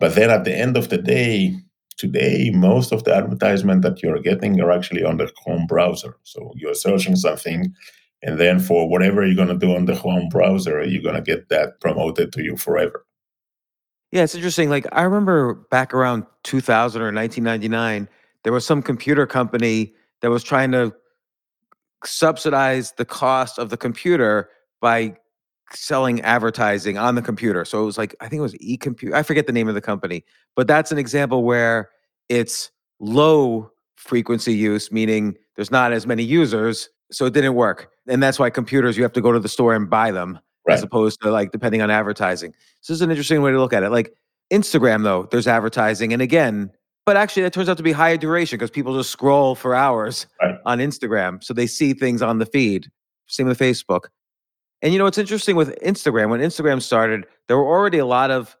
but 0.00 0.14
then 0.14 0.30
at 0.30 0.44
the 0.44 0.54
end 0.54 0.76
of 0.76 0.88
the 0.88 0.98
day, 0.98 1.56
today 1.96 2.50
most 2.52 2.92
of 2.92 3.04
the 3.04 3.14
advertisement 3.14 3.82
that 3.82 4.02
you're 4.02 4.20
getting 4.20 4.60
are 4.60 4.72
actually 4.72 5.04
on 5.04 5.16
the 5.16 5.30
Chrome 5.42 5.66
browser. 5.66 6.16
So 6.22 6.52
you're 6.56 6.74
searching 6.74 7.16
something, 7.16 7.74
and 8.22 8.38
then 8.38 8.58
for 8.58 8.88
whatever 8.88 9.24
you're 9.24 9.36
going 9.36 9.48
to 9.48 9.66
do 9.66 9.74
on 9.74 9.84
the 9.84 9.96
Chrome 9.96 10.28
browser, 10.28 10.82
you're 10.84 11.02
going 11.02 11.14
to 11.14 11.22
get 11.22 11.48
that 11.48 11.80
promoted 11.80 12.32
to 12.32 12.42
you 12.42 12.56
forever. 12.56 13.04
Yeah, 14.12 14.22
it's 14.22 14.34
interesting. 14.34 14.70
Like 14.70 14.86
I 14.92 15.02
remember 15.02 15.54
back 15.70 15.92
around 15.92 16.24
2000 16.44 17.02
or 17.02 17.06
1999, 17.06 18.08
there 18.44 18.52
was 18.52 18.64
some 18.64 18.82
computer 18.82 19.26
company 19.26 19.92
that 20.20 20.30
was 20.30 20.44
trying 20.44 20.70
to 20.72 20.94
subsidize 22.04 22.92
the 22.92 23.04
cost 23.04 23.58
of 23.58 23.70
the 23.70 23.76
computer 23.76 24.48
by 24.80 25.16
selling 25.76 26.20
advertising 26.22 26.98
on 26.98 27.14
the 27.14 27.22
computer. 27.22 27.64
So 27.64 27.82
it 27.82 27.86
was 27.86 27.98
like 27.98 28.14
I 28.20 28.28
think 28.28 28.40
it 28.40 28.42
was 28.42 28.56
e-computer. 28.60 29.14
I 29.14 29.22
forget 29.22 29.46
the 29.46 29.52
name 29.52 29.68
of 29.68 29.74
the 29.74 29.80
company, 29.80 30.24
but 30.56 30.66
that's 30.66 30.92
an 30.92 30.98
example 30.98 31.44
where 31.44 31.90
it's 32.28 32.70
low 33.00 33.70
frequency 33.96 34.54
use, 34.54 34.92
meaning 34.92 35.36
there's 35.56 35.70
not 35.70 35.92
as 35.92 36.06
many 36.06 36.22
users, 36.22 36.88
so 37.10 37.26
it 37.26 37.34
didn't 37.34 37.54
work. 37.54 37.90
And 38.08 38.22
that's 38.22 38.38
why 38.38 38.50
computers 38.50 38.96
you 38.96 39.02
have 39.02 39.12
to 39.12 39.20
go 39.20 39.32
to 39.32 39.40
the 39.40 39.48
store 39.48 39.74
and 39.74 39.88
buy 39.88 40.10
them 40.10 40.38
right. 40.66 40.74
as 40.74 40.82
opposed 40.82 41.20
to 41.22 41.30
like 41.30 41.52
depending 41.52 41.82
on 41.82 41.90
advertising. 41.90 42.52
So 42.80 42.92
this 42.92 42.98
is 42.98 43.02
an 43.02 43.10
interesting 43.10 43.42
way 43.42 43.50
to 43.50 43.58
look 43.58 43.72
at 43.72 43.82
it. 43.82 43.90
Like 43.90 44.14
Instagram 44.52 45.02
though, 45.02 45.28
there's 45.30 45.46
advertising 45.46 46.12
and 46.12 46.22
again, 46.22 46.70
but 47.06 47.16
actually 47.16 47.42
that 47.42 47.52
turns 47.52 47.68
out 47.68 47.76
to 47.76 47.82
be 47.82 47.92
higher 47.92 48.16
duration 48.16 48.58
because 48.58 48.70
people 48.70 48.96
just 48.96 49.10
scroll 49.10 49.54
for 49.54 49.74
hours 49.74 50.26
right. 50.42 50.56
on 50.66 50.78
Instagram. 50.78 51.42
So 51.42 51.54
they 51.54 51.66
see 51.66 51.92
things 51.94 52.22
on 52.22 52.38
the 52.38 52.46
feed. 52.46 52.90
Same 53.26 53.46
with 53.46 53.58
Facebook. 53.58 54.06
And 54.84 54.92
you 54.92 54.98
know, 54.98 55.06
it's 55.06 55.16
interesting 55.16 55.56
with 55.56 55.74
Instagram. 55.80 56.28
When 56.28 56.40
Instagram 56.40 56.82
started, 56.82 57.24
there 57.48 57.56
were 57.56 57.66
already 57.66 57.96
a 57.96 58.04
lot 58.04 58.30
of 58.30 58.54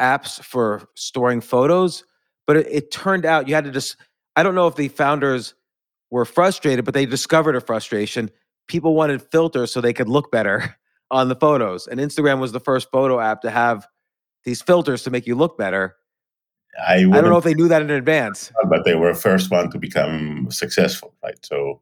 apps 0.00 0.42
for 0.42 0.88
storing 0.96 1.40
photos, 1.40 2.02
but 2.48 2.56
it, 2.56 2.66
it 2.68 2.90
turned 2.90 3.24
out 3.24 3.46
you 3.46 3.54
had 3.54 3.64
to 3.64 3.70
just, 3.70 3.96
I 4.34 4.42
don't 4.42 4.56
know 4.56 4.66
if 4.66 4.74
the 4.74 4.88
founders 4.88 5.54
were 6.10 6.24
frustrated, 6.24 6.84
but 6.84 6.94
they 6.94 7.06
discovered 7.06 7.54
a 7.54 7.60
frustration. 7.60 8.28
People 8.66 8.96
wanted 8.96 9.22
filters 9.22 9.70
so 9.70 9.80
they 9.80 9.92
could 9.92 10.08
look 10.08 10.32
better 10.32 10.76
on 11.12 11.28
the 11.28 11.36
photos. 11.36 11.86
And 11.86 12.00
Instagram 12.00 12.40
was 12.40 12.50
the 12.50 12.60
first 12.60 12.90
photo 12.90 13.20
app 13.20 13.42
to 13.42 13.50
have 13.50 13.86
these 14.42 14.62
filters 14.62 15.04
to 15.04 15.10
make 15.10 15.28
you 15.28 15.36
look 15.36 15.56
better. 15.56 15.94
I, 16.84 16.96
I 16.96 17.02
don't 17.02 17.28
know 17.28 17.36
if 17.36 17.44
they 17.44 17.54
knew 17.54 17.68
that 17.68 17.82
in 17.82 17.90
advance, 17.90 18.50
but 18.68 18.84
they 18.84 18.96
were 18.96 19.14
first 19.14 19.52
one 19.52 19.70
to 19.70 19.78
become 19.78 20.50
successful, 20.50 21.14
right? 21.22 21.38
So, 21.44 21.80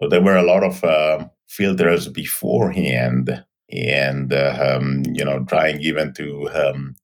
so 0.00 0.08
there 0.08 0.22
were 0.22 0.36
a 0.36 0.42
lot 0.44 0.62
of 0.62 0.84
um, 0.84 1.30
filters 1.48 2.08
beforehand 2.08 3.44
and 3.70 4.32
uh, 4.32 4.76
um, 4.78 5.02
you 5.12 5.24
know 5.24 5.44
trying 5.44 5.80
even 5.80 6.12
to 6.14 6.48
um, 6.50 6.94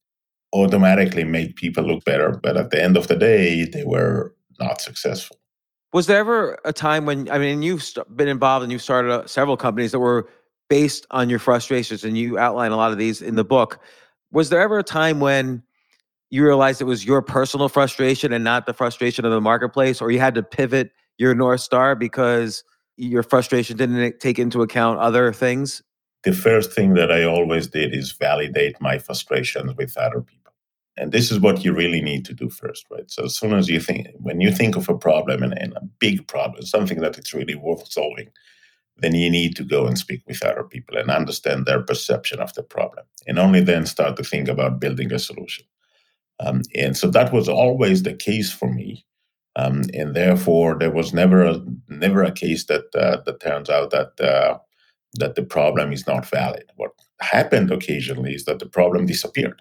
automatically 0.52 1.24
make 1.24 1.56
people 1.56 1.84
look 1.84 2.04
better 2.04 2.38
but 2.42 2.56
at 2.56 2.70
the 2.70 2.82
end 2.82 2.96
of 2.96 3.08
the 3.08 3.16
day 3.16 3.64
they 3.64 3.84
were 3.84 4.34
not 4.60 4.80
successful. 4.80 5.38
Was 5.92 6.06
there 6.06 6.18
ever 6.18 6.58
a 6.64 6.72
time 6.72 7.04
when 7.04 7.30
i 7.30 7.38
mean 7.38 7.62
you've 7.62 7.84
been 8.14 8.28
involved 8.28 8.62
and 8.62 8.72
you've 8.72 8.82
started 8.82 9.12
uh, 9.12 9.26
several 9.26 9.56
companies 9.56 9.92
that 9.92 9.98
were 9.98 10.28
based 10.72 11.06
on 11.10 11.28
your 11.28 11.38
frustrations 11.38 12.02
and 12.02 12.16
you 12.16 12.38
outline 12.38 12.72
a 12.72 12.76
lot 12.76 12.92
of 12.92 12.96
these 12.96 13.20
in 13.20 13.34
the 13.34 13.44
book. 13.44 13.78
Was 14.30 14.48
there 14.48 14.62
ever 14.62 14.78
a 14.78 14.82
time 14.82 15.20
when 15.20 15.62
you 16.30 16.42
realized 16.42 16.80
it 16.80 16.84
was 16.84 17.04
your 17.04 17.20
personal 17.20 17.68
frustration 17.68 18.32
and 18.32 18.42
not 18.42 18.64
the 18.64 18.72
frustration 18.72 19.26
of 19.26 19.32
the 19.32 19.40
marketplace 19.42 20.00
or 20.00 20.10
you 20.10 20.18
had 20.18 20.34
to 20.34 20.42
pivot 20.42 20.90
your 21.18 21.34
north 21.34 21.60
star 21.60 21.94
because 21.94 22.64
your 22.96 23.22
frustration 23.22 23.76
didn't 23.76 24.20
take 24.20 24.38
into 24.38 24.62
account 24.62 24.98
other 25.00 25.32
things 25.32 25.82
the 26.22 26.32
first 26.32 26.72
thing 26.72 26.94
that 26.94 27.10
I 27.10 27.24
always 27.24 27.66
did 27.66 27.94
is 27.94 28.12
validate 28.12 28.80
my 28.80 28.98
frustrations 28.98 29.74
with 29.76 29.96
other 29.96 30.20
people. 30.20 30.52
And 30.96 31.10
this 31.10 31.32
is 31.32 31.40
what 31.40 31.64
you 31.64 31.72
really 31.72 32.00
need 32.00 32.24
to 32.26 32.34
do 32.34 32.48
first, 32.50 32.86
right? 32.90 33.10
So 33.10 33.24
as 33.24 33.36
soon 33.36 33.54
as 33.54 33.68
you 33.68 33.80
think, 33.80 34.08
when 34.18 34.40
you 34.40 34.52
think 34.52 34.76
of 34.76 34.88
a 34.88 34.96
problem 34.96 35.42
and, 35.42 35.56
and 35.58 35.72
a 35.72 35.84
big 35.98 36.26
problem, 36.28 36.62
something 36.64 37.00
that 37.00 37.18
it's 37.18 37.34
really 37.34 37.54
worth 37.54 37.90
solving, 37.90 38.28
then 38.98 39.14
you 39.14 39.30
need 39.30 39.56
to 39.56 39.64
go 39.64 39.86
and 39.86 39.98
speak 39.98 40.22
with 40.26 40.44
other 40.44 40.64
people 40.64 40.98
and 40.98 41.10
understand 41.10 41.64
their 41.64 41.82
perception 41.82 42.40
of 42.40 42.52
the 42.54 42.62
problem. 42.62 43.06
And 43.26 43.38
only 43.38 43.60
then 43.60 43.86
start 43.86 44.16
to 44.16 44.22
think 44.22 44.48
about 44.48 44.80
building 44.80 45.12
a 45.12 45.18
solution. 45.18 45.64
Um, 46.40 46.62
and 46.76 46.96
so 46.96 47.08
that 47.08 47.32
was 47.32 47.48
always 47.48 48.02
the 48.02 48.14
case 48.14 48.52
for 48.52 48.72
me. 48.72 49.06
Um, 49.56 49.82
and 49.92 50.14
therefore, 50.14 50.76
there 50.78 50.90
was 50.90 51.12
never 51.12 51.44
a, 51.44 51.60
never 51.88 52.22
a 52.22 52.32
case 52.32 52.64
that 52.66 52.84
uh, 52.94 53.20
that 53.26 53.40
turns 53.40 53.68
out 53.68 53.90
that 53.90 54.18
uh, 54.20 54.58
that 55.14 55.34
the 55.34 55.42
problem 55.42 55.92
is 55.92 56.06
not 56.06 56.28
valid. 56.28 56.64
What 56.76 56.92
happened 57.20 57.70
occasionally 57.70 58.34
is 58.34 58.44
that 58.46 58.58
the 58.58 58.66
problem 58.66 59.06
disappeared. 59.06 59.60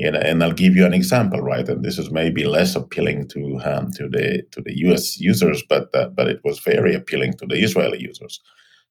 And, 0.00 0.16
and 0.16 0.44
I'll 0.44 0.52
give 0.52 0.76
you 0.76 0.86
an 0.86 0.94
example, 0.94 1.40
right? 1.40 1.68
And 1.68 1.84
this 1.84 1.98
is 1.98 2.10
maybe 2.10 2.44
less 2.44 2.76
appealing 2.76 3.28
to 3.28 3.60
um, 3.64 3.90
to 3.92 4.08
the 4.08 4.42
to 4.52 4.60
the 4.60 4.76
U.S. 4.86 5.20
users, 5.20 5.62
but 5.68 5.88
uh, 5.94 6.08
but 6.08 6.28
it 6.28 6.40
was 6.44 6.60
very 6.60 6.94
appealing 6.94 7.34
to 7.34 7.46
the 7.46 7.62
Israeli 7.62 8.00
users. 8.00 8.40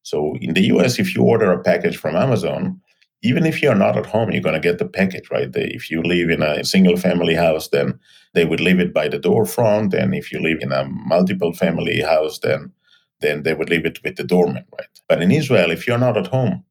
So 0.04 0.36
in 0.42 0.54
the 0.54 0.66
U.S., 0.68 1.00
if 1.00 1.16
you 1.16 1.24
order 1.24 1.52
a 1.52 1.64
package 1.64 1.98
from 1.98 2.16
Amazon, 2.16 2.80
even 3.28 3.46
if 3.46 3.62
you're 3.62 3.84
not 3.86 3.98
at 3.98 4.06
home, 4.06 4.32
you're 4.32 4.48
going 4.48 4.62
to 4.62 4.70
get 4.70 4.78
the 4.80 4.94
package, 5.00 5.28
right? 5.30 5.50
if 5.56 5.90
you 5.92 6.02
live 6.02 6.30
in 6.30 6.42
a 6.42 6.64
single 6.64 6.98
family 6.98 7.36
house, 7.36 7.68
then 7.70 8.00
they 8.34 8.46
would 8.46 8.62
leave 8.68 8.80
it 8.80 8.94
by 8.94 9.08
the 9.08 9.20
door 9.28 9.46
front, 9.46 9.94
and 9.94 10.14
if 10.16 10.32
you 10.32 10.40
live 10.40 10.60
in 10.62 10.72
a 10.72 10.86
multiple 10.86 11.54
family 11.54 12.02
house, 12.02 12.40
then 12.40 12.72
then 13.20 13.42
they 13.44 13.56
would 13.56 13.70
leave 13.70 13.86
it 13.86 14.00
with 14.04 14.16
the 14.16 14.24
doorman, 14.24 14.64
right? 14.78 14.96
But 15.10 15.24
in 15.24 15.32
Israel, 15.32 15.72
if 15.72 15.88
you're 15.88 16.06
not 16.08 16.18
at 16.18 16.28
home, 16.28 16.64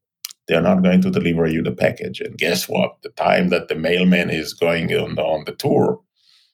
they're 0.47 0.69
not 0.69 0.81
going 0.81 1.01
to 1.01 1.11
deliver 1.11 1.45
you 1.45 1.61
the 1.61 1.73
package. 1.85 2.21
And 2.21 2.37
guess 2.37 2.69
what? 2.69 2.91
The 3.03 3.09
time 3.09 3.49
that 3.49 3.67
the 3.67 3.75
mailman 3.75 4.29
is 4.29 4.53
going 4.53 4.87
on, 4.93 5.19
on 5.19 5.43
the 5.45 5.51
tour, 5.51 5.99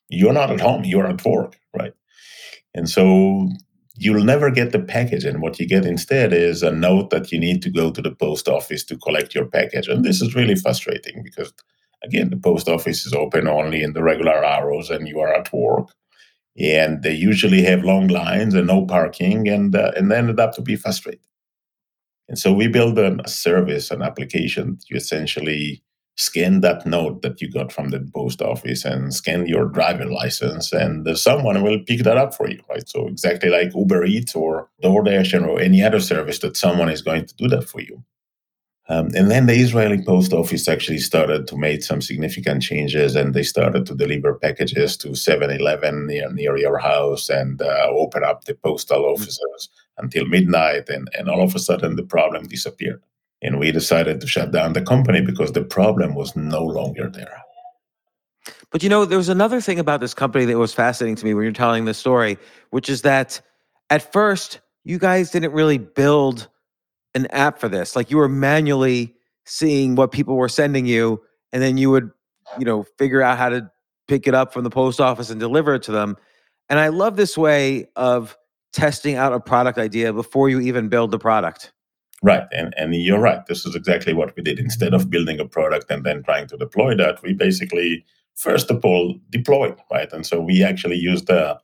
you're 0.10 0.34
not 0.34 0.50
at 0.50 0.62
home, 0.62 0.84
you're 0.84 1.06
at 1.06 1.24
work, 1.24 1.60
right? 1.80 1.94
And 2.74 2.90
so 2.90 3.50
you'll 3.96 4.24
never 4.24 4.50
get 4.50 4.72
the 4.72 4.80
package. 4.80 5.24
And 5.24 5.42
what 5.42 5.60
you 5.60 5.68
get 5.68 5.86
instead 5.86 6.34
is 6.34 6.64
a 6.64 6.72
note 6.72 7.10
that 7.12 7.32
you 7.32 7.40
need 7.40 7.62
to 7.64 7.70
go 7.70 7.92
to 7.92 8.02
the 8.02 8.16
post 8.16 8.48
office 8.48 8.84
to 8.86 8.98
collect 8.98 9.36
your 9.36 9.46
package. 9.46 9.88
And 9.88 10.04
this 10.04 10.22
is 10.22 10.36
really 10.36 10.56
frustrating 10.56 11.22
because, 11.24 11.54
again, 12.04 12.30
the 12.30 12.38
post 12.38 12.68
office 12.68 13.06
is 13.06 13.14
open 13.14 13.48
only 13.48 13.84
in 13.84 13.94
the 13.94 14.04
regular 14.04 14.44
hours 14.44 14.90
and 14.90 15.08
you 15.08 15.20
are 15.20 15.34
at 15.34 15.54
work 15.54 15.90
and 16.58 17.02
they 17.02 17.14
usually 17.14 17.64
have 17.64 17.84
long 17.84 18.08
lines 18.08 18.54
and 18.54 18.68
no 18.68 18.86
parking 18.86 19.48
and 19.48 19.76
uh, 19.76 19.92
and 19.96 20.12
ended 20.12 20.40
up 20.40 20.54
to 20.54 20.62
be 20.62 20.76
frustrated 20.76 21.20
and 22.30 22.38
so 22.38 22.54
we 22.54 22.68
built 22.68 22.98
a 22.98 23.18
service 23.28 23.90
an 23.90 24.02
application 24.02 24.78
you 24.88 24.96
essentially 24.96 25.82
scan 26.16 26.62
that 26.62 26.86
note 26.86 27.22
that 27.24 27.42
you 27.42 27.50
got 27.50 27.72
from 27.72 27.90
the 27.90 28.00
post 28.14 28.42
office 28.42 28.86
and 28.86 29.14
scan 29.14 29.48
your 29.48 29.66
driver 29.66 30.06
license 30.06 30.72
and 30.72 31.08
uh, 31.08 31.16
someone 31.16 31.64
will 31.64 31.80
pick 31.88 32.04
that 32.04 32.18
up 32.18 32.34
for 32.34 32.48
you 32.48 32.60
right 32.70 32.88
so 32.88 33.08
exactly 33.08 33.50
like 33.50 33.74
uber 33.76 34.06
eats 34.06 34.36
or 34.36 34.70
doordash 34.84 35.34
or 35.42 35.60
any 35.60 35.82
other 35.82 36.00
service 36.00 36.40
that 36.40 36.56
someone 36.56 36.90
is 36.90 37.02
going 37.02 37.26
to 37.26 37.36
do 37.36 37.48
that 37.48 37.68
for 37.68 37.82
you 37.82 38.04
um, 38.90 39.10
and 39.16 39.32
then 39.32 39.46
the 39.46 39.54
Israeli 39.54 40.04
post 40.04 40.34
office 40.34 40.68
actually 40.68 40.98
started 40.98 41.48
to 41.48 41.58
make 41.58 41.84
some 41.84 42.02
significant 42.02 42.62
changes 42.62 43.16
and 43.16 43.34
they 43.34 43.44
started 43.44 43.86
to 43.86 43.96
deliver 43.96 44.34
packages 44.36 44.98
to 44.98 45.16
7 45.16 45.50
Eleven 45.50 46.08
near, 46.08 46.30
near 46.34 46.58
your 46.58 46.78
house 46.78 47.30
and 47.30 47.62
uh, 47.62 47.88
open 47.90 48.26
up 48.26 48.44
the 48.44 48.56
postal 48.56 49.04
mm-hmm. 49.04 49.22
offices 49.22 49.70
until 49.98 50.26
midnight. 50.26 50.90
And, 50.90 51.10
and 51.18 51.30
all 51.30 51.42
of 51.42 51.56
a 51.56 51.60
sudden, 51.60 51.96
the 51.96 52.04
problem 52.04 52.48
disappeared. 52.48 53.02
And 53.44 53.60
we 53.60 53.72
decided 53.72 54.22
to 54.22 54.28
shut 54.28 54.52
down 54.52 54.74
the 54.74 54.82
company 54.82 55.22
because 55.22 55.52
the 55.52 55.64
problem 55.64 56.16
was 56.16 56.36
no 56.36 56.64
longer 56.64 57.10
there. 57.10 57.44
But 58.72 58.82
you 58.82 58.90
know, 58.90 59.06
there 59.06 59.18
was 59.18 59.30
another 59.30 59.62
thing 59.62 59.80
about 59.80 60.00
this 60.00 60.14
company 60.14 60.46
that 60.46 60.58
was 60.58 60.74
fascinating 60.74 61.16
to 61.18 61.26
me 61.26 61.34
when 61.34 61.44
you're 61.44 61.54
telling 61.54 61.86
the 61.86 61.94
story, 61.94 62.38
which 62.72 62.90
is 62.90 63.04
that 63.04 63.40
at 63.90 64.12
first, 64.12 64.60
you 64.84 64.98
guys 64.98 65.30
didn't 65.30 65.54
really 65.54 65.78
build 65.78 66.48
an 67.14 67.28
app 67.28 67.60
for 67.60 67.70
this. 67.70 67.96
Like 67.96 68.10
you 68.10 68.18
were 68.18 68.28
manually 68.28 69.14
seeing 69.46 69.96
what 69.96 70.12
people 70.12 70.36
were 70.36 70.50
sending 70.50 70.86
you, 70.86 71.22
and 71.52 71.62
then 71.62 71.78
you 71.78 71.92
would, 71.92 72.10
you 72.58 72.66
know, 72.66 72.84
figure 72.98 73.22
out 73.22 73.38
how 73.38 73.50
to 73.50 73.70
pick 74.08 74.28
it 74.28 74.34
up 74.34 74.54
from 74.54 74.64
the 74.64 74.70
post 74.70 75.00
office 75.00 75.30
and 75.30 75.40
deliver 75.40 75.76
it 75.76 75.84
to 75.84 75.92
them. 75.92 76.18
And 76.70 76.80
I 76.80 76.88
love 76.88 77.16
this 77.16 77.38
way 77.38 77.88
of 77.96 78.38
testing 78.72 79.16
out 79.16 79.34
a 79.34 79.40
product 79.40 79.78
idea 79.78 80.12
before 80.14 80.50
you 80.50 80.60
even 80.60 80.90
build 80.90 81.12
the 81.12 81.20
product. 81.20 81.72
Right. 82.24 82.48
And, 82.52 82.74
and 82.78 82.96
you're 82.96 83.20
right. 83.20 83.46
This 83.46 83.66
is 83.66 83.76
exactly 83.76 84.14
what 84.14 84.34
we 84.36 84.44
did. 84.44 84.58
Instead 84.58 84.94
of 84.94 85.10
building 85.10 85.40
a 85.42 85.46
product 85.46 85.92
and 85.92 86.06
then 86.06 86.24
trying 86.24 86.48
to 86.48 86.58
deploy 86.58 86.96
that, 86.96 87.22
we 87.22 87.34
basically, 87.34 88.06
first 88.34 88.72
of 88.72 88.84
all, 88.86 89.20
deployed, 89.30 89.76
right? 89.92 90.12
And 90.14 90.26
so 90.26 90.40
we 90.40 90.64
actually 90.64 90.96
used 90.96 91.28
the 91.28 91.60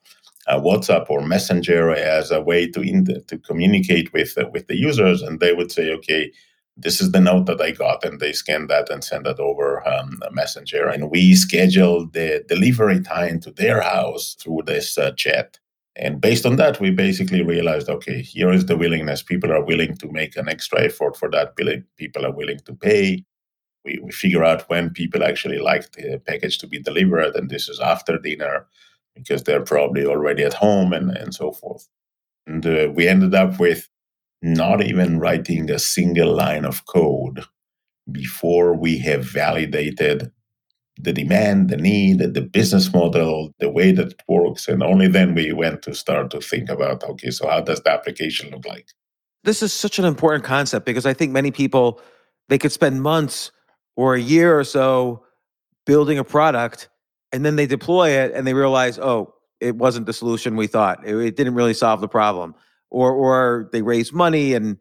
WhatsApp 0.50 1.10
or 1.10 1.22
Messenger 1.22 1.92
as 1.92 2.30
a 2.32 2.42
way 2.42 2.68
to 2.72 2.82
in 2.82 3.06
to 3.06 3.38
communicate 3.38 4.12
with 4.14 4.38
uh, 4.38 4.50
with 4.52 4.68
the 4.68 4.76
users, 4.76 5.22
and 5.22 5.40
they 5.40 5.54
would 5.54 5.72
say, 5.72 5.92
okay. 5.94 6.32
This 6.82 7.02
is 7.02 7.12
the 7.12 7.20
note 7.20 7.46
that 7.48 7.60
I 7.60 7.72
got, 7.72 8.06
and 8.06 8.22
they 8.22 8.32
scan 8.32 8.68
that 8.68 8.90
and 8.90 9.04
send 9.04 9.26
that 9.26 9.38
over 9.38 9.86
um, 9.86 10.22
Messenger. 10.32 10.88
And 10.88 11.12
we 11.12 11.36
scheduled 11.36 12.14
the 12.14 12.46
delivery 12.48 13.02
time 13.02 13.42
to 13.42 13.52
their 13.52 13.82
house 13.82 14.36
through 14.40 14.62
this 14.66 14.98
uh, 14.98 15.12
chat. 15.18 15.60
And 16.02 16.22
based 16.22 16.46
on 16.46 16.56
that, 16.56 16.80
we 16.80 16.92
basically 16.92 17.44
realized 17.44 17.90
okay, 17.90 18.22
here 18.22 18.52
is 18.52 18.66
the 18.66 18.78
willingness. 18.78 19.22
People 19.22 19.52
are 19.52 19.64
willing 19.64 19.98
to 19.98 20.10
make 20.10 20.38
an 20.38 20.48
extra 20.48 20.84
effort 20.84 21.18
for 21.18 21.30
that. 21.32 21.56
People 21.98 22.26
are 22.26 22.32
willing 22.32 22.60
to 22.60 22.74
pay. 22.74 23.26
We, 23.84 24.00
we 24.02 24.12
figure 24.12 24.44
out 24.44 24.70
when 24.70 24.92
people 24.92 25.24
actually 25.24 25.60
like 25.60 25.92
the 25.92 26.22
package 26.26 26.58
to 26.60 26.68
be 26.68 26.80
delivered, 26.80 27.36
and 27.36 27.50
this 27.50 27.68
is 27.68 27.80
after 27.82 28.18
dinner 28.18 28.66
because 29.14 29.44
they're 29.44 29.64
probably 29.64 30.06
already 30.06 30.44
at 30.44 30.54
home 30.54 30.94
and, 30.94 31.12
and 31.12 31.36
so 31.36 31.52
forth. 31.52 31.88
And 32.48 32.66
uh, 32.66 32.92
we 32.96 33.08
ended 33.08 33.36
up 33.36 33.60
with 33.60 33.90
not 34.42 34.82
even 34.82 35.20
writing 35.20 35.70
a 35.70 35.80
single 35.80 36.34
line 36.34 36.64
of 36.64 36.86
code 36.86 37.44
before 38.10 38.74
we 38.74 38.98
have 39.00 39.26
validated 39.26 40.32
the 41.02 41.14
demand, 41.14 41.70
the 41.70 41.78
need, 41.78 42.20
the 42.20 42.42
business 42.42 42.94
model, 42.94 43.54
the 43.60 43.70
way 43.70 43.92
that 43.92 44.12
it 44.12 44.22
works. 44.28 44.68
And 44.68 44.84
only 44.84 45.08
then 45.08 45.34
we 45.34 45.54
went 45.54 45.82
to 45.84 45.96
start 45.96 46.30
to 46.32 46.42
think 46.42 46.70
about 46.70 47.04
okay, 47.04 47.32
so 47.32 47.48
how 47.48 47.62
does 47.62 47.82
the 47.82 47.92
application 47.92 48.52
look 48.52 48.66
like? 48.66 48.88
This 49.44 49.64
is 49.64 49.72
such 49.72 50.00
an 50.00 50.06
important 50.06 50.44
concept 50.44 50.86
because 50.86 51.06
I 51.06 51.14
think 51.14 51.32
many 51.32 51.52
people 51.52 52.02
they 52.50 52.58
could 52.58 52.72
spend 52.72 53.02
months 53.02 53.52
or 53.96 54.16
a 54.16 54.20
year 54.20 54.60
or 54.60 54.64
so 54.64 55.24
building 55.86 56.18
a 56.18 56.24
product 56.24 56.90
and 57.32 57.46
then 57.46 57.56
they 57.56 57.66
deploy 57.66 58.10
it 58.10 58.34
and 58.34 58.46
they 58.46 58.54
realize, 58.54 58.98
oh, 59.00 59.34
it 59.60 59.76
wasn't 59.76 60.06
the 60.06 60.14
solution 60.14 60.56
we 60.56 60.68
thought. 60.68 61.06
It, 61.06 61.16
it 61.16 61.36
didn't 61.36 61.56
really 61.56 61.74
solve 61.74 62.02
the 62.02 62.08
problem, 62.08 62.56
or 62.90 63.12
or 63.12 63.70
they 63.72 63.82
raise 63.82 64.12
money 64.12 64.54
and 64.54 64.78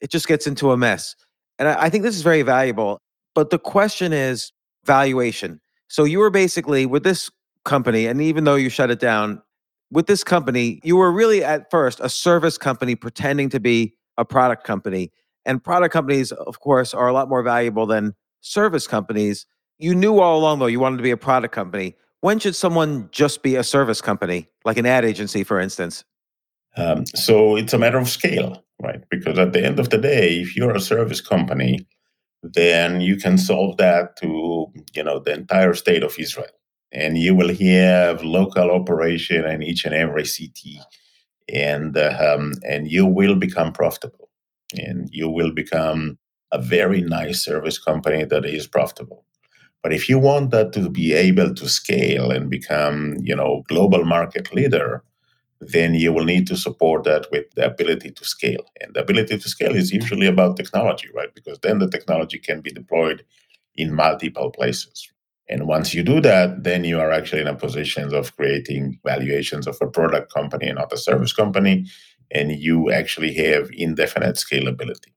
it 0.00 0.10
just 0.10 0.26
gets 0.26 0.46
into 0.46 0.72
a 0.72 0.76
mess. 0.76 1.14
And 1.58 1.68
I, 1.68 1.82
I 1.84 1.90
think 1.90 2.04
this 2.04 2.16
is 2.16 2.22
very 2.22 2.42
valuable. 2.42 2.98
But 3.34 3.50
the 3.50 3.58
question 3.58 4.12
is 4.12 4.52
valuation. 4.84 5.60
So 5.88 6.04
you 6.04 6.18
were 6.18 6.30
basically 6.30 6.86
with 6.86 7.02
this 7.02 7.30
company, 7.64 8.06
and 8.06 8.20
even 8.20 8.44
though 8.44 8.54
you 8.54 8.68
shut 8.68 8.90
it 8.90 9.00
down, 9.00 9.42
with 9.90 10.06
this 10.06 10.22
company, 10.22 10.80
you 10.84 10.96
were 10.96 11.10
really 11.10 11.42
at 11.42 11.70
first 11.70 11.98
a 12.00 12.08
service 12.08 12.56
company 12.56 12.94
pretending 12.94 13.48
to 13.50 13.60
be 13.60 13.94
a 14.16 14.24
product 14.24 14.64
company. 14.64 15.10
And 15.44 15.62
product 15.62 15.92
companies, 15.92 16.30
of 16.32 16.60
course, 16.60 16.94
are 16.94 17.08
a 17.08 17.12
lot 17.12 17.28
more 17.28 17.42
valuable 17.42 17.86
than 17.86 18.14
service 18.40 18.86
companies 18.86 19.46
you 19.80 19.94
knew 19.94 20.20
all 20.20 20.38
along 20.38 20.58
though 20.58 20.66
you 20.66 20.78
wanted 20.78 20.98
to 20.98 21.02
be 21.02 21.10
a 21.10 21.16
product 21.16 21.54
company. 21.54 21.96
When 22.20 22.38
should 22.38 22.54
someone 22.54 23.08
just 23.10 23.42
be 23.42 23.56
a 23.56 23.64
service 23.64 24.02
company, 24.02 24.46
like 24.64 24.76
an 24.76 24.84
ad 24.84 25.06
agency, 25.06 25.42
for 25.42 25.58
instance? 25.58 26.04
Um, 26.76 27.06
so 27.06 27.56
it's 27.56 27.72
a 27.72 27.78
matter 27.78 27.98
of 27.98 28.08
scale, 28.08 28.62
right? 28.80 29.02
Because 29.10 29.38
at 29.38 29.54
the 29.54 29.64
end 29.64 29.80
of 29.80 29.88
the 29.88 29.96
day, 29.96 30.40
if 30.40 30.54
you're 30.54 30.74
a 30.74 30.80
service 30.80 31.22
company, 31.22 31.86
then 32.42 33.00
you 33.00 33.16
can 33.16 33.38
solve 33.38 33.76
that 33.78 34.16
to 34.18 34.66
you 34.94 35.02
know 35.04 35.18
the 35.20 35.32
entire 35.32 35.74
state 35.74 36.02
of 36.02 36.18
Israel, 36.18 36.54
and 36.92 37.18
you 37.18 37.34
will 37.34 37.54
have 37.54 38.22
local 38.24 38.70
operation 38.70 39.44
in 39.46 39.62
each 39.62 39.84
and 39.84 39.94
every 39.94 40.24
city, 40.26 40.80
and 41.52 41.96
uh, 41.96 42.16
um, 42.34 42.54
and 42.68 42.90
you 42.90 43.06
will 43.06 43.36
become 43.36 43.72
profitable. 43.72 44.28
and 44.78 45.08
you 45.12 45.28
will 45.28 45.52
become 45.52 46.18
a 46.52 46.60
very 46.60 47.00
nice 47.02 47.44
service 47.44 47.78
company 47.78 48.24
that 48.24 48.44
is 48.46 48.66
profitable. 48.68 49.24
But 49.82 49.92
if 49.92 50.08
you 50.08 50.18
want 50.18 50.50
that 50.50 50.72
to 50.74 50.90
be 50.90 51.12
able 51.14 51.54
to 51.54 51.68
scale 51.68 52.30
and 52.30 52.50
become, 52.50 53.16
you 53.22 53.36
know, 53.36 53.64
global 53.68 54.04
market 54.04 54.54
leader, 54.54 55.02
then 55.60 55.94
you 55.94 56.12
will 56.12 56.24
need 56.24 56.46
to 56.46 56.56
support 56.56 57.04
that 57.04 57.26
with 57.30 57.50
the 57.54 57.66
ability 57.66 58.10
to 58.10 58.24
scale. 58.24 58.64
And 58.80 58.94
the 58.94 59.00
ability 59.00 59.38
to 59.38 59.48
scale 59.48 59.76
is 59.76 59.92
usually 59.92 60.26
about 60.26 60.56
technology, 60.56 61.08
right? 61.14 61.34
Because 61.34 61.58
then 61.60 61.78
the 61.78 61.90
technology 61.90 62.38
can 62.38 62.60
be 62.60 62.70
deployed 62.70 63.24
in 63.74 63.94
multiple 63.94 64.50
places. 64.50 65.10
And 65.48 65.66
once 65.66 65.92
you 65.92 66.02
do 66.02 66.20
that, 66.20 66.62
then 66.62 66.84
you 66.84 66.98
are 67.00 67.10
actually 67.10 67.42
in 67.42 67.48
a 67.48 67.54
position 67.54 68.14
of 68.14 68.34
creating 68.36 69.00
valuations 69.04 69.66
of 69.66 69.76
a 69.80 69.86
product 69.86 70.32
company, 70.32 70.68
and 70.68 70.78
not 70.78 70.92
a 70.92 70.96
service 70.96 71.32
company, 71.32 71.86
and 72.30 72.52
you 72.52 72.90
actually 72.90 73.34
have 73.34 73.68
indefinite 73.72 74.36
scalability. 74.36 75.12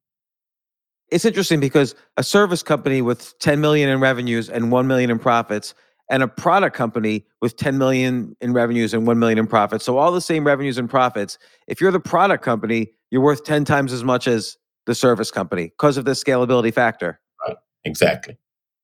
It's 1.10 1.26
interesting 1.26 1.60
because 1.60 1.94
a 2.18 2.24
service 2.24 2.64
company 2.64 3.02
with 3.04 3.38
10 3.40 3.62
million 3.62 3.88
in 3.88 4.00
revenues 4.00 4.50
and 4.50 4.72
1 4.72 4.88
million 4.88 5.12
in 5.12 5.20
profits 5.20 5.76
and 6.14 6.22
a 6.22 6.28
product 6.28 6.76
company 6.76 7.26
with 7.42 7.58
10 7.58 7.80
million 7.80 8.38
in 8.40 8.54
revenues 8.54 8.94
and 8.94 9.08
1 9.08 9.18
million 9.18 9.40
in 9.40 9.48
profits. 9.48 9.84
So 9.84 9.98
all 9.98 10.12
the 10.12 10.22
same 10.22 10.46
revenues 10.46 10.78
and 10.78 10.88
profits. 10.88 11.40
If 11.68 11.82
you're 11.82 11.92
the 11.92 12.00
product 12.00 12.44
company, 12.44 12.92
you're 13.10 13.24
worth 13.24 13.44
10 13.44 13.66
times 13.66 13.92
as 13.92 14.04
much 14.04 14.28
as 14.28 14.56
the 14.86 14.94
service 14.94 15.32
company 15.32 15.66
because 15.66 15.98
of 15.98 16.06
the 16.06 16.12
scalability 16.12 16.72
factor. 16.72 17.20
Right. 17.48 17.58
Exactly. 17.84 18.38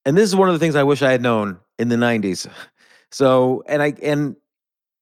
And 0.06 0.18
this 0.18 0.28
is 0.28 0.36
one 0.36 0.50
of 0.50 0.56
the 0.56 0.60
things 0.60 0.76
I 0.76 0.82
wish 0.82 1.04
I 1.04 1.12
had 1.12 1.22
known 1.22 1.60
in 1.78 1.90
the 1.90 1.96
90s. 1.96 2.50
So, 3.12 3.64
and 3.68 3.82
I 3.82 3.96
and 4.04 4.36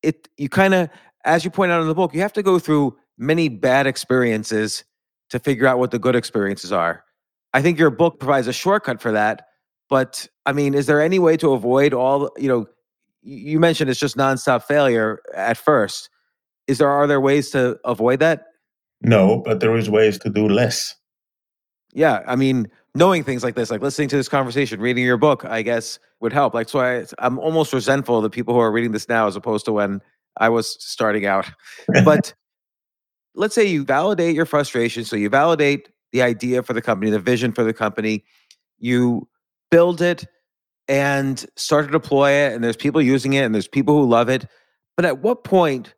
it 0.02 0.30
you 0.38 0.48
kind 0.48 0.74
of 0.74 0.90
as 1.26 1.44
you 1.44 1.52
point 1.52 1.74
out 1.74 1.82
in 1.82 1.90
the 1.90 1.94
book, 1.94 2.14
you 2.14 2.22
have 2.22 2.32
to 2.32 2.42
go 2.42 2.58
through 2.58 2.96
many 3.18 3.50
bad 3.50 3.86
experiences 3.86 4.86
to 5.30 5.40
figure 5.40 5.68
out 5.68 5.78
what 5.78 5.92
the 5.92 6.00
good 6.00 6.16
experiences 6.16 6.72
are. 6.72 7.04
I 7.54 7.62
think 7.62 7.78
your 7.78 7.90
book 7.90 8.22
provides 8.22 8.48
a 8.48 8.54
shortcut 8.54 9.02
for 9.02 9.12
that. 9.12 9.48
But 9.90 10.28
I 10.48 10.54
mean, 10.54 10.74
is 10.74 10.86
there 10.86 11.02
any 11.02 11.20
way 11.20 11.36
to 11.38 11.52
avoid 11.52 11.94
all, 11.94 12.32
you 12.38 12.48
know, 12.48 12.68
you 13.22 13.60
mentioned 13.60 13.90
it's 13.90 14.00
just 14.00 14.16
nonstop 14.16 14.64
failure 14.64 15.20
at 15.36 15.58
first. 15.58 16.10
Is 16.68 16.78
there 16.78 16.88
are 16.88 17.06
there 17.06 17.20
ways 17.20 17.50
to 17.52 17.78
avoid 17.84 18.20
that? 18.20 18.46
No, 19.02 19.44
but 19.46 19.60
there 19.60 19.76
is 19.76 19.90
ways 19.90 20.18
to 20.20 20.30
do 20.30 20.48
less. 20.48 20.96
Yeah, 21.94 22.22
I 22.26 22.38
mean, 22.38 22.70
knowing 22.96 23.26
things 23.26 23.44
like 23.44 23.56
this, 23.56 23.70
like 23.70 23.82
listening 23.82 24.08
to 24.10 24.16
this 24.16 24.30
conversation, 24.30 24.80
reading 24.80 25.04
your 25.04 25.18
book, 25.18 25.44
I 25.44 25.64
guess 25.64 26.00
would 26.22 26.32
help. 26.32 26.54
Like, 26.54 26.70
so 26.70 26.80
I, 26.80 27.06
I'm 27.20 27.38
almost 27.40 27.74
resentful 27.74 28.16
of 28.16 28.24
the 28.24 28.30
people 28.30 28.54
who 28.54 28.62
are 28.62 28.72
reading 28.72 28.94
this 28.94 29.10
now 29.10 29.28
as 29.28 29.36
opposed 29.36 29.66
to 29.66 29.74
when 29.74 30.02
I 30.38 30.48
was 30.48 30.82
starting 30.82 31.26
out. 31.26 31.52
but 32.06 32.34
let's 33.36 33.54
say 33.54 33.66
you 33.66 33.84
validate 33.84 34.34
your 34.34 34.46
frustration. 34.46 35.04
So 35.04 35.18
you 35.18 35.28
validate 35.30 35.90
the 36.14 36.22
idea 36.22 36.64
for 36.64 36.72
the 36.72 36.82
company, 36.82 37.12
the 37.12 37.20
vision 37.20 37.52
for 37.52 37.66
the 37.66 37.74
company. 37.74 38.24
You 38.80 39.28
build 39.70 40.02
it 40.02 40.26
and 40.88 41.46
start 41.56 41.86
to 41.86 41.92
deploy 41.92 42.32
it, 42.32 42.54
and 42.54 42.64
there's 42.64 42.78
people 42.78 43.02
using 43.02 43.34
it, 43.34 43.44
and 43.44 43.54
there's 43.54 43.68
people 43.68 43.96
who 43.96 44.08
love 44.08 44.30
it. 44.30 44.46
But 44.96 45.06
at 45.06 45.20
what 45.20 45.44
point 45.44 45.94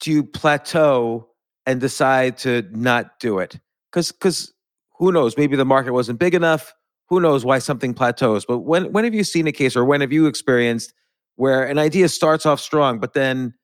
do 0.00 0.10
you 0.12 0.24
plateau 0.24 1.28
and 1.66 1.80
decide 1.80 2.38
to 2.38 2.62
not 2.70 3.18
do 3.20 3.38
it? 3.38 3.58
Because 3.90 4.12
because 4.12 4.52
who 4.98 5.12
knows? 5.12 5.36
Maybe 5.36 5.56
the 5.56 5.64
market 5.64 5.92
wasn't 5.92 6.18
big 6.18 6.34
enough. 6.34 6.74
Who 7.08 7.20
knows 7.20 7.44
why 7.44 7.58
something 7.58 7.94
plateaus? 7.94 8.44
But 8.44 8.60
when 8.60 8.92
when 8.92 9.04
have 9.04 9.14
you 9.14 9.24
seen 9.24 9.46
a 9.46 9.52
case, 9.52 9.76
or 9.76 9.84
when 9.84 10.00
have 10.00 10.12
you 10.12 10.26
experienced 10.26 10.92
where 11.36 11.64
an 11.64 11.78
idea 11.78 12.08
starts 12.08 12.46
off 12.46 12.60
strong, 12.60 12.98
but 12.98 13.14
then 13.14 13.54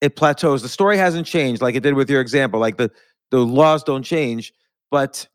it 0.00 0.16
plateaus? 0.16 0.62
The 0.62 0.68
story 0.68 0.96
hasn't 0.96 1.26
changed, 1.26 1.60
like 1.62 1.74
it 1.74 1.82
did 1.82 1.94
with 1.94 2.08
your 2.08 2.20
example. 2.20 2.60
Like 2.60 2.76
the 2.76 2.90
the 3.30 3.38
laws 3.38 3.84
don't 3.84 4.02
change, 4.02 4.52
but 4.90 5.28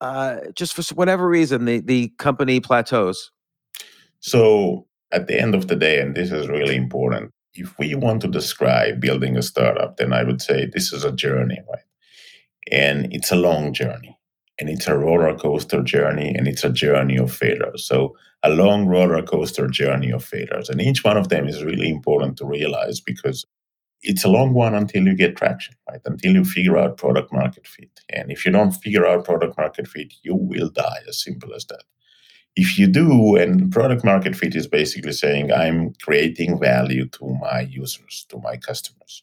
uh, 0.00 0.38
just 0.54 0.74
for 0.74 0.82
whatever 0.94 1.28
reason, 1.28 1.64
the, 1.64 1.80
the 1.80 2.08
company 2.18 2.60
plateaus? 2.60 3.30
So, 4.20 4.86
at 5.12 5.28
the 5.28 5.40
end 5.40 5.54
of 5.54 5.68
the 5.68 5.76
day, 5.76 6.00
and 6.00 6.14
this 6.14 6.32
is 6.32 6.48
really 6.48 6.76
important, 6.76 7.30
if 7.54 7.78
we 7.78 7.94
want 7.94 8.20
to 8.22 8.28
describe 8.28 9.00
building 9.00 9.36
a 9.36 9.42
startup, 9.42 9.96
then 9.96 10.12
I 10.12 10.24
would 10.24 10.42
say 10.42 10.66
this 10.66 10.92
is 10.92 11.04
a 11.04 11.12
journey, 11.12 11.58
right? 11.70 11.84
And 12.72 13.12
it's 13.12 13.30
a 13.30 13.36
long 13.36 13.72
journey, 13.72 14.18
and 14.58 14.68
it's 14.68 14.88
a 14.88 14.98
roller 14.98 15.36
coaster 15.38 15.82
journey, 15.82 16.34
and 16.34 16.48
it's 16.48 16.64
a 16.64 16.70
journey 16.70 17.16
of 17.16 17.32
failures. 17.32 17.86
So, 17.86 18.16
a 18.42 18.50
long 18.50 18.86
roller 18.86 19.22
coaster 19.22 19.68
journey 19.68 20.10
of 20.10 20.24
failures. 20.24 20.68
And 20.68 20.80
each 20.80 21.02
one 21.04 21.16
of 21.16 21.28
them 21.28 21.48
is 21.48 21.64
really 21.64 21.88
important 21.88 22.36
to 22.38 22.46
realize 22.46 23.00
because 23.00 23.44
it's 24.02 24.24
a 24.24 24.28
long 24.28 24.52
one 24.54 24.74
until 24.74 25.04
you 25.06 25.14
get 25.14 25.36
traction, 25.36 25.74
right? 25.88 26.00
Until 26.04 26.34
you 26.34 26.44
figure 26.44 26.78
out 26.78 26.96
product 26.96 27.32
market 27.32 27.66
fit. 27.66 28.00
And 28.10 28.30
if 28.30 28.44
you 28.44 28.52
don't 28.52 28.72
figure 28.72 29.06
out 29.06 29.24
product 29.24 29.56
market 29.56 29.88
fit, 29.88 30.12
you 30.22 30.34
will 30.34 30.68
die, 30.68 31.00
as 31.08 31.22
simple 31.22 31.54
as 31.54 31.64
that. 31.66 31.82
If 32.56 32.78
you 32.78 32.86
do, 32.86 33.36
and 33.36 33.70
product 33.70 34.02
market 34.02 34.34
fit 34.34 34.56
is 34.56 34.66
basically 34.66 35.12
saying, 35.12 35.52
I'm 35.52 35.92
creating 36.02 36.58
value 36.58 37.06
to 37.08 37.36
my 37.40 37.60
users, 37.60 38.24
to 38.30 38.38
my 38.38 38.56
customers. 38.56 39.22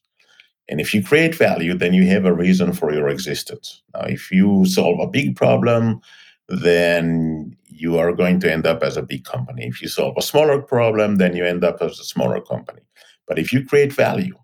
And 0.70 0.80
if 0.80 0.94
you 0.94 1.04
create 1.04 1.36
value, 1.36 1.74
then 1.74 1.94
you 1.94 2.06
have 2.08 2.26
a 2.26 2.34
reason 2.34 2.74
for 2.74 2.94
your 2.94 3.10
existence. 3.10 3.82
Now, 3.94 4.02
if 4.02 4.32
you 4.32 4.66
solve 4.66 5.00
a 5.00 5.08
big 5.08 5.36
problem, 5.36 6.00
then 6.48 7.58
you 7.66 7.98
are 7.98 8.14
going 8.14 8.40
to 8.42 8.52
end 8.52 8.68
up 8.68 8.84
as 8.84 8.98
a 8.98 9.02
big 9.02 9.26
company. 9.26 9.66
If 9.66 9.82
you 9.82 9.88
solve 9.88 10.16
a 10.18 10.22
smaller 10.22 10.62
problem, 10.62 11.16
then 11.16 11.36
you 11.36 11.44
end 11.44 11.64
up 11.64 11.82
as 11.82 12.00
a 12.00 12.04
smaller 12.04 12.40
company. 12.40 12.82
But 13.28 13.40
if 13.40 13.52
you 13.52 13.66
create 13.66 13.94
value, 13.94 14.38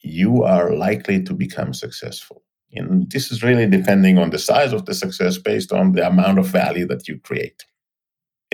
you 0.00 0.42
are 0.42 0.74
likely 0.74 1.22
to 1.22 1.32
become 1.32 1.72
successful. 1.72 2.42
And 2.72 3.10
this 3.10 3.30
is 3.30 3.42
really 3.42 3.66
depending 3.66 4.18
on 4.18 4.30
the 4.30 4.38
size 4.38 4.72
of 4.72 4.86
the 4.86 4.94
success 4.94 5.38
based 5.38 5.72
on 5.72 5.92
the 5.92 6.06
amount 6.06 6.40
of 6.40 6.46
value 6.46 6.86
that 6.88 7.06
you 7.06 7.20
create. 7.20 7.64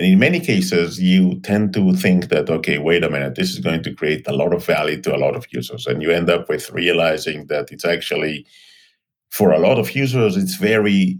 And 0.01 0.13
in 0.13 0.17
many 0.17 0.39
cases, 0.39 0.99
you 0.99 1.39
tend 1.41 1.75
to 1.75 1.93
think 1.93 2.29
that, 2.29 2.49
okay, 2.49 2.79
wait 2.79 3.03
a 3.03 3.09
minute, 3.11 3.35
this 3.35 3.51
is 3.51 3.59
going 3.59 3.83
to 3.83 3.93
create 3.93 4.27
a 4.27 4.33
lot 4.33 4.51
of 4.51 4.65
value 4.65 4.99
to 5.03 5.15
a 5.15 5.19
lot 5.19 5.35
of 5.35 5.45
users. 5.51 5.85
And 5.85 6.01
you 6.01 6.09
end 6.09 6.27
up 6.27 6.49
with 6.49 6.71
realizing 6.71 7.45
that 7.49 7.71
it's 7.71 7.85
actually, 7.85 8.47
for 9.29 9.51
a 9.51 9.59
lot 9.59 9.77
of 9.77 9.95
users, 9.95 10.37
it's 10.37 10.55
very 10.55 11.19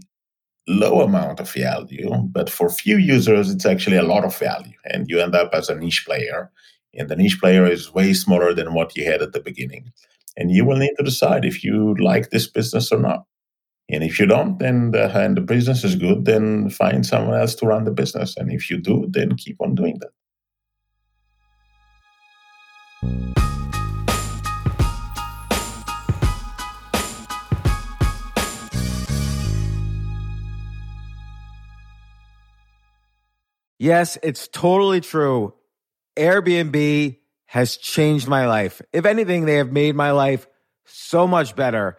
low 0.66 1.00
amount 1.00 1.38
of 1.38 1.48
value. 1.48 2.10
But 2.32 2.50
for 2.50 2.68
few 2.68 2.96
users, 2.96 3.50
it's 3.50 3.66
actually 3.66 3.98
a 3.98 4.02
lot 4.02 4.24
of 4.24 4.36
value. 4.36 4.74
And 4.84 5.08
you 5.08 5.20
end 5.20 5.36
up 5.36 5.54
as 5.54 5.68
a 5.68 5.76
niche 5.76 6.04
player. 6.04 6.50
And 6.92 7.08
the 7.08 7.14
niche 7.14 7.38
player 7.38 7.64
is 7.64 7.94
way 7.94 8.12
smaller 8.14 8.52
than 8.52 8.74
what 8.74 8.96
you 8.96 9.04
had 9.04 9.22
at 9.22 9.32
the 9.32 9.40
beginning 9.40 9.92
and 10.36 10.50
you 10.50 10.64
will 10.64 10.76
need 10.76 10.94
to 10.96 11.04
decide 11.04 11.44
if 11.44 11.62
you 11.62 11.94
like 11.98 12.30
this 12.30 12.46
business 12.46 12.90
or 12.90 12.98
not. 12.98 13.24
And 13.92 14.02
if 14.02 14.18
you 14.18 14.24
don't, 14.24 14.58
then 14.58 14.92
the, 14.92 15.14
and 15.14 15.36
the 15.36 15.42
business 15.42 15.84
is 15.84 15.96
good, 15.96 16.24
then 16.24 16.70
find 16.70 17.04
someone 17.04 17.38
else 17.38 17.54
to 17.56 17.66
run 17.66 17.84
the 17.84 17.90
business. 17.90 18.34
And 18.38 18.50
if 18.50 18.70
you 18.70 18.78
do, 18.78 19.04
then 19.10 19.36
keep 19.36 19.60
on 19.60 19.74
doing 19.74 20.00
that. 20.00 20.08
Yes, 33.78 34.16
it's 34.22 34.48
totally 34.48 35.02
true. 35.02 35.52
Airbnb 36.16 37.18
has 37.46 37.76
changed 37.76 38.26
my 38.26 38.46
life. 38.46 38.80
If 38.92 39.04
anything, 39.04 39.44
they 39.44 39.56
have 39.56 39.70
made 39.70 39.94
my 39.94 40.12
life 40.12 40.46
so 40.86 41.26
much 41.26 41.54
better. 41.54 41.98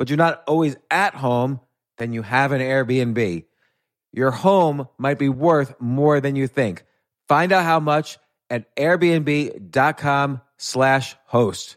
but 0.00 0.08
you're 0.08 0.16
not 0.16 0.42
always 0.46 0.76
at 0.90 1.14
home, 1.14 1.60
then 1.98 2.14
you 2.14 2.22
have 2.22 2.52
an 2.52 2.62
Airbnb. 2.62 3.44
Your 4.12 4.30
home 4.30 4.88
might 4.96 5.18
be 5.18 5.28
worth 5.28 5.78
more 5.78 6.22
than 6.22 6.36
you 6.36 6.46
think. 6.46 6.84
Find 7.28 7.52
out 7.52 7.64
how 7.64 7.80
much 7.80 8.16
at 8.48 8.74
airbnb.com 8.76 10.40
slash 10.56 11.16
host. 11.26 11.76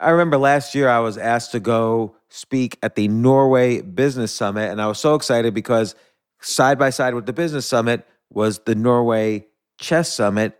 I 0.00 0.10
remember 0.10 0.36
last 0.36 0.74
year 0.74 0.88
I 0.88 0.98
was 0.98 1.16
asked 1.16 1.52
to 1.52 1.60
go 1.60 2.16
speak 2.28 2.76
at 2.82 2.96
the 2.96 3.06
Norway 3.06 3.82
Business 3.82 4.32
Summit, 4.32 4.68
and 4.68 4.82
I 4.82 4.88
was 4.88 4.98
so 4.98 5.14
excited 5.14 5.54
because 5.54 5.94
side 6.40 6.76
by 6.76 6.90
side 6.90 7.14
with 7.14 7.26
the 7.26 7.32
Business 7.32 7.66
Summit 7.66 8.04
was 8.30 8.58
the 8.66 8.74
Norway 8.74 9.46
Chess 9.78 10.12
Summit, 10.12 10.59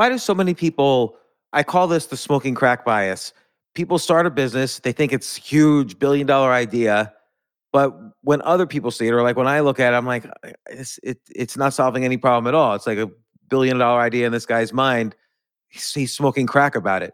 Why 0.00 0.08
do 0.08 0.16
so 0.16 0.34
many 0.34 0.54
people, 0.54 1.18
I 1.52 1.62
call 1.62 1.86
this 1.86 2.06
the 2.06 2.16
smoking 2.16 2.54
crack 2.54 2.86
bias. 2.86 3.34
People 3.74 3.98
start 3.98 4.24
a 4.24 4.30
business, 4.30 4.78
they 4.78 4.92
think 4.92 5.12
it's 5.12 5.36
huge, 5.36 5.98
billion 5.98 6.26
dollar 6.26 6.52
idea. 6.52 7.12
But 7.70 7.94
when 8.22 8.40
other 8.40 8.66
people 8.66 8.90
see 8.92 9.08
it, 9.08 9.10
or 9.10 9.22
like 9.22 9.36
when 9.36 9.46
I 9.46 9.60
look 9.60 9.78
at 9.78 9.92
it, 9.92 9.96
I'm 9.98 10.06
like, 10.06 10.24
it's 10.70 10.98
it, 11.02 11.18
it's 11.28 11.54
not 11.58 11.74
solving 11.74 12.06
any 12.06 12.16
problem 12.16 12.46
at 12.46 12.54
all. 12.54 12.74
It's 12.74 12.86
like 12.86 12.96
a 12.96 13.10
billion 13.50 13.76
dollar 13.76 14.00
idea 14.00 14.24
in 14.24 14.32
this 14.32 14.46
guy's 14.46 14.72
mind. 14.72 15.14
He's, 15.68 15.92
he's 15.92 16.14
smoking 16.14 16.46
crack 16.46 16.74
about 16.74 17.02
it. 17.02 17.12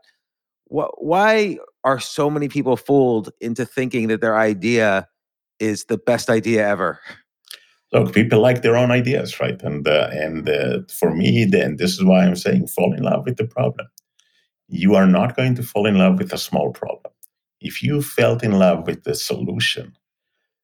What? 0.67 1.03
Why 1.03 1.59
are 1.83 1.99
so 1.99 2.31
many 2.31 2.47
people 2.47 2.77
fooled 2.77 3.33
into 3.41 3.67
thinking 3.67 4.07
that 4.07 4.21
their 4.21 4.39
idea 4.39 5.09
is 5.59 5.87
the 5.87 5.99
best 5.99 6.31
idea 6.31 6.65
ever? 6.69 7.01
Look, 7.97 8.13
people 8.13 8.41
like 8.41 8.61
their 8.61 8.77
own 8.77 8.91
ideas, 8.91 9.41
right? 9.41 9.61
And 9.63 9.89
uh, 9.89 10.09
and 10.13 10.47
uh, 10.47 10.81
for 10.93 11.15
me, 11.15 11.47
then 11.47 11.77
this 11.77 11.93
is 11.93 12.05
why 12.05 12.25
I'm 12.25 12.37
saying 12.37 12.67
fall 12.67 12.93
in 12.93 13.03
love 13.03 13.25
with 13.25 13.39
the 13.39 13.47
problem. 13.47 13.87
You 14.69 14.95
are 14.97 15.07
not 15.07 15.35
going 15.35 15.55
to 15.55 15.63
fall 15.63 15.87
in 15.87 15.97
love 15.97 16.19
with 16.19 16.31
a 16.31 16.39
small 16.39 16.73
problem. 16.73 17.13
If 17.61 17.83
you 17.83 18.03
felt 18.03 18.43
in 18.43 18.53
love 18.53 18.87
with 18.87 19.05
the 19.05 19.15
solution, 19.15 19.97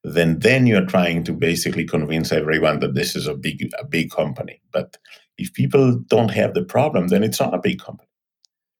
then 0.03 0.39
then 0.39 0.67
you're 0.67 0.85
trying 0.85 1.23
to 1.23 1.33
basically 1.33 1.85
convince 1.85 2.31
everyone 2.31 2.81
that 2.81 2.93
this 2.93 3.15
is 3.15 3.25
a 3.27 3.33
big 3.33 3.67
a 3.79 3.85
big 3.85 4.11
company. 4.11 4.61
But 4.71 4.97
if 5.39 5.53
people 5.53 5.97
don't 6.07 6.29
have 6.29 6.53
the 6.53 6.63
problem, 6.63 7.07
then 7.07 7.23
it's 7.23 7.39
not 7.39 7.55
a 7.55 7.59
big 7.59 7.79
company, 7.79 8.09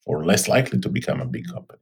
or 0.05 0.25
less 0.25 0.47
likely 0.47 0.79
to 0.79 0.89
become 0.89 1.21
a 1.21 1.25
big 1.25 1.47
company. 1.47 1.81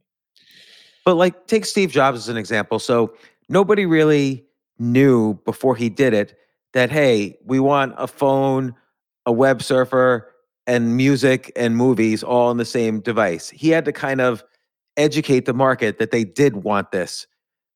But 1.04 1.16
like 1.16 1.48
take 1.48 1.66
Steve 1.66 1.92
Jobs 1.92 2.20
as 2.20 2.30
an 2.30 2.38
example. 2.38 2.80
So 2.80 3.14
nobody 3.50 3.86
really 3.86 4.46
knew 4.80 5.34
before 5.44 5.76
he 5.76 5.90
did 5.90 6.14
it 6.14 6.38
that 6.74 6.90
hey, 6.92 7.38
we 7.46 7.60
want 7.60 7.94
a 7.98 8.08
phone, 8.08 8.76
a 9.26 9.32
web 9.32 9.62
surfer, 9.62 10.32
and 10.68 10.96
music 10.96 11.52
and 11.56 11.76
movies 11.76 12.24
all 12.24 12.52
in 12.52 12.58
the 12.58 12.66
same 12.66 13.00
device. 13.00 13.50
He 13.50 13.70
had 13.70 13.86
to 13.86 13.92
kind 13.92 14.22
of 14.22 14.44
educate 14.98 15.46
the 15.46 15.54
market 15.54 16.00
that 16.00 16.12
they 16.12 16.24
did 16.24 16.58
want 16.58 16.92
this. 16.92 17.28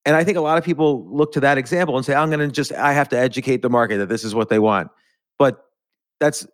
And 0.06 0.16
I 0.16 0.24
think 0.24 0.38
a 0.38 0.42
lot 0.42 0.58
of 0.58 0.64
people 0.64 1.06
look 1.10 1.32
to 1.34 1.40
that 1.40 1.58
example 1.58 1.98
and 1.98 2.06
say, 2.06 2.14
I'm 2.14 2.30
going 2.30 2.40
to 2.40 2.48
just, 2.48 2.72
I 2.74 2.94
have 2.94 3.10
to 3.10 3.18
educate 3.18 3.64
the 3.64 3.70
market 3.70 3.98
that 3.98 4.10
this 4.10 4.24
is 4.24 4.36
what 4.36 4.50
they 4.50 4.60
want. 4.60 4.92
But 5.40 5.66
that's 6.20 6.46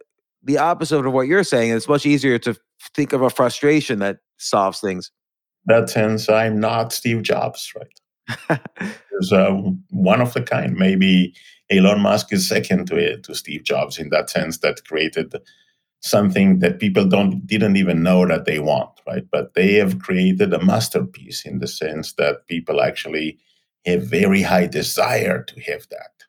the 0.44 0.58
opposite 0.58 1.06
of 1.06 1.14
what 1.14 1.28
you're 1.28 1.44
saying. 1.44 1.72
It's 1.72 1.88
much 1.88 2.06
easier 2.06 2.40
to 2.40 2.56
think 2.96 3.14
of 3.14 3.22
a 3.22 3.30
frustration 3.30 4.00
that 4.00 4.18
solves 4.38 4.80
things. 4.80 5.12
That 5.66 5.90
sense, 5.90 6.30
I'm 6.30 6.60
not 6.60 6.94
Steve 6.94 7.22
Jobs, 7.22 7.74
right? 7.76 8.60
There's 9.12 9.34
uh, 9.34 9.52
one 9.90 10.22
of 10.22 10.34
the 10.34 10.42
kind. 10.42 10.76
Maybe 10.76 11.36
Elon 11.72 12.02
Musk 12.02 12.34
is 12.34 12.48
second 12.48 12.88
to 12.88 13.18
to 13.22 13.36
Steve 13.36 13.64
Jobs 13.64 13.98
in 13.98 14.10
that 14.10 14.30
sense 14.30 14.60
that 14.60 14.86
created 14.86 15.36
something 16.02 16.60
that 16.60 16.80
people 16.80 17.06
don't 17.06 17.46
didn't 17.46 17.78
even 17.78 18.04
know 18.04 18.28
that 18.28 18.46
they 18.46 18.60
want, 18.60 18.90
right? 19.08 19.26
But 19.32 19.54
they 19.54 19.74
have 19.76 20.00
created 20.00 20.54
a 20.54 20.64
masterpiece 20.64 21.46
in 21.46 21.60
the 21.60 21.68
sense 21.68 22.14
that 22.14 22.48
people 22.48 22.82
actually 22.82 23.38
have 23.86 24.04
very 24.04 24.42
high 24.42 24.68
desire 24.68 25.44
to 25.44 25.62
have 25.62 25.88
that. 25.90 26.26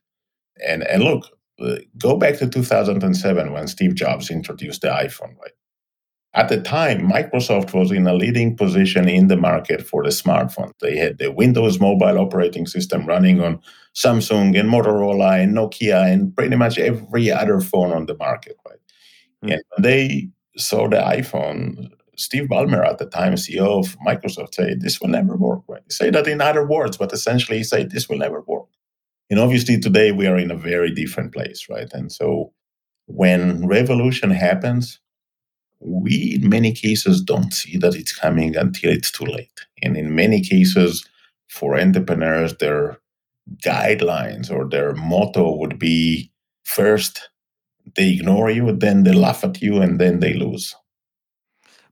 And 0.67 0.85
and 0.85 1.03
look, 1.03 1.27
uh, 1.61 1.77
go 1.99 2.17
back 2.17 2.39
to 2.39 2.49
2007 2.49 3.53
when 3.53 3.67
Steve 3.67 3.95
Jobs 3.95 4.31
introduced 4.31 4.83
the 4.83 4.89
iPhone, 4.89 5.37
right? 5.39 5.53
At 6.35 6.49
the 6.49 6.61
time, 6.61 7.11
Microsoft 7.11 7.75
was 7.75 7.91
in 7.91 8.07
a 8.07 8.15
leading 8.15 8.57
position 8.57 9.07
in 9.07 9.29
the 9.29 9.37
market 9.37 9.87
for 9.87 10.03
the 10.03 10.09
smartphone. 10.09 10.73
They 10.81 10.97
had 10.97 11.19
the 11.19 11.31
Windows 11.31 11.79
mobile 11.79 12.19
operating 12.19 12.67
system 12.67 13.05
running 13.05 13.43
on 13.43 13.61
Samsung 13.95 14.59
and 14.59 14.71
Motorola 14.71 15.43
and 15.43 15.55
Nokia 15.55 16.11
and 16.11 16.35
pretty 16.35 16.57
much 16.57 16.79
every 16.79 17.31
other 17.31 17.61
phone 17.61 17.93
on 17.93 18.07
the 18.07 18.17
market, 18.17 18.57
right? 18.67 18.79
Mm. 19.45 19.53
And 19.53 19.63
when 19.71 19.83
they 19.83 20.31
saw 20.57 20.89
the 20.89 20.97
iPhone, 20.97 21.91
Steve 22.17 22.45
Ballmer 22.45 22.87
at 22.87 22.97
the 22.97 23.07
time, 23.07 23.35
CEO 23.35 23.79
of 23.79 23.97
Microsoft, 23.99 24.55
said 24.55 24.81
this 24.81 25.03
will 25.03 25.09
never 25.09 25.37
work. 25.37 25.63
Right? 25.69 25.83
He 25.85 25.91
said 25.91 26.15
that 26.15 26.27
in 26.27 26.41
other 26.41 26.67
words, 26.67 26.97
but 26.97 27.13
essentially 27.13 27.59
he 27.59 27.65
said 27.65 27.91
this 27.91 28.09
will 28.09 28.19
never 28.19 28.41
work. 28.47 28.69
And 29.29 29.39
obviously 29.39 29.79
today 29.79 30.13
we 30.13 30.27
are 30.27 30.39
in 30.39 30.51
a 30.51 30.57
very 30.57 30.95
different 30.95 31.35
place, 31.35 31.67
right? 31.69 31.93
And 31.93 32.11
so 32.11 32.53
when 33.07 33.67
revolution 33.67 34.31
happens, 34.31 34.99
we 35.85 36.39
in 36.41 36.49
many 36.49 36.73
cases 36.73 37.21
don't 37.21 37.53
see 37.53 37.77
that 37.79 37.95
it's 37.95 38.17
coming 38.17 38.57
until 38.57 38.91
it's 38.91 39.11
too 39.11 39.25
late. 39.25 39.61
And 39.83 39.97
in 39.97 40.15
many 40.15 40.41
cases, 40.41 41.05
for 41.49 41.79
entrepreneurs, 41.79 42.57
their 42.57 42.99
guidelines 43.65 44.51
or 44.51 44.69
their 44.69 44.95
motto 44.95 45.57
would 45.57 45.79
be 45.79 46.31
first 46.65 47.29
they 47.97 48.11
ignore 48.11 48.51
you, 48.51 48.73
then 48.73 49.03
they 49.03 49.13
laugh 49.13 49.45
at 49.45 49.61
you, 49.61 49.81
and 49.81 50.01
then 50.01 50.21
they 50.21 50.35
lose. 50.35 50.75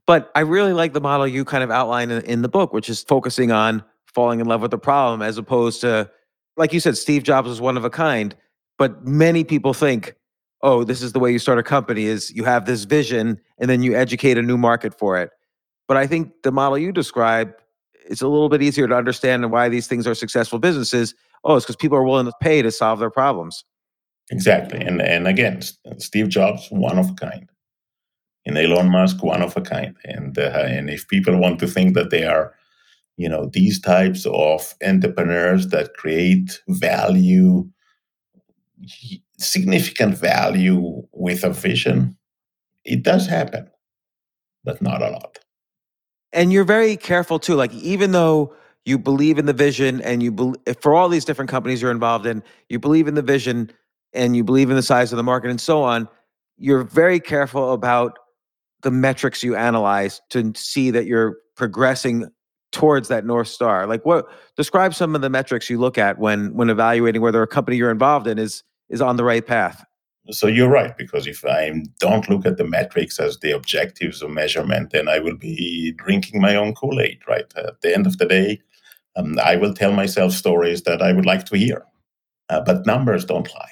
But 0.05 0.31
I 0.35 0.41
really 0.41 0.73
like 0.73 0.93
the 0.93 1.01
model 1.01 1.27
you 1.27 1.45
kind 1.45 1.63
of 1.63 1.71
outline 1.71 2.11
in, 2.11 2.23
in 2.23 2.41
the 2.41 2.49
book, 2.49 2.73
which 2.73 2.89
is 2.89 3.03
focusing 3.03 3.51
on 3.51 3.83
falling 4.05 4.39
in 4.39 4.47
love 4.47 4.61
with 4.61 4.71
the 4.71 4.77
problem 4.77 5.21
as 5.21 5.37
opposed 5.37 5.81
to, 5.81 6.09
like 6.57 6.73
you 6.73 6.79
said, 6.79 6.97
Steve 6.97 7.23
Jobs 7.23 7.47
was 7.47 7.61
one 7.61 7.77
of 7.77 7.85
a 7.85 7.89
kind. 7.89 8.35
But 8.77 9.05
many 9.05 9.43
people 9.43 9.73
think, 9.73 10.15
oh, 10.63 10.83
this 10.83 11.01
is 11.01 11.13
the 11.13 11.19
way 11.19 11.31
you 11.31 11.39
start 11.39 11.59
a 11.59 11.63
company 11.63 12.05
is 12.05 12.31
you 12.31 12.43
have 12.43 12.65
this 12.65 12.83
vision 12.83 13.39
and 13.61 13.69
then 13.69 13.81
you 13.83 13.95
educate 13.95 14.37
a 14.37 14.41
new 14.41 14.57
market 14.57 14.97
for 14.97 15.17
it. 15.17 15.29
But 15.87 15.95
I 15.95 16.07
think 16.07 16.33
the 16.43 16.51
model 16.51 16.77
you 16.77 16.91
describe 16.91 17.53
is 18.09 18.21
a 18.21 18.27
little 18.27 18.49
bit 18.49 18.61
easier 18.61 18.87
to 18.87 18.95
understand 18.95 19.49
why 19.51 19.69
these 19.69 19.87
things 19.87 20.07
are 20.07 20.15
successful 20.15 20.59
businesses. 20.59 21.13
Oh, 21.43 21.55
it's 21.55 21.65
because 21.65 21.75
people 21.77 21.97
are 21.97 22.03
willing 22.03 22.25
to 22.25 22.33
pay 22.41 22.61
to 22.61 22.71
solve 22.71 22.99
their 22.99 23.11
problems. 23.11 23.63
Exactly. 24.31 24.79
And 24.79 25.01
and 25.01 25.27
again, 25.27 25.61
Steve 25.97 26.29
Jobs, 26.29 26.67
one 26.69 26.97
of 26.97 27.11
a 27.11 27.13
kind. 27.13 27.47
And 28.45 28.57
Elon 28.57 28.89
Musk, 28.89 29.23
one 29.23 29.43
of 29.43 29.55
a 29.55 29.61
kind. 29.61 29.95
And 30.05 30.37
uh, 30.37 30.65
and 30.65 30.89
if 30.89 31.07
people 31.07 31.37
want 31.37 31.59
to 31.59 31.67
think 31.67 31.93
that 31.93 32.09
they 32.09 32.25
are, 32.25 32.55
you 33.17 33.29
know, 33.29 33.49
these 33.53 33.79
types 33.79 34.25
of 34.25 34.73
entrepreneurs 34.83 35.67
that 35.67 35.93
create 35.95 36.61
value, 36.69 37.69
significant 39.37 40.17
value 40.17 41.03
with 41.11 41.43
a 41.43 41.51
vision, 41.51 42.17
it 42.85 43.03
does 43.03 43.27
happen, 43.27 43.69
but 44.63 44.81
not 44.81 45.01
a 45.01 45.09
lot. 45.09 45.39
And 46.33 46.51
you're 46.53 46.63
very 46.63 46.95
careful 46.95 47.39
too. 47.39 47.55
Like 47.55 47.73
even 47.73 48.11
though 48.11 48.53
you 48.85 48.97
believe 48.97 49.37
in 49.37 49.45
the 49.45 49.53
vision 49.53 50.01
and 50.01 50.23
you 50.23 50.31
believe 50.31 50.61
eh, 50.65 50.73
for 50.81 50.95
all 50.95 51.09
these 51.09 51.25
different 51.25 51.51
companies 51.51 51.81
you're 51.81 51.91
involved 51.91 52.25
in, 52.25 52.41
you 52.69 52.79
believe 52.79 53.07
in 53.07 53.15
the 53.15 53.21
vision 53.21 53.71
and 54.13 54.35
you 54.35 54.43
believe 54.43 54.69
in 54.69 54.75
the 54.75 54.83
size 54.83 55.11
of 55.13 55.17
the 55.17 55.23
market 55.23 55.49
and 55.49 55.61
so 55.61 55.83
on, 55.83 56.07
you're 56.57 56.83
very 56.83 57.19
careful 57.19 57.73
about 57.73 58.17
the 58.81 58.91
metrics 58.91 59.43
you 59.43 59.55
analyze 59.55 60.21
to 60.29 60.53
see 60.55 60.91
that 60.91 61.05
you're 61.05 61.37
progressing 61.55 62.27
towards 62.71 63.09
that 63.09 63.25
north 63.25 63.49
star 63.49 63.85
like 63.85 64.05
what 64.05 64.25
describe 64.55 64.95
some 64.95 65.13
of 65.13 65.21
the 65.21 65.29
metrics 65.29 65.69
you 65.69 65.77
look 65.77 65.97
at 65.97 66.17
when 66.19 66.53
when 66.53 66.69
evaluating 66.69 67.21
whether 67.21 67.43
a 67.43 67.47
company 67.47 67.75
you're 67.75 67.91
involved 67.91 68.27
in 68.27 68.39
is 68.39 68.63
is 68.89 69.01
on 69.01 69.17
the 69.17 69.25
right 69.25 69.45
path 69.45 69.83
so 70.31 70.47
you're 70.47 70.69
right 70.69 70.97
because 70.97 71.27
if 71.27 71.43
i 71.45 71.71
don't 71.99 72.29
look 72.29 72.45
at 72.45 72.57
the 72.57 72.63
metrics 72.63 73.19
as 73.19 73.37
the 73.39 73.51
objectives 73.51 74.21
of 74.21 74.29
measurement 74.29 74.91
then 74.91 75.07
i 75.07 75.19
will 75.19 75.37
be 75.37 75.93
drinking 75.97 76.41
my 76.41 76.55
own 76.55 76.73
kool-aid 76.73 77.19
right 77.27 77.53
at 77.55 77.81
the 77.81 77.93
end 77.93 78.07
of 78.07 78.17
the 78.17 78.25
day 78.25 78.59
um, 79.15 79.37
i 79.43 79.55
will 79.55 79.73
tell 79.73 79.91
myself 79.91 80.31
stories 80.31 80.83
that 80.83 81.01
i 81.01 81.11
would 81.11 81.25
like 81.25 81.45
to 81.45 81.57
hear 81.57 81.85
uh, 82.49 82.61
but 82.61 82.85
numbers 82.85 83.25
don't 83.25 83.53
lie 83.53 83.71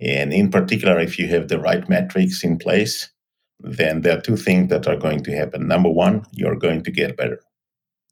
and 0.00 0.32
in 0.32 0.50
particular, 0.50 0.98
if 0.98 1.18
you 1.18 1.26
have 1.28 1.48
the 1.48 1.58
right 1.58 1.88
metrics 1.88 2.44
in 2.44 2.58
place, 2.58 3.08
then 3.60 4.02
there 4.02 4.16
are 4.16 4.20
two 4.20 4.36
things 4.36 4.68
that 4.70 4.86
are 4.86 4.96
going 4.96 5.24
to 5.24 5.36
happen. 5.36 5.66
Number 5.66 5.90
one, 5.90 6.24
you're 6.32 6.56
going 6.56 6.82
to 6.84 6.90
get 6.90 7.16
better. 7.16 7.40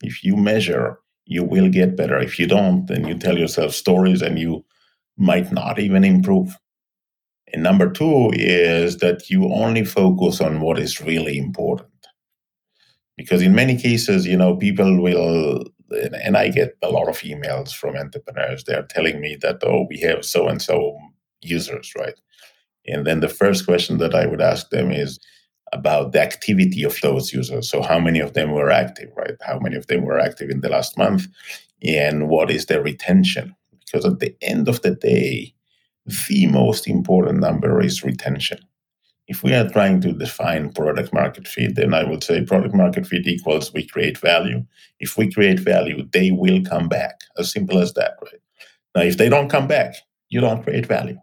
If 0.03 0.25
you 0.25 0.37
measure, 0.37 0.99
you 1.27 1.45
will 1.45 1.69
get 1.71 1.97
better. 1.97 2.19
If 2.19 2.39
you 2.39 2.47
don't, 2.47 2.87
then 2.87 3.07
you 3.07 3.17
tell 3.17 3.39
yourself 3.39 3.73
stories 3.73 4.23
and 4.23 4.39
you 4.39 4.65
might 5.17 5.53
not 5.53 5.79
even 5.79 6.03
improve. 6.05 6.57
And 7.53 7.63
number 7.63 7.91
two 7.91 8.31
is 8.35 8.99
that 8.99 9.31
you 9.31 9.53
only 9.53 9.85
focus 9.85 10.41
on 10.41 10.61
what 10.61 10.79
is 10.79 11.01
really 11.01 11.39
important. 11.39 11.89
Because 13.17 13.41
in 13.41 13.55
many 13.55 13.77
cases, 13.77 14.27
you 14.27 14.37
know, 14.37 14.57
people 14.57 15.01
will, 15.01 15.65
and 16.25 16.37
I 16.37 16.49
get 16.49 16.77
a 16.83 16.91
lot 16.91 17.09
of 17.09 17.19
emails 17.21 17.73
from 17.73 17.97
entrepreneurs. 17.97 18.65
They're 18.65 18.83
telling 18.83 19.21
me 19.21 19.37
that, 19.41 19.61
oh, 19.63 19.87
we 19.89 19.99
have 20.01 20.25
so 20.25 20.49
and 20.49 20.61
so 20.61 20.99
users, 21.41 21.93
right? 21.97 22.19
And 22.87 23.07
then 23.07 23.21
the 23.21 23.29
first 23.29 23.65
question 23.65 23.99
that 23.99 24.15
I 24.15 24.27
would 24.27 24.41
ask 24.41 24.71
them 24.71 24.91
is 24.91 25.19
about 25.73 26.13
the 26.13 26.21
activity 26.21 26.85
of 26.85 27.01
those 27.01 27.33
users. 27.33 27.69
So, 27.69 27.83
how 27.83 27.99
many 27.99 28.21
of 28.21 28.35
them 28.35 28.53
were 28.53 28.71
active, 28.71 29.11
right? 29.17 29.35
How 29.41 29.59
many 29.59 29.77
of 29.77 29.87
them 29.87 30.05
were 30.05 30.21
active 30.21 30.51
in 30.51 30.61
the 30.61 30.69
last 30.69 30.97
month? 30.97 31.27
And 31.83 32.29
what 32.29 32.51
is 32.51 32.67
their 32.67 32.83
retention? 32.83 33.55
Because 33.85 34.05
at 34.05 34.21
the 34.21 34.35
end 34.43 34.69
of 34.69 34.83
the 34.83 34.93
day, 34.95 35.55
the 36.07 36.47
most 36.47 36.89
important 36.89 37.41
number 37.41 37.81
is 37.81 38.05
retention. 38.05 38.59
If 39.29 39.43
we 39.43 39.55
are 39.55 39.69
trying 39.69 40.01
to 40.03 40.13
define 40.13 40.73
product 40.73 41.13
market 41.13 41.49
fit, 41.49 41.75
then 41.75 41.93
I 41.95 42.05
would 42.05 42.23
say 42.23 42.45
product 42.45 42.75
market 42.75 43.07
fit 43.07 43.27
equals 43.27 43.73
we 43.73 43.87
create 43.87 44.19
value. 44.19 44.65
If 45.01 45.19
we 45.19 45.33
create 45.33 45.59
value, 45.59 46.07
they 46.13 46.31
will 46.31 46.63
come 46.63 46.89
back. 46.89 47.21
As 47.37 47.51
simple 47.51 47.79
as 47.79 47.93
that, 47.95 48.15
right? 48.23 48.41
Now, 48.95 49.03
if 49.03 49.17
they 49.17 49.29
don't 49.29 49.49
come 49.49 49.67
back, 49.67 49.97
you 50.29 50.41
don't 50.41 50.63
create 50.63 50.87
value. 50.87 51.19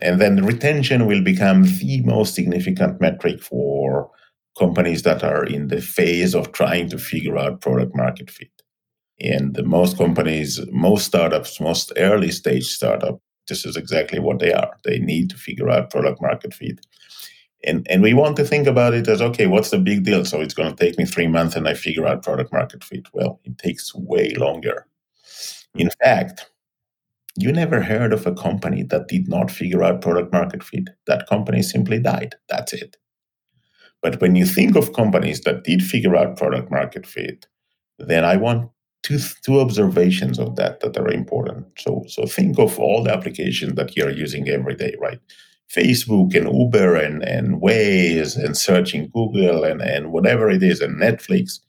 And 0.00 0.20
then 0.20 0.44
retention 0.44 1.06
will 1.06 1.22
become 1.22 1.62
the 1.64 2.02
most 2.02 2.34
significant 2.34 3.00
metric 3.00 3.42
for 3.42 4.10
companies 4.58 5.02
that 5.02 5.22
are 5.22 5.44
in 5.44 5.68
the 5.68 5.80
phase 5.80 6.34
of 6.34 6.52
trying 6.52 6.88
to 6.90 6.98
figure 6.98 7.38
out 7.38 7.60
product 7.60 7.94
market 7.94 8.30
fit. 8.30 8.50
And 9.20 9.58
most 9.64 9.96
companies, 9.96 10.60
most 10.72 11.06
startups, 11.06 11.60
most 11.60 11.92
early 11.96 12.30
stage 12.30 12.66
startup, 12.66 13.20
this 13.48 13.64
is 13.64 13.76
exactly 13.76 14.18
what 14.18 14.38
they 14.38 14.52
are. 14.52 14.76
They 14.84 14.98
need 14.98 15.30
to 15.30 15.36
figure 15.36 15.70
out 15.70 15.90
product 15.90 16.20
market 16.20 16.54
fit. 16.54 16.84
And, 17.64 17.86
and 17.90 18.02
we 18.02 18.14
want 18.14 18.36
to 18.36 18.44
think 18.44 18.66
about 18.66 18.94
it 18.94 19.08
as 19.08 19.20
okay, 19.20 19.46
what's 19.46 19.70
the 19.70 19.78
big 19.78 20.04
deal? 20.04 20.24
So 20.24 20.40
it's 20.40 20.54
going 20.54 20.74
to 20.74 20.84
take 20.84 20.98
me 20.98 21.04
three 21.04 21.26
months 21.26 21.56
and 21.56 21.66
I 21.66 21.74
figure 21.74 22.06
out 22.06 22.22
product 22.22 22.52
market 22.52 22.84
fit. 22.84 23.06
Well, 23.12 23.40
it 23.44 23.58
takes 23.58 23.94
way 23.94 24.34
longer. 24.34 24.86
In 25.74 25.90
fact, 26.02 26.50
you 27.36 27.52
never 27.52 27.82
heard 27.82 28.12
of 28.12 28.26
a 28.26 28.34
company 28.34 28.82
that 28.84 29.08
did 29.08 29.28
not 29.28 29.50
figure 29.50 29.82
out 29.82 30.00
product 30.00 30.32
market 30.32 30.62
fit. 30.62 30.88
That 31.06 31.26
company 31.28 31.62
simply 31.62 31.98
died. 31.98 32.34
That's 32.48 32.72
it. 32.72 32.96
But 34.02 34.20
when 34.20 34.36
you 34.36 34.46
think 34.46 34.76
of 34.76 34.92
companies 34.92 35.40
that 35.42 35.64
did 35.64 35.82
figure 35.82 36.16
out 36.16 36.36
product 36.36 36.70
market 36.70 37.06
fit, 37.06 37.46
then 37.98 38.24
I 38.24 38.36
want 38.36 38.70
two, 39.06 39.18
two 39.42 39.60
observations 39.60 40.38
of 40.38 40.56
that 40.56 40.80
that 40.80 40.96
are 40.96 41.10
important. 41.10 41.66
So, 41.78 42.04
so 42.08 42.26
think 42.26 42.58
of 42.58 42.78
all 42.78 43.04
the 43.04 43.12
applications 43.12 43.74
that 43.74 43.96
you're 43.96 44.10
using 44.10 44.48
every 44.48 44.74
day, 44.74 44.94
right? 45.00 45.20
Facebook 45.74 46.34
and 46.34 46.52
Uber 46.52 46.96
and, 46.96 47.22
and 47.22 47.60
Waze 47.62 48.36
and 48.36 48.56
searching 48.56 49.10
Google 49.14 49.64
and, 49.64 49.80
and 49.80 50.12
whatever 50.12 50.50
it 50.50 50.62
is 50.62 50.80
and 50.80 51.00
Netflix. 51.00 51.60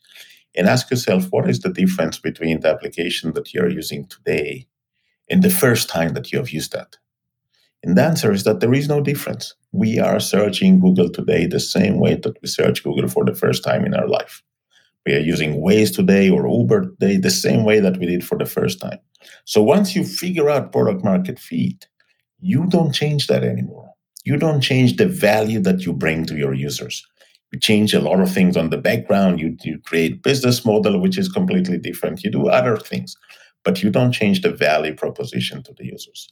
And 0.55 0.67
ask 0.67 0.89
yourself, 0.89 1.27
what 1.29 1.49
is 1.49 1.59
the 1.59 1.69
difference 1.69 2.17
between 2.17 2.61
the 2.61 2.69
application 2.69 3.33
that 3.33 3.53
you're 3.53 3.69
using 3.69 4.07
today 4.07 4.67
in 5.27 5.41
the 5.41 5.51
first 5.51 5.89
time 5.89 6.13
that 6.13 6.31
you 6.31 6.39
have 6.39 6.49
used 6.49 6.73
that? 6.73 6.97
And 7.83 7.95
the 7.95 8.03
answer 8.03 8.31
is 8.31 8.43
that 8.43 8.59
there 8.59 8.73
is 8.73 8.87
no 8.87 9.01
difference. 9.01 9.53
We 9.71 9.99
are 9.99 10.19
searching 10.19 10.79
Google 10.79 11.11
today 11.11 11.45
the 11.45 11.59
same 11.59 11.99
way 11.99 12.15
that 12.15 12.41
we 12.41 12.47
search 12.47 12.83
Google 12.83 13.07
for 13.07 13.23
the 13.23 13.35
first 13.35 13.63
time 13.63 13.85
in 13.85 13.93
our 13.93 14.07
life. 14.07 14.41
We 15.07 15.15
are 15.15 15.19
using 15.19 15.61
Waze 15.61 15.95
today 15.95 16.29
or 16.29 16.49
Uber 16.49 16.81
today 16.99 17.15
the 17.15 17.31
same 17.31 17.63
way 17.63 17.79
that 17.79 17.97
we 17.97 18.05
did 18.07 18.25
for 18.25 18.37
the 18.37 18.45
first 18.45 18.81
time. 18.81 18.99
So 19.45 19.63
once 19.63 19.95
you 19.95 20.03
figure 20.03 20.49
out 20.49 20.73
product 20.73 21.01
market 21.01 21.39
fit, 21.39 21.87
you 22.41 22.65
don't 22.67 22.91
change 22.91 23.27
that 23.27 23.41
anymore. 23.41 23.89
You 24.25 24.35
don't 24.35 24.59
change 24.59 24.97
the 24.97 25.07
value 25.07 25.61
that 25.61 25.85
you 25.85 25.93
bring 25.93 26.25
to 26.25 26.35
your 26.35 26.53
users. 26.53 27.07
You 27.53 27.59
change 27.61 27.93
a 27.93 28.01
lot 28.01 28.19
of 28.19 28.29
things 28.29 28.57
on 28.57 28.69
the 28.69 28.77
background. 28.77 29.39
You, 29.39 29.55
you 29.63 29.79
create 29.79 30.23
business 30.23 30.65
model, 30.65 30.99
which 30.99 31.17
is 31.17 31.29
completely 31.29 31.77
different. 31.77 32.21
You 32.25 32.29
do 32.29 32.49
other 32.49 32.75
things, 32.75 33.15
but 33.63 33.81
you 33.81 33.89
don't 33.89 34.11
change 34.11 34.41
the 34.41 34.51
value 34.51 34.93
proposition 34.93 35.63
to 35.63 35.73
the 35.77 35.85
users. 35.85 36.27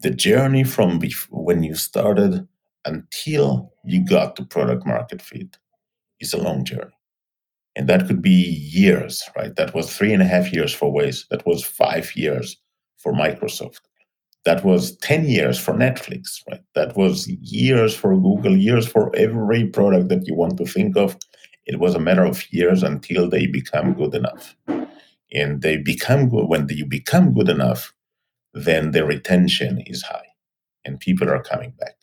The 0.00 0.10
journey 0.10 0.64
from 0.64 0.98
before, 0.98 1.42
when 1.42 1.62
you 1.62 1.74
started 1.74 2.46
until 2.84 3.72
you 3.82 4.04
got 4.06 4.36
to 4.36 4.44
product 4.44 4.84
market 4.86 5.22
fit 5.22 5.56
is 6.20 6.34
a 6.34 6.42
long 6.42 6.66
journey. 6.66 6.92
And 7.80 7.88
that 7.88 8.06
could 8.06 8.20
be 8.20 8.28
years, 8.30 9.26
right? 9.34 9.56
That 9.56 9.74
was 9.74 9.90
three 9.90 10.12
and 10.12 10.20
a 10.20 10.26
half 10.26 10.52
years 10.52 10.70
for 10.70 10.92
Waze. 10.92 11.26
That 11.30 11.46
was 11.46 11.64
five 11.64 12.14
years 12.14 12.58
for 12.98 13.14
Microsoft. 13.14 13.80
That 14.44 14.62
was 14.66 14.98
10 14.98 15.24
years 15.24 15.58
for 15.58 15.72
Netflix, 15.72 16.42
right? 16.50 16.60
That 16.74 16.94
was 16.94 17.26
years 17.40 17.96
for 17.96 18.14
Google, 18.20 18.54
years 18.54 18.86
for 18.86 19.10
every 19.16 19.66
product 19.66 20.10
that 20.10 20.26
you 20.26 20.34
want 20.34 20.58
to 20.58 20.66
think 20.66 20.94
of. 20.94 21.16
It 21.64 21.80
was 21.80 21.94
a 21.94 21.98
matter 21.98 22.22
of 22.22 22.52
years 22.52 22.82
until 22.82 23.30
they 23.30 23.46
become 23.46 23.94
good 23.94 24.14
enough. 24.14 24.54
And 25.32 25.62
they 25.62 25.78
become 25.78 26.28
good 26.28 26.48
when 26.50 26.68
you 26.68 26.84
become 26.84 27.32
good 27.32 27.48
enough, 27.48 27.94
then 28.52 28.90
the 28.90 29.06
retention 29.06 29.82
is 29.86 30.02
high 30.02 30.28
and 30.84 31.00
people 31.00 31.30
are 31.30 31.42
coming 31.42 31.72
back. 31.80 31.96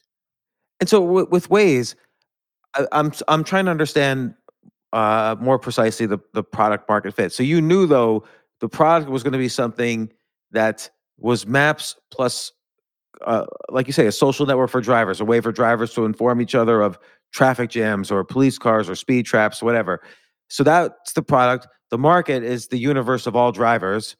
And 0.80 0.89
so 0.89 1.01
with, 1.01 1.51
I, 1.51 2.88
I'm 2.91 3.11
I'm 3.28 3.43
trying 3.43 3.65
to 3.65 3.71
understand 3.71 4.34
uh, 4.93 5.35
more 5.39 5.59
precisely 5.59 6.05
the 6.05 6.19
the 6.33 6.43
product 6.43 6.88
market 6.89 7.13
fit. 7.13 7.31
So 7.31 7.43
you 7.43 7.61
knew 7.61 7.85
though 7.85 8.23
the 8.59 8.69
product 8.69 9.09
was 9.09 9.23
going 9.23 9.33
to 9.33 9.39
be 9.39 9.49
something 9.49 10.11
that 10.51 10.89
was 11.17 11.45
maps 11.45 11.95
plus 12.11 12.51
uh, 13.25 13.45
like 13.69 13.88
you 13.88 13.93
say 13.93 14.05
a 14.05 14.11
social 14.11 14.45
network 14.45 14.69
for 14.69 14.79
drivers 14.79 15.19
a 15.19 15.25
way 15.25 15.41
for 15.41 15.51
drivers 15.51 15.93
to 15.95 16.05
inform 16.05 16.39
each 16.39 16.53
other 16.53 16.81
of 16.81 16.99
traffic 17.33 17.69
jams 17.69 18.11
or 18.11 18.23
police 18.23 18.57
cars 18.57 18.89
or 18.89 18.95
speed 18.95 19.25
traps 19.25 19.61
whatever. 19.61 20.01
So 20.49 20.63
that's 20.63 21.13
the 21.13 21.23
product. 21.23 21.67
The 21.89 21.97
market 21.97 22.43
is 22.43 22.67
the 22.67 22.77
universe 22.77 23.27
of 23.27 23.35
all 23.35 23.51
drivers. 23.51 24.15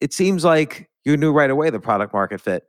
It 0.00 0.12
seems 0.12 0.44
like 0.44 0.88
you 1.04 1.16
knew 1.16 1.32
right 1.32 1.50
away 1.50 1.70
the 1.70 1.80
product 1.80 2.12
market 2.12 2.40
fit 2.40 2.64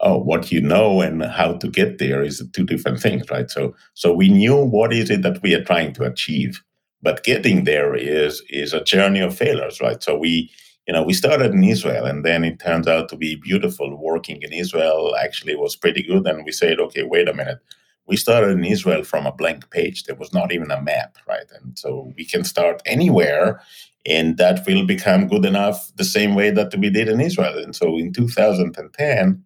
oh 0.00 0.18
what 0.18 0.52
you 0.52 0.60
know 0.60 1.00
and 1.00 1.24
how 1.24 1.54
to 1.54 1.68
get 1.68 1.98
there 1.98 2.22
is 2.22 2.42
two 2.52 2.64
different 2.64 3.00
things 3.00 3.28
right? 3.30 3.50
So 3.50 3.74
so 3.94 4.12
we 4.12 4.28
knew 4.28 4.56
what 4.56 4.92
is 4.92 5.10
it 5.10 5.22
that 5.22 5.42
we 5.42 5.54
are 5.54 5.64
trying 5.64 5.92
to 5.94 6.04
achieve 6.04 6.62
but 7.02 7.24
getting 7.24 7.64
there 7.64 7.94
is 7.94 8.42
is 8.50 8.72
a 8.72 8.84
journey 8.84 9.20
of 9.20 9.36
failures 9.36 9.80
right? 9.80 10.02
So 10.02 10.16
we 10.16 10.50
you 10.86 10.94
know 10.94 11.02
we 11.02 11.14
started 11.14 11.52
in 11.52 11.64
israel 11.64 12.04
and 12.06 12.24
then 12.24 12.44
it 12.44 12.60
turns 12.60 12.86
out 12.86 13.08
to 13.10 13.16
be 13.16 13.36
beautiful 13.36 13.96
working 13.96 14.40
in 14.42 14.52
israel. 14.52 15.14
Actually 15.20 15.56
was 15.56 15.76
pretty 15.76 16.02
good 16.02 16.26
and 16.26 16.44
we 16.44 16.52
said 16.52 16.80
okay 16.80 17.02
wait 17.02 17.28
a 17.28 17.34
minute. 17.34 17.58
We 18.06 18.16
started 18.16 18.50
in 18.52 18.64
israel 18.64 19.04
from 19.04 19.26
a 19.26 19.32
blank 19.32 19.70
page. 19.70 20.04
There 20.04 20.16
was 20.16 20.32
not 20.32 20.52
even 20.52 20.70
a 20.70 20.80
map 20.80 21.16
right? 21.28 21.50
And 21.60 21.78
so 21.78 22.12
we 22.16 22.24
can 22.24 22.44
start 22.44 22.82
anywhere 22.86 23.60
and 24.06 24.38
that 24.38 24.64
will 24.66 24.86
become 24.86 25.28
good 25.28 25.44
enough 25.44 25.90
the 25.96 26.04
same 26.04 26.34
way 26.34 26.50
that 26.50 26.74
we 26.76 26.88
did 26.88 27.08
in 27.08 27.20
israel. 27.20 27.58
And 27.58 27.74
so 27.74 27.98
in 27.98 28.12
2010 28.12 29.44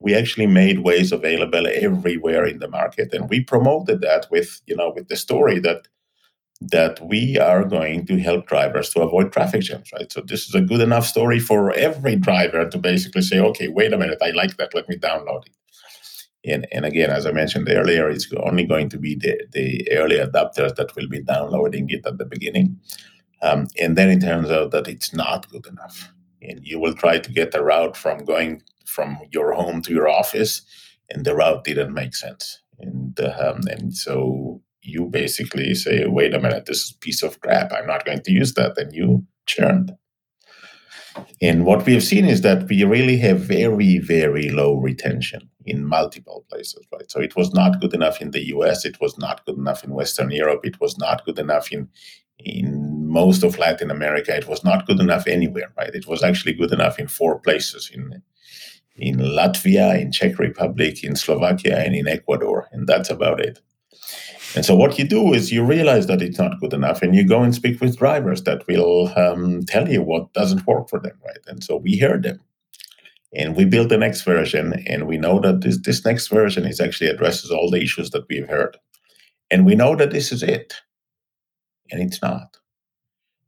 we 0.00 0.14
actually 0.14 0.46
made 0.46 0.78
Waze 0.78 1.12
available 1.12 1.66
everywhere 1.66 2.46
in 2.46 2.58
the 2.58 2.68
market. 2.68 3.12
And 3.12 3.28
we 3.28 3.44
promoted 3.44 4.00
that 4.00 4.26
with 4.30 4.60
you 4.66 4.74
know 4.74 4.92
with 4.94 5.08
the 5.08 5.16
story 5.16 5.60
that 5.60 5.86
that 6.62 7.00
we 7.00 7.38
are 7.38 7.64
going 7.64 8.04
to 8.06 8.18
help 8.18 8.46
drivers 8.46 8.90
to 8.90 9.00
avoid 9.00 9.32
traffic 9.32 9.62
jams 9.62 9.90
right? 9.92 10.12
So 10.12 10.20
this 10.20 10.46
is 10.46 10.54
a 10.54 10.60
good 10.60 10.80
enough 10.80 11.06
story 11.06 11.38
for 11.38 11.72
every 11.72 12.16
driver 12.16 12.68
to 12.68 12.78
basically 12.78 13.22
say 13.22 13.38
okay 13.38 13.68
wait 13.68 13.94
a 13.94 13.98
minute 13.98 14.18
i 14.22 14.30
like 14.32 14.58
that 14.58 14.74
let 14.74 14.86
me 14.86 14.96
download 14.96 15.46
it. 15.46 15.56
And, 16.52 16.66
and 16.70 16.84
again 16.84 17.08
as 17.08 17.24
i 17.24 17.32
mentioned 17.32 17.66
earlier 17.70 18.10
it's 18.10 18.28
only 18.42 18.66
going 18.66 18.90
to 18.90 18.98
be 18.98 19.14
the, 19.14 19.40
the 19.52 19.90
early 19.92 20.16
adopters 20.16 20.74
that 20.76 20.94
will 20.96 21.08
be 21.08 21.22
downloading 21.22 21.88
it 21.88 22.04
at 22.06 22.18
the 22.18 22.26
beginning. 22.26 22.78
Um, 23.42 23.68
and 23.80 23.96
then 23.96 24.10
it 24.10 24.20
turns 24.20 24.50
out 24.50 24.70
that 24.72 24.86
it's 24.86 25.14
not 25.14 25.48
good 25.48 25.66
enough. 25.66 26.12
And 26.42 26.60
you 26.62 26.78
will 26.78 26.92
try 26.92 27.18
to 27.18 27.32
get 27.32 27.54
a 27.54 27.62
route 27.62 27.96
from 27.96 28.26
going 28.26 28.62
from 28.90 29.18
your 29.30 29.52
home 29.52 29.82
to 29.82 29.92
your 29.92 30.08
office, 30.08 30.62
and 31.08 31.24
the 31.24 31.34
route 31.34 31.64
didn't 31.64 31.94
make 31.94 32.14
sense. 32.14 32.60
And 32.78 33.18
um, 33.20 33.60
and 33.68 33.94
so 33.94 34.60
you 34.82 35.06
basically 35.06 35.74
say, 35.74 36.06
"Wait 36.06 36.34
a 36.34 36.40
minute, 36.40 36.66
this 36.66 36.78
is 36.78 36.94
a 36.94 36.98
piece 36.98 37.22
of 37.22 37.40
crap. 37.40 37.72
I'm 37.72 37.86
not 37.86 38.04
going 38.04 38.22
to 38.22 38.32
use 38.32 38.54
that," 38.54 38.78
and 38.78 38.94
you 38.94 39.26
churned. 39.46 39.92
And 41.42 41.64
what 41.64 41.84
we 41.86 41.94
have 41.94 42.04
seen 42.04 42.24
is 42.24 42.42
that 42.42 42.68
we 42.68 42.84
really 42.84 43.16
have 43.18 43.40
very, 43.40 43.98
very 43.98 44.48
low 44.50 44.76
retention 44.76 45.48
in 45.66 45.84
multiple 45.84 46.44
places, 46.50 46.86
right? 46.92 47.10
So 47.10 47.20
it 47.20 47.36
was 47.36 47.52
not 47.52 47.80
good 47.80 47.94
enough 47.94 48.20
in 48.20 48.30
the 48.30 48.46
US, 48.54 48.84
it 48.84 49.00
was 49.00 49.18
not 49.18 49.44
good 49.44 49.58
enough 49.58 49.84
in 49.84 49.90
Western 49.90 50.30
Europe, 50.30 50.60
it 50.64 50.80
was 50.80 50.96
not 50.98 51.24
good 51.24 51.38
enough 51.38 51.72
in 51.72 51.88
in 52.42 53.06
most 53.06 53.42
of 53.42 53.58
Latin 53.58 53.90
America, 53.90 54.34
it 54.34 54.48
was 54.48 54.64
not 54.64 54.86
good 54.86 54.98
enough 54.98 55.26
anywhere, 55.26 55.72
right? 55.76 55.94
It 55.94 56.06
was 56.06 56.22
actually 56.22 56.54
good 56.54 56.72
enough 56.72 56.98
in 56.98 57.06
four 57.06 57.38
places 57.38 57.90
in 57.92 58.22
in 59.00 59.16
Latvia, 59.16 60.00
in 60.00 60.12
Czech 60.12 60.38
Republic, 60.38 61.02
in 61.02 61.16
Slovakia, 61.16 61.78
and 61.78 61.94
in 61.94 62.06
Ecuador, 62.06 62.68
and 62.72 62.86
that's 62.86 63.10
about 63.10 63.40
it. 63.40 63.60
And 64.56 64.64
so 64.64 64.74
what 64.74 64.98
you 64.98 65.06
do 65.06 65.32
is 65.32 65.52
you 65.52 65.64
realize 65.64 66.06
that 66.08 66.22
it's 66.22 66.38
not 66.38 66.58
good 66.60 66.72
enough, 66.72 67.02
and 67.02 67.14
you 67.14 67.26
go 67.26 67.42
and 67.42 67.54
speak 67.54 67.80
with 67.80 67.98
drivers 67.98 68.42
that 68.44 68.66
will 68.66 69.12
um, 69.16 69.64
tell 69.64 69.88
you 69.88 70.02
what 70.02 70.32
doesn't 70.32 70.66
work 70.66 70.88
for 70.88 70.98
them, 70.98 71.16
right? 71.24 71.38
And 71.46 71.62
so 71.62 71.76
we 71.76 71.96
heard 71.98 72.24
them, 72.24 72.40
and 73.34 73.56
we 73.56 73.64
built 73.64 73.88
the 73.88 73.98
next 73.98 74.22
version, 74.22 74.82
and 74.86 75.06
we 75.06 75.16
know 75.18 75.40
that 75.40 75.60
this 75.60 75.78
this 75.78 76.04
next 76.04 76.28
version 76.28 76.66
is 76.66 76.80
actually 76.80 77.10
addresses 77.10 77.50
all 77.50 77.70
the 77.70 77.80
issues 77.80 78.10
that 78.10 78.26
we've 78.28 78.48
heard, 78.48 78.76
and 79.50 79.64
we 79.64 79.74
know 79.74 79.94
that 79.96 80.10
this 80.10 80.32
is 80.32 80.42
it, 80.42 80.74
and 81.90 82.02
it's 82.02 82.20
not. 82.20 82.59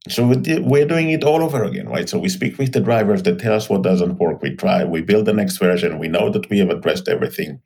So 0.08 0.26
we're 0.26 0.86
doing 0.86 1.10
it 1.10 1.24
all 1.24 1.42
over 1.42 1.62
again, 1.64 1.88
right? 1.88 2.08
So 2.08 2.18
we 2.18 2.28
speak 2.28 2.58
with 2.58 2.72
the 2.72 2.80
drivers 2.80 3.22
that 3.22 3.38
tell 3.38 3.54
us 3.54 3.70
what 3.70 3.82
doesn't 3.82 4.18
work. 4.18 4.42
We 4.42 4.56
try, 4.56 4.84
we 4.84 5.00
build 5.00 5.26
the 5.26 5.32
next 5.32 5.58
version. 5.58 5.98
We 5.98 6.08
know 6.08 6.30
that 6.30 6.50
we 6.50 6.58
have 6.58 6.70
addressed 6.70 7.08
everything, 7.08 7.60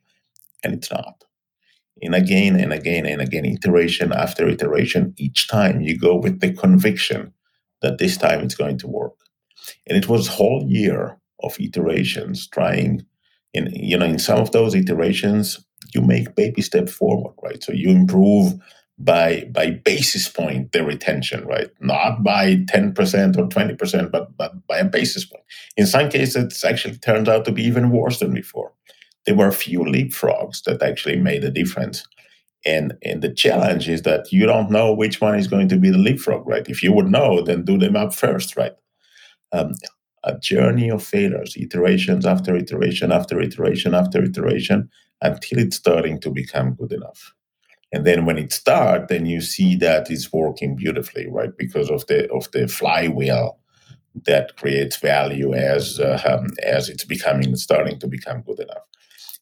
and 0.63 0.73
it's 0.73 0.91
not. 0.91 1.23
And 2.01 2.15
again 2.15 2.59
and 2.59 2.73
again 2.73 3.05
and 3.05 3.21
again, 3.21 3.45
iteration 3.45 4.13
after 4.13 4.47
iteration, 4.47 5.13
each 5.17 5.47
time 5.47 5.81
you 5.81 5.97
go 5.97 6.15
with 6.15 6.41
the 6.41 6.53
conviction 6.53 7.33
that 7.81 7.97
this 7.97 8.17
time 8.17 8.41
it's 8.41 8.55
going 8.55 8.77
to 8.79 8.87
work. 8.87 9.13
And 9.87 9.97
it 9.97 10.07
was 10.09 10.27
whole 10.27 10.63
year 10.67 11.19
of 11.43 11.59
iterations 11.59 12.47
trying. 12.47 13.05
In 13.53 13.69
you 13.73 13.97
know, 13.97 14.05
in 14.05 14.19
some 14.19 14.39
of 14.39 14.51
those 14.51 14.75
iterations, 14.75 15.59
you 15.93 16.01
make 16.01 16.35
baby 16.35 16.61
step 16.61 16.89
forward, 16.89 17.33
right? 17.43 17.63
So 17.63 17.71
you 17.71 17.89
improve 17.89 18.53
by 18.99 19.47
by 19.51 19.71
basis 19.71 20.27
point 20.27 20.71
the 20.71 20.83
retention 20.83 21.45
right? 21.45 21.69
Not 21.79 22.23
by 22.23 22.55
10% 22.73 23.37
or 23.37 23.47
20% 23.47 24.11
but 24.11 24.35
but 24.37 24.67
by 24.67 24.77
a 24.79 24.85
basis 24.85 25.25
point. 25.25 25.43
In 25.75 25.85
some 25.85 26.09
cases 26.09 26.35
it's 26.35 26.63
actually 26.63 26.97
turned 26.97 27.29
out 27.29 27.45
to 27.45 27.51
be 27.51 27.63
even 27.63 27.91
worse 27.91 28.19
than 28.19 28.33
before. 28.33 28.73
There 29.25 29.35
were 29.35 29.47
a 29.47 29.53
few 29.53 29.81
leapfrogs 29.81 30.63
that 30.63 30.81
actually 30.81 31.17
made 31.17 31.43
a 31.43 31.51
difference. 31.51 32.07
And 32.65 32.95
and 33.03 33.21
the 33.21 33.33
challenge 33.33 33.87
is 33.87 34.01
that 34.01 34.31
you 34.31 34.45
don't 34.47 34.71
know 34.71 34.93
which 34.93 35.21
one 35.21 35.37
is 35.37 35.47
going 35.47 35.69
to 35.69 35.77
be 35.77 35.91
the 35.91 35.97
leapfrog 35.97 36.47
right? 36.47 36.67
If 36.67 36.81
you 36.81 36.91
would 36.93 37.07
know 37.07 37.41
then 37.41 37.63
do 37.65 37.77
them 37.77 37.95
up 37.95 38.15
first 38.15 38.57
right? 38.57 38.73
Um, 39.51 39.73
a 40.23 40.37
journey 40.39 40.89
of 40.89 41.03
failures 41.03 41.55
iterations 41.55 42.25
after 42.25 42.55
iteration 42.55 43.11
after 43.11 43.39
iteration 43.39 43.93
after 43.93 44.23
iteration 44.23 44.89
until 45.21 45.59
it's 45.59 45.77
starting 45.77 46.19
to 46.19 46.31
become 46.31 46.73
good 46.73 46.91
enough 46.91 47.33
and 47.93 48.05
then 48.05 48.25
when 48.25 48.37
it 48.37 48.51
starts 48.51 49.05
then 49.09 49.25
you 49.25 49.41
see 49.41 49.75
that 49.75 50.09
it's 50.09 50.31
working 50.33 50.75
beautifully 50.75 51.27
right? 51.29 51.55
Because 51.57 51.89
of 51.89 52.05
the 52.07 52.29
of 52.31 52.49
the 52.51 52.67
flywheel 52.67 53.57
that 54.25 54.55
creates 54.57 54.97
value 54.97 55.53
as 55.53 55.99
uh, 55.99 56.21
um, 56.25 56.47
as 56.63 56.89
it's 56.89 57.05
becoming 57.05 57.55
starting 57.55 57.99
to 57.99 58.07
become 58.07 58.41
good 58.41 58.59
enough. 58.59 58.83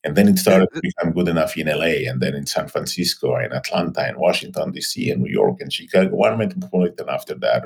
And 0.04 0.16
then 0.16 0.28
it 0.28 0.38
started 0.38 0.70
to 0.74 0.82
become 0.82 1.14
good 1.14 1.28
enough 1.28 1.58
in 1.58 1.68
LA 1.68 2.08
and 2.08 2.22
then 2.22 2.36
in 2.36 2.46
San 2.46 2.68
Francisco 2.68 3.36
and 3.36 3.54
Atlanta 3.54 4.02
and 4.02 4.18
Washington 4.18 4.72
DC 4.72 5.12
and 5.12 5.24
New 5.24 5.32
York 5.32 5.62
and 5.62 5.74
Chicago 5.74 6.16
one 6.16 6.38
metropolitan 6.38 7.10
after 7.10 7.34
that 7.36 7.64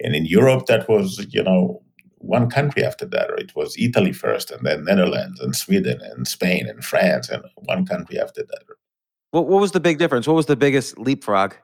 and 0.00 0.14
in 0.14 0.26
Europe 0.26 0.66
that 0.66 0.88
was 0.88 1.26
you 1.30 1.42
know 1.42 1.82
one 2.18 2.50
country 2.50 2.84
after 2.84 3.06
that 3.06 3.30
or 3.30 3.36
it 3.36 3.54
was 3.54 3.76
Italy 3.78 4.12
first 4.12 4.50
and 4.50 4.66
then 4.66 4.84
Netherlands 4.84 5.40
and 5.40 5.54
Sweden 5.54 6.00
and 6.02 6.26
Spain 6.26 6.66
and 6.66 6.84
France 6.84 7.28
and 7.28 7.44
one 7.56 7.86
country 7.86 8.18
after 8.18 8.42
that 8.42 8.64
what, 9.34 9.48
what 9.48 9.60
was 9.60 9.72
the 9.72 9.80
big 9.80 9.98
difference? 9.98 10.28
What 10.28 10.36
was 10.36 10.46
the 10.46 10.56
biggest 10.56 10.96
leapfrog? 10.96 11.54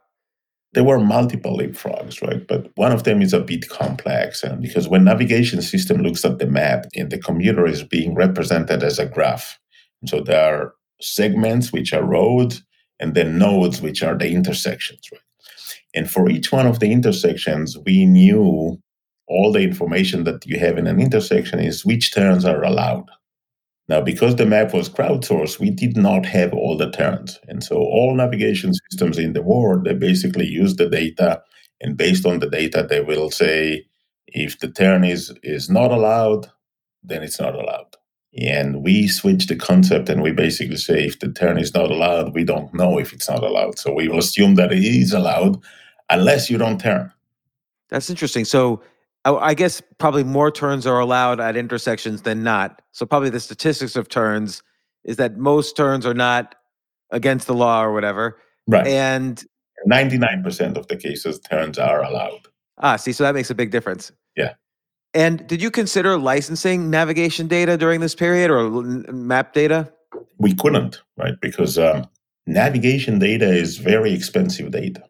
There 0.72 0.84
were 0.84 0.98
multiple 0.98 1.56
leapfrogs, 1.56 2.20
right? 2.20 2.46
But 2.46 2.70
one 2.74 2.90
of 2.90 3.04
them 3.04 3.22
is 3.22 3.32
a 3.32 3.40
bit 3.40 3.68
complex, 3.68 4.42
and 4.42 4.60
because 4.60 4.88
when 4.88 5.04
navigation 5.04 5.62
system 5.62 5.98
looks 5.98 6.24
at 6.24 6.38
the 6.38 6.46
map, 6.46 6.86
and 6.96 7.10
the 7.10 7.18
computer 7.18 7.66
is 7.66 7.82
being 7.84 8.14
represented 8.14 8.82
as 8.82 8.98
a 8.98 9.06
graph, 9.06 9.58
so 10.06 10.20
there 10.20 10.40
are 10.40 10.74
segments 11.00 11.72
which 11.72 11.92
are 11.92 12.04
roads, 12.04 12.62
and 12.98 13.14
then 13.14 13.38
nodes 13.38 13.80
which 13.80 14.02
are 14.02 14.16
the 14.18 14.30
intersections, 14.30 15.08
right? 15.12 15.20
And 15.94 16.10
for 16.10 16.28
each 16.28 16.52
one 16.52 16.66
of 16.66 16.80
the 16.80 16.92
intersections, 16.92 17.78
we 17.78 18.04
knew 18.04 18.80
all 19.28 19.52
the 19.52 19.62
information 19.62 20.24
that 20.24 20.44
you 20.44 20.58
have 20.58 20.76
in 20.76 20.86
an 20.88 21.00
intersection 21.00 21.60
is 21.60 21.84
which 21.84 22.12
turns 22.12 22.44
are 22.44 22.64
allowed. 22.64 23.10
Now, 23.90 24.00
because 24.00 24.36
the 24.36 24.46
map 24.46 24.72
was 24.72 24.88
crowdsourced, 24.88 25.58
we 25.58 25.68
did 25.68 25.96
not 25.96 26.24
have 26.24 26.52
all 26.54 26.76
the 26.76 26.92
turns. 26.92 27.40
And 27.48 27.64
so 27.64 27.74
all 27.74 28.14
navigation 28.14 28.72
systems 28.72 29.18
in 29.18 29.32
the 29.32 29.42
world, 29.42 29.84
they 29.84 29.94
basically 29.94 30.46
use 30.46 30.76
the 30.76 30.88
data. 30.88 31.42
And 31.80 31.96
based 31.96 32.24
on 32.24 32.38
the 32.38 32.48
data, 32.48 32.86
they 32.88 33.00
will 33.00 33.32
say 33.32 33.84
if 34.28 34.60
the 34.60 34.70
turn 34.70 35.02
is, 35.02 35.34
is 35.42 35.68
not 35.68 35.90
allowed, 35.90 36.48
then 37.02 37.24
it's 37.24 37.40
not 37.40 37.56
allowed. 37.56 37.96
And 38.40 38.84
we 38.84 39.08
switch 39.08 39.48
the 39.48 39.56
concept 39.56 40.08
and 40.08 40.22
we 40.22 40.30
basically 40.30 40.76
say 40.76 41.04
if 41.04 41.18
the 41.18 41.32
turn 41.32 41.58
is 41.58 41.74
not 41.74 41.90
allowed, 41.90 42.32
we 42.32 42.44
don't 42.44 42.72
know 42.72 42.96
if 42.96 43.12
it's 43.12 43.28
not 43.28 43.42
allowed. 43.42 43.76
So 43.80 43.92
we 43.92 44.06
will 44.06 44.20
assume 44.20 44.54
that 44.54 44.70
it 44.72 44.84
is 44.84 45.12
allowed 45.12 45.60
unless 46.08 46.48
you 46.48 46.58
don't 46.58 46.80
turn. 46.80 47.12
That's 47.88 48.08
interesting. 48.08 48.44
So 48.44 48.82
I 49.24 49.54
guess 49.54 49.82
probably 49.98 50.24
more 50.24 50.50
turns 50.50 50.86
are 50.86 50.98
allowed 50.98 51.40
at 51.40 51.56
intersections 51.56 52.22
than 52.22 52.42
not. 52.42 52.80
So 52.92 53.04
probably 53.04 53.30
the 53.30 53.40
statistics 53.40 53.96
of 53.96 54.08
turns 54.08 54.62
is 55.04 55.16
that 55.16 55.36
most 55.36 55.76
turns 55.76 56.06
are 56.06 56.14
not 56.14 56.54
against 57.10 57.46
the 57.46 57.54
law 57.54 57.82
or 57.82 57.92
whatever. 57.92 58.38
Right. 58.66 58.86
And 58.86 59.42
99% 59.90 60.76
of 60.76 60.86
the 60.88 60.96
cases 60.96 61.38
turns 61.40 61.78
are 61.78 62.02
allowed. 62.02 62.48
Ah, 62.78 62.96
see, 62.96 63.12
so 63.12 63.24
that 63.24 63.34
makes 63.34 63.50
a 63.50 63.54
big 63.54 63.70
difference. 63.70 64.10
Yeah. 64.36 64.54
And 65.12 65.46
did 65.46 65.60
you 65.60 65.70
consider 65.70 66.16
licensing 66.16 66.88
navigation 66.88 67.46
data 67.46 67.76
during 67.76 68.00
this 68.00 68.14
period 68.14 68.50
or 68.50 68.70
map 68.70 69.52
data? 69.52 69.92
We 70.38 70.54
couldn't, 70.54 71.02
right? 71.16 71.34
Because 71.42 71.78
um, 71.78 72.06
navigation 72.46 73.18
data 73.18 73.52
is 73.52 73.76
very 73.76 74.12
expensive 74.12 74.70
data. 74.70 75.02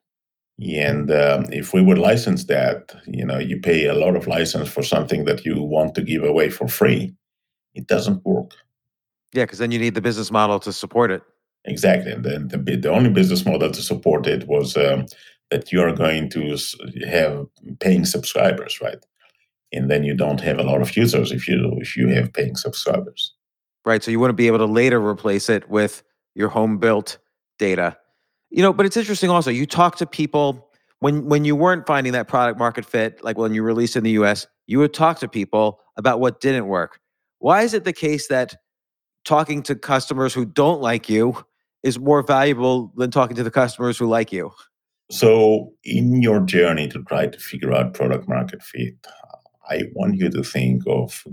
And 0.62 1.10
um, 1.10 1.46
if 1.50 1.72
we 1.72 1.80
would 1.80 1.98
license 1.98 2.44
that, 2.44 2.94
you 3.06 3.24
know, 3.24 3.38
you 3.38 3.58
pay 3.58 3.86
a 3.86 3.94
lot 3.94 4.14
of 4.14 4.26
license 4.26 4.68
for 4.68 4.82
something 4.82 5.24
that 5.24 5.44
you 5.44 5.62
want 5.62 5.94
to 5.94 6.02
give 6.02 6.22
away 6.22 6.50
for 6.50 6.68
free. 6.68 7.14
It 7.74 7.86
doesn't 7.86 8.24
work. 8.26 8.52
Yeah, 9.32 9.44
because 9.44 9.58
then 9.58 9.70
you 9.70 9.78
need 9.78 9.94
the 9.94 10.00
business 10.00 10.30
model 10.30 10.58
to 10.60 10.72
support 10.72 11.10
it. 11.10 11.22
Exactly, 11.66 12.10
and 12.10 12.24
then 12.24 12.48
the 12.48 12.56
the 12.56 12.90
only 12.90 13.10
business 13.10 13.44
model 13.44 13.70
to 13.70 13.82
support 13.82 14.26
it 14.26 14.48
was 14.48 14.76
um, 14.76 15.04
that 15.50 15.70
you 15.70 15.82
are 15.82 15.92
going 15.92 16.30
to 16.30 16.56
have 17.06 17.46
paying 17.80 18.06
subscribers, 18.06 18.80
right? 18.80 19.04
And 19.72 19.90
then 19.90 20.02
you 20.02 20.14
don't 20.14 20.40
have 20.40 20.58
a 20.58 20.62
lot 20.62 20.80
of 20.80 20.96
users 20.96 21.32
if 21.32 21.46
you 21.46 21.76
if 21.78 21.96
you 21.96 22.08
have 22.08 22.32
paying 22.32 22.56
subscribers. 22.56 23.34
Right. 23.84 24.02
So 24.02 24.10
you 24.10 24.18
wouldn't 24.20 24.36
be 24.36 24.46
able 24.46 24.58
to 24.58 24.66
later 24.66 25.00
replace 25.00 25.48
it 25.48 25.68
with 25.70 26.02
your 26.34 26.48
home 26.48 26.78
built 26.78 27.18
data 27.58 27.96
you 28.50 28.62
know, 28.62 28.72
but 28.72 28.86
it's 28.86 28.96
interesting 28.96 29.30
also. 29.30 29.50
You 29.50 29.66
talk 29.66 29.96
to 29.96 30.06
people 30.06 30.68
when 31.00 31.26
when 31.26 31.44
you 31.44 31.56
weren't 31.56 31.86
finding 31.86 32.12
that 32.12 32.28
product 32.28 32.58
market 32.58 32.84
fit, 32.84 33.22
like 33.24 33.38
when 33.38 33.54
you 33.54 33.62
released 33.62 33.96
in 33.96 34.04
the 34.04 34.12
US, 34.12 34.46
you 34.66 34.78
would 34.78 34.92
talk 34.92 35.18
to 35.20 35.28
people 35.28 35.80
about 35.96 36.20
what 36.20 36.40
didn't 36.40 36.66
work. 36.66 37.00
Why 37.38 37.62
is 37.62 37.74
it 37.74 37.84
the 37.84 37.92
case 37.92 38.28
that 38.28 38.56
talking 39.24 39.62
to 39.62 39.74
customers 39.74 40.34
who 40.34 40.44
don't 40.44 40.80
like 40.80 41.08
you 41.08 41.44
is 41.82 41.98
more 41.98 42.22
valuable 42.22 42.92
than 42.96 43.10
talking 43.10 43.36
to 43.36 43.42
the 43.42 43.50
customers 43.50 43.98
who 43.98 44.06
like 44.06 44.32
you? 44.32 44.52
So, 45.10 45.72
in 45.82 46.22
your 46.22 46.40
journey 46.40 46.86
to 46.88 47.02
try 47.02 47.26
to 47.26 47.38
figure 47.38 47.72
out 47.72 47.94
product 47.94 48.28
market 48.28 48.62
fit, 48.62 48.94
I 49.68 49.84
want 49.94 50.16
you 50.16 50.30
to 50.30 50.42
think 50.44 50.82
of 50.86 51.24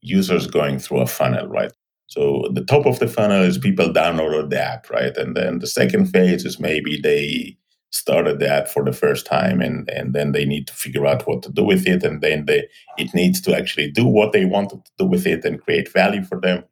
users 0.00 0.46
going 0.46 0.78
through 0.78 1.00
a 1.00 1.06
funnel, 1.06 1.46
right? 1.46 1.72
So 2.12 2.46
the 2.52 2.64
top 2.64 2.84
of 2.84 2.98
the 2.98 3.08
funnel 3.08 3.42
is 3.42 3.56
people 3.56 3.88
downloaded 3.88 4.50
the 4.50 4.62
app, 4.62 4.90
right? 4.90 5.16
And 5.16 5.34
then 5.34 5.60
the 5.60 5.66
second 5.66 6.06
phase 6.06 6.44
is 6.44 6.60
maybe 6.60 7.00
they 7.02 7.56
started 7.88 8.38
the 8.38 8.48
app 8.48 8.68
for 8.68 8.84
the 8.84 8.92
first 8.92 9.24
time 9.24 9.62
and, 9.62 9.88
and 9.88 10.12
then 10.12 10.32
they 10.32 10.44
need 10.44 10.66
to 10.66 10.74
figure 10.74 11.06
out 11.06 11.26
what 11.26 11.42
to 11.44 11.50
do 11.50 11.64
with 11.64 11.86
it. 11.86 12.04
And 12.04 12.20
then 12.20 12.44
they 12.44 12.68
it 12.98 13.14
needs 13.14 13.40
to 13.42 13.56
actually 13.56 13.90
do 13.90 14.04
what 14.04 14.32
they 14.32 14.44
wanted 14.44 14.84
to 14.84 14.90
do 14.98 15.06
with 15.06 15.26
it 15.26 15.42
and 15.46 15.62
create 15.62 15.90
value 15.90 16.22
for 16.22 16.38
them. 16.38 16.64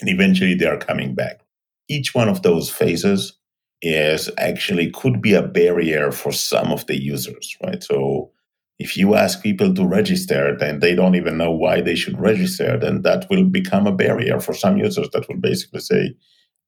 And 0.00 0.10
eventually 0.10 0.54
they 0.54 0.66
are 0.66 0.76
coming 0.76 1.14
back. 1.14 1.40
Each 1.88 2.14
one 2.14 2.28
of 2.28 2.42
those 2.42 2.68
phases 2.68 3.32
is 3.80 4.30
actually 4.36 4.90
could 4.90 5.22
be 5.22 5.32
a 5.32 5.42
barrier 5.42 6.12
for 6.12 6.32
some 6.32 6.70
of 6.70 6.86
the 6.86 7.02
users, 7.02 7.56
right? 7.64 7.82
So 7.82 8.30
if 8.82 8.96
you 8.96 9.14
ask 9.14 9.42
people 9.42 9.72
to 9.74 9.86
register 9.86 10.56
then 10.58 10.80
they 10.80 10.94
don't 10.94 11.14
even 11.14 11.36
know 11.38 11.52
why 11.52 11.80
they 11.80 11.94
should 11.94 12.18
register, 12.18 12.76
then 12.76 13.02
that 13.02 13.26
will 13.30 13.44
become 13.44 13.86
a 13.86 13.98
barrier 14.04 14.40
for 14.40 14.54
some 14.54 14.76
users 14.76 15.08
that 15.12 15.28
will 15.28 15.40
basically 15.50 15.80
say, 15.80 16.14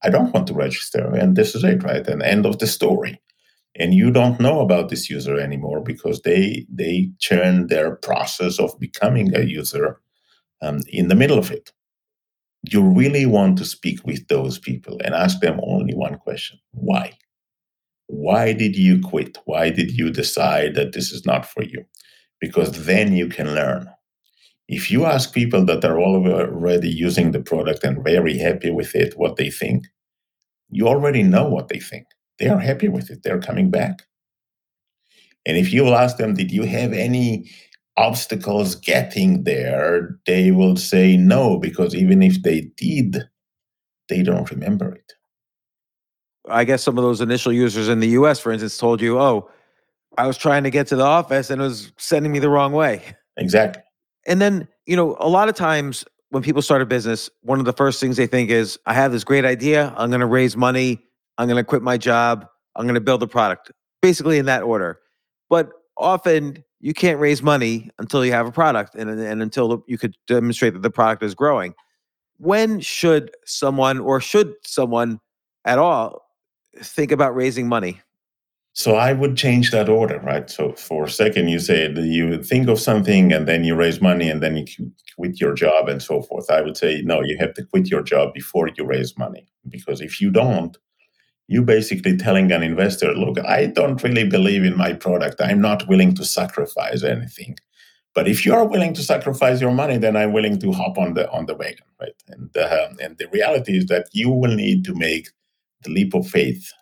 I 0.05 0.11
don't 0.11 0.33
want 0.33 0.47
to 0.49 0.55
register. 0.55 1.05
And 1.21 1.35
this 1.35 1.55
is 1.57 1.65
it, 1.65 1.83
right? 1.83 2.07
And 2.07 2.23
end 2.23 2.47
of 2.47 2.59
the 2.59 2.69
story. 2.69 3.21
And 3.77 3.93
you 3.93 4.13
don't 4.13 4.39
know 4.39 4.61
about 4.61 4.89
this 4.89 5.11
user 5.11 5.37
anymore 5.41 5.81
because 5.81 6.21
they 6.21 6.67
they 6.73 7.11
turn 7.29 7.67
their 7.67 7.97
process 7.97 8.61
of 8.61 8.79
becoming 8.79 9.35
a 9.35 9.43
user 9.43 10.01
um, 10.63 10.79
in 10.89 11.09
the 11.09 11.17
middle 11.17 11.39
of 11.39 11.51
it. 11.51 11.73
You 12.63 12.83
really 12.83 13.27
want 13.27 13.59
to 13.59 13.65
speak 13.65 13.99
with 14.07 14.29
those 14.29 14.59
people 14.59 15.01
and 15.05 15.15
ask 15.15 15.41
them 15.41 15.59
only 15.65 15.95
one 15.95 16.19
question: 16.19 16.61
Why? 16.71 17.07
Why 18.07 18.53
did 18.53 18.77
you 18.77 19.01
quit? 19.01 19.39
Why 19.45 19.71
did 19.71 19.91
you 19.99 20.11
decide 20.11 20.75
that 20.77 20.93
this 20.93 21.11
is 21.11 21.27
not 21.27 21.45
for 21.45 21.65
you? 21.65 21.85
Because 22.45 22.85
then 22.85 23.15
you 23.15 23.29
can 23.29 23.55
learn. 23.55 23.89
If 24.69 24.91
you 24.91 25.07
ask 25.07 25.33
people 25.33 25.65
that 25.65 25.83
are 25.83 25.99
already 25.99 26.91
using 26.91 27.31
the 27.31 27.41
product 27.41 27.85
and 27.85 28.05
very 28.05 28.37
happy 28.37 28.71
with 28.71 28.95
it, 28.95 29.17
what 29.17 29.37
they 29.37 29.49
think, 29.49 29.87
you 30.69 30.87
already 30.87 31.23
know 31.23 31.49
what 31.49 31.69
they 31.69 31.79
think. 31.79 32.07
They 32.39 32.49
are 32.49 32.59
happy 32.59 32.89
with 32.89 33.11
it, 33.11 33.23
they're 33.23 33.41
coming 33.41 33.71
back. 33.71 34.03
And 35.47 35.57
if 35.57 35.73
you 35.73 35.89
ask 35.89 36.19
them, 36.19 36.35
did 36.35 36.53
you 36.53 36.65
have 36.65 36.93
any 36.93 37.51
obstacles 37.97 38.75
getting 38.75 39.45
there? 39.45 40.19
They 40.27 40.51
will 40.51 40.77
say 40.77 41.17
no, 41.17 41.59
because 41.59 41.95
even 41.95 42.23
if 42.23 42.43
they 42.43 42.69
did, 42.77 43.25
they 44.11 44.23
don't 44.23 44.51
remember 44.51 44.95
it. 44.95 45.15
I 46.47 46.65
guess 46.65 46.83
some 46.83 46.99
of 46.99 47.05
those 47.05 47.23
initial 47.23 47.55
users 47.55 47.89
in 47.89 48.01
the 48.01 48.09
US, 48.09 48.39
for 48.39 48.53
instance, 48.53 48.77
told 48.77 49.01
you, 49.01 49.19
oh, 49.19 49.49
I 50.19 50.27
was 50.27 50.37
trying 50.37 50.65
to 50.65 50.71
get 50.71 50.87
to 50.89 50.97
the 50.97 51.05
office 51.05 51.51
and 51.51 51.61
it 51.61 51.65
was 51.65 51.93
sending 51.97 52.33
me 52.33 52.39
the 52.39 52.49
wrong 52.49 52.73
way. 52.73 53.03
Exactly. 53.37 53.83
And 54.27 54.41
then, 54.41 54.69
you 54.87 54.97
know, 54.97 55.17
a 55.19 55.29
lot 55.29 55.49
of 55.49 55.55
times 55.55 56.05
when 56.31 56.43
people 56.43 56.63
start 56.63 56.83
a 56.83 56.87
business, 56.87 57.31
one 57.43 57.59
of 57.59 57.65
the 57.65 57.73
first 57.73 58.01
things 58.01 58.17
they 58.17 58.27
think 58.27 58.51
is, 58.51 58.79
I 58.87 58.95
have 58.95 59.13
this 59.13 59.25
great 59.25 59.45
idea. 59.45 59.95
I'm 59.97 60.11
going 60.11 60.21
to 60.21 60.27
raise 60.27 60.57
money. 60.57 61.01
I'm 61.39 61.47
going 61.49 61.59
to 61.59 61.65
quit 61.65 61.83
my 61.83 61.97
job. 61.97 62.47
I'm 62.77 62.87
going 62.87 62.95
to 62.95 63.01
build 63.01 63.23
a 63.23 63.27
product, 63.27 63.71
basically 64.03 64.39
in 64.39 64.47
that 64.47 64.63
order. 64.63 64.99
But 65.49 65.71
often 65.97 66.65
you 66.81 66.93
can't 66.93 67.19
raise 67.19 67.43
money 67.43 67.91
until 67.99 68.25
you 68.25 68.33
have 68.33 68.47
a 68.47 68.53
product 68.53 68.95
and, 68.95 69.09
and 69.09 69.43
until 69.43 69.85
you 69.87 69.97
could 69.97 70.17
demonstrate 70.27 70.73
that 70.75 70.83
the 70.83 70.91
product 70.91 71.23
is 71.23 71.35
growing. 71.35 71.75
When 72.39 72.81
should 72.81 73.31
someone 73.47 74.01
or 74.01 74.21
should 74.21 74.55
someone 74.65 75.21
at 75.65 75.79
all 75.79 76.27
think 76.79 77.13
about 77.13 77.35
raising 77.37 77.69
money? 77.69 78.01
So 78.77 78.97
I 78.97 79.13
would 79.13 79.37
change 79.37 79.71
that 79.71 79.89
order, 79.89 80.19
right? 80.19 80.51
So 80.51 80.73
for 80.73 81.05
a 81.05 81.11
second, 81.11 81.47
you 81.47 81.61
say 81.61 81.89
you 81.93 82.43
think 82.43 82.69
of 82.69 82.81
something 82.81 83.33
and 83.33 83.47
then 83.47 83.63
you 83.63 83.77
raise 83.77 84.01
money 84.01 84.29
and 84.29 84.43
then 84.43 84.57
you 84.57 84.67
quit 85.17 85.41
your 85.41 85.55
job 85.55 85.89
and 85.89 86.03
so 86.03 86.23
forth. 86.23 86.51
I 86.51 86.61
would 86.61 86.77
say, 86.77 87.01
no, 87.05 87.23
you 87.23 87.39
have 87.39 87.55
to 87.55 87.65
quit 87.65 87.89
your 87.89 88.03
job 88.03 88.35
before 88.35 88.69
you 88.77 88.85
raise 88.85 89.17
money. 89.17 89.47
Because 89.69 90.01
if 90.01 90.21
you 90.21 90.29
don't, 90.29 90.77
you're 91.47 91.63
basically 91.63 92.17
telling 92.17 92.51
an 92.51 92.65
investor, 92.65 93.15
look, 93.15 93.39
I 93.47 93.67
don't 93.67 94.03
really 94.03 94.29
believe 94.29 94.65
in 94.65 94.77
my 94.77 94.93
product. 94.93 95.41
I'm 95.41 95.61
not 95.61 95.87
willing 95.87 96.13
to 96.17 96.25
sacrifice 96.25 97.05
anything. 97.05 97.57
But 98.13 98.27
if 98.27 98.45
you 98.45 98.55
are 98.55 98.65
willing 98.65 98.93
to 98.95 99.03
sacrifice 99.03 99.61
your 99.61 99.73
money, 99.73 99.99
then 99.99 100.17
I'm 100.17 100.33
willing 100.33 100.59
to 100.61 100.73
hop 100.73 100.99
on 100.99 101.15
the 101.15 101.31
on 101.31 101.47
the 101.47 101.55
wagon, 101.55 101.87
right? 102.01 102.15
And 102.29 102.57
uh, 102.57 102.89
and 103.01 103.19
the 103.19 103.29
reality 103.29 103.77
is 103.77 103.87
that 103.87 104.07
you 104.13 104.31
will 104.31 104.55
need 104.55 104.85
to 104.85 104.95
make 104.95 105.29
the 105.83 105.91
leap 105.91 106.15
of 106.15 106.27
faith 106.27 106.73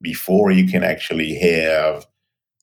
before 0.00 0.50
you 0.50 0.66
can 0.66 0.82
actually 0.82 1.34
have 1.34 2.06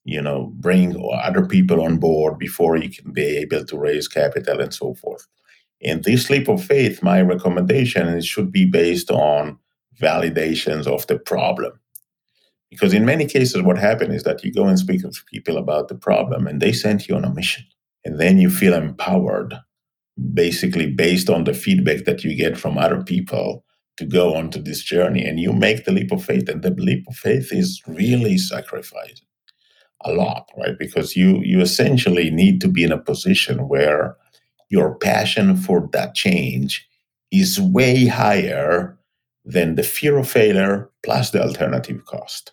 you 0.04 0.20
know 0.20 0.52
bring 0.56 0.96
other 1.22 1.46
people 1.46 1.82
on 1.82 1.98
board 1.98 2.38
before 2.38 2.76
you 2.76 2.90
can 2.90 3.12
be 3.12 3.36
able 3.38 3.64
to 3.64 3.78
raise 3.78 4.08
capital 4.08 4.60
and 4.60 4.74
so 4.74 4.94
forth. 4.94 5.26
In 5.80 6.02
this 6.02 6.30
leap 6.30 6.48
of 6.48 6.64
faith 6.64 7.02
my 7.02 7.20
recommendation 7.20 8.08
is 8.08 8.26
should 8.26 8.50
be 8.50 8.64
based 8.66 9.10
on 9.10 9.58
validations 10.00 10.86
of 10.86 11.06
the 11.06 11.18
problem. 11.18 11.72
Because 12.70 12.92
in 12.92 13.04
many 13.04 13.26
cases 13.26 13.62
what 13.62 13.78
happens 13.78 14.14
is 14.14 14.22
that 14.24 14.44
you 14.44 14.52
go 14.52 14.66
and 14.66 14.78
speak 14.78 15.02
to 15.02 15.12
people 15.32 15.56
about 15.56 15.88
the 15.88 15.94
problem 15.94 16.46
and 16.46 16.60
they 16.60 16.72
send 16.72 17.06
you 17.08 17.14
on 17.16 17.24
a 17.24 17.34
mission. 17.34 17.64
And 18.04 18.18
then 18.18 18.38
you 18.38 18.50
feel 18.50 18.74
empowered 18.74 19.54
basically 20.32 20.90
based 20.90 21.30
on 21.30 21.44
the 21.44 21.54
feedback 21.54 22.04
that 22.04 22.24
you 22.24 22.34
get 22.34 22.58
from 22.58 22.78
other 22.78 23.02
people 23.02 23.64
to 23.98 24.06
go 24.06 24.34
onto 24.34 24.62
this 24.62 24.82
journey 24.82 25.24
and 25.24 25.40
you 25.40 25.52
make 25.52 25.84
the 25.84 25.92
leap 25.92 26.12
of 26.12 26.24
faith 26.24 26.48
and 26.48 26.62
the 26.62 26.70
leap 26.70 27.04
of 27.08 27.16
faith 27.16 27.52
is 27.52 27.82
really 27.86 28.38
sacrificing 28.38 29.26
a 30.04 30.12
lot 30.12 30.48
right? 30.56 30.78
Because 30.78 31.16
you 31.16 31.40
you 31.42 31.60
essentially 31.60 32.30
need 32.30 32.60
to 32.60 32.68
be 32.68 32.84
in 32.84 32.92
a 32.92 32.98
position 32.98 33.68
where 33.68 34.16
your 34.70 34.94
passion 34.96 35.56
for 35.56 35.88
that 35.92 36.14
change 36.14 36.86
is 37.32 37.60
way 37.60 38.06
higher 38.06 38.96
than 39.44 39.74
the 39.74 39.82
fear 39.82 40.18
of 40.18 40.28
failure 40.28 40.88
plus 41.02 41.30
the 41.30 41.42
alternative 41.42 42.04
cost 42.04 42.52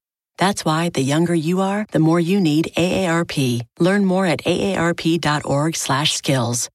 That's 0.37 0.65
why 0.65 0.89
the 0.89 1.01
younger 1.01 1.35
you 1.35 1.61
are, 1.61 1.85
the 1.91 1.99
more 1.99 2.19
you 2.19 2.41
need 2.41 2.71
AARP. 2.75 3.61
Learn 3.79 4.05
more 4.05 4.25
at 4.25 4.39
aarp.org/skills. 4.39 6.69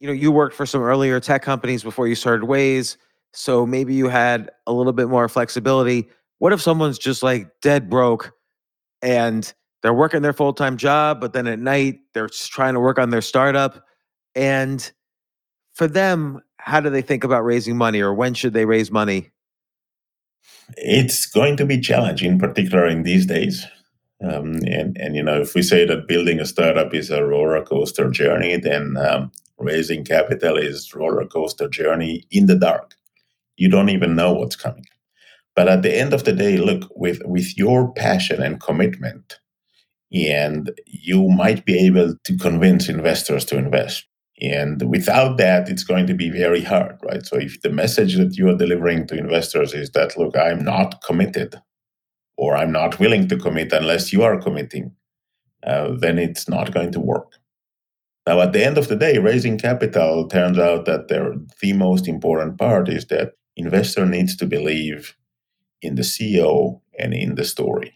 You 0.00 0.08
know, 0.08 0.12
you 0.12 0.32
worked 0.32 0.54
for 0.54 0.66
some 0.66 0.82
earlier 0.82 1.20
tech 1.20 1.42
companies 1.42 1.82
before 1.82 2.08
you 2.08 2.14
started 2.14 2.46
Waze, 2.46 2.96
so 3.32 3.64
maybe 3.64 3.94
you 3.94 4.08
had 4.08 4.50
a 4.66 4.72
little 4.72 4.92
bit 4.92 5.08
more 5.08 5.28
flexibility. 5.28 6.08
What 6.38 6.52
if 6.52 6.60
someone's 6.60 6.98
just 6.98 7.22
like 7.22 7.48
dead 7.62 7.88
broke 7.88 8.32
and 9.00 9.50
they're 9.82 9.94
working 9.94 10.22
their 10.22 10.32
full-time 10.32 10.76
job, 10.76 11.20
but 11.20 11.32
then 11.32 11.46
at 11.46 11.58
night 11.58 12.00
they're 12.12 12.28
trying 12.28 12.74
to 12.74 12.80
work 12.80 12.98
on 12.98 13.10
their 13.10 13.22
startup 13.22 13.84
and 14.34 14.92
for 15.74 15.86
them, 15.86 16.40
how 16.58 16.80
do 16.80 16.90
they 16.90 17.02
think 17.02 17.24
about 17.24 17.44
raising 17.44 17.76
money 17.76 18.00
or 18.00 18.14
when 18.14 18.34
should 18.34 18.52
they 18.52 18.64
raise 18.64 18.90
money? 18.90 19.30
It's 20.76 21.26
going 21.26 21.56
to 21.58 21.66
be 21.66 21.80
challenging, 21.80 22.38
particularly 22.38 22.94
in 22.94 23.02
these 23.02 23.26
days. 23.26 23.64
Um, 24.22 24.54
and, 24.66 24.96
and, 24.98 25.16
you 25.16 25.22
know, 25.22 25.40
if 25.40 25.54
we 25.54 25.62
say 25.62 25.84
that 25.84 26.08
building 26.08 26.40
a 26.40 26.46
startup 26.46 26.94
is 26.94 27.10
a 27.10 27.24
roller 27.24 27.62
coaster 27.62 28.10
journey, 28.10 28.56
then 28.56 28.96
um, 28.96 29.30
raising 29.58 30.04
capital 30.04 30.56
is 30.56 30.94
roller 30.94 31.26
coaster 31.26 31.68
journey 31.68 32.24
in 32.30 32.46
the 32.46 32.54
dark. 32.54 32.94
You 33.56 33.68
don't 33.68 33.90
even 33.90 34.16
know 34.16 34.32
what's 34.32 34.56
coming. 34.56 34.86
But 35.54 35.68
at 35.68 35.82
the 35.82 35.94
end 35.94 36.14
of 36.14 36.24
the 36.24 36.32
day, 36.32 36.56
look, 36.56 36.90
with, 36.96 37.20
with 37.24 37.56
your 37.56 37.92
passion 37.92 38.42
and 38.42 38.60
commitment, 38.60 39.38
and 40.12 40.70
you 40.86 41.28
might 41.28 41.64
be 41.64 41.86
able 41.86 42.14
to 42.24 42.36
convince 42.38 42.88
investors 42.88 43.44
to 43.46 43.58
invest. 43.58 44.06
And 44.40 44.82
without 44.90 45.36
that, 45.38 45.68
it's 45.68 45.84
going 45.84 46.06
to 46.08 46.14
be 46.14 46.28
very 46.28 46.62
hard, 46.62 46.98
right? 47.04 47.24
So 47.24 47.36
if 47.36 47.60
the 47.62 47.70
message 47.70 48.16
that 48.16 48.36
you 48.36 48.48
are 48.48 48.56
delivering 48.56 49.06
to 49.06 49.16
investors 49.16 49.72
is 49.72 49.90
that, 49.90 50.16
look, 50.18 50.36
I'm 50.36 50.64
not 50.64 51.02
committed 51.02 51.60
or 52.36 52.56
I'm 52.56 52.72
not 52.72 52.98
willing 52.98 53.28
to 53.28 53.36
commit 53.36 53.72
unless 53.72 54.12
you 54.12 54.24
are 54.24 54.40
committing, 54.40 54.92
uh, 55.64 55.92
then 55.96 56.18
it's 56.18 56.48
not 56.48 56.74
going 56.74 56.90
to 56.92 57.00
work. 57.00 57.38
Now, 58.26 58.40
at 58.40 58.52
the 58.52 58.64
end 58.64 58.78
of 58.78 58.88
the 58.88 58.96
day, 58.96 59.18
raising 59.18 59.58
capital 59.58 60.26
turns 60.26 60.58
out 60.58 60.86
that 60.86 61.08
the 61.08 61.72
most 61.74 62.08
important 62.08 62.58
part 62.58 62.88
is 62.88 63.06
that 63.06 63.34
investor 63.56 64.06
needs 64.06 64.34
to 64.36 64.46
believe 64.46 65.14
in 65.82 65.94
the 65.94 66.02
CEO 66.02 66.80
and 66.98 67.12
in 67.12 67.34
the 67.34 67.44
story. 67.44 67.94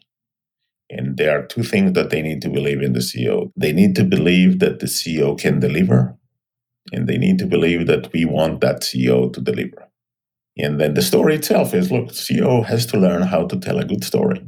And 0.91 1.17
there 1.17 1.39
are 1.39 1.47
two 1.47 1.63
things 1.63 1.93
that 1.95 2.11
they 2.11 2.23
need 2.23 2.43
to 2.43 2.49
believe 2.49 2.83
in 2.83 2.93
the 2.93 3.01
CEO. 3.01 3.51
They 3.57 3.73
need 3.73 3.95
to 3.97 4.05
believe 4.05 4.59
that 4.61 4.81
the 4.81 4.87
CEO 4.87 5.39
can 5.39 5.61
deliver, 5.61 6.17
and 6.93 7.09
they 7.09 7.19
need 7.19 7.39
to 7.39 7.47
believe 7.47 7.87
that 7.87 8.13
we 8.13 8.25
want 8.25 8.61
that 8.61 8.83
CEO 8.83 9.33
to 9.33 9.41
deliver. 9.41 9.89
And 10.59 10.81
then 10.81 10.95
the 10.95 11.03
story 11.03 11.37
itself 11.37 11.73
is 11.75 11.93
look, 11.93 12.09
CEO 12.09 12.65
has 12.65 12.87
to 12.87 12.99
learn 12.99 13.23
how 13.23 13.47
to 13.47 13.59
tell 13.59 13.79
a 13.79 13.85
good 13.85 14.05
story. 14.05 14.45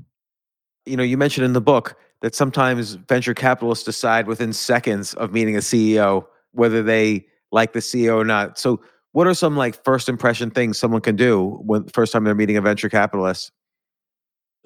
You 0.86 0.97
know, 0.97 1.03
you 1.03 1.16
mentioned 1.16 1.45
in 1.45 1.53
the 1.53 1.61
book 1.61 1.97
that 2.22 2.34
sometimes 2.34 2.95
venture 2.95 3.34
capitalists 3.34 3.84
decide 3.84 4.26
within 4.26 4.53
seconds 4.53 5.14
of 5.14 5.32
meeting 5.32 5.57
a 5.57 5.61
CEO 5.61 6.24
whether 6.53 6.82
they 6.82 7.26
like 7.53 7.72
the 7.72 7.78
CEO 7.80 8.16
or 8.16 8.24
not. 8.24 8.59
So, 8.59 8.80
what 9.12 9.26
are 9.26 9.34
some 9.34 9.57
like 9.57 9.82
first 9.84 10.09
impression 10.09 10.51
things 10.51 10.78
someone 10.78 11.01
can 11.01 11.16
do 11.16 11.61
when 11.64 11.84
first 11.88 12.12
time 12.12 12.24
they're 12.24 12.34
meeting 12.34 12.57
a 12.57 12.61
venture 12.61 12.88
capitalist? 12.88 13.53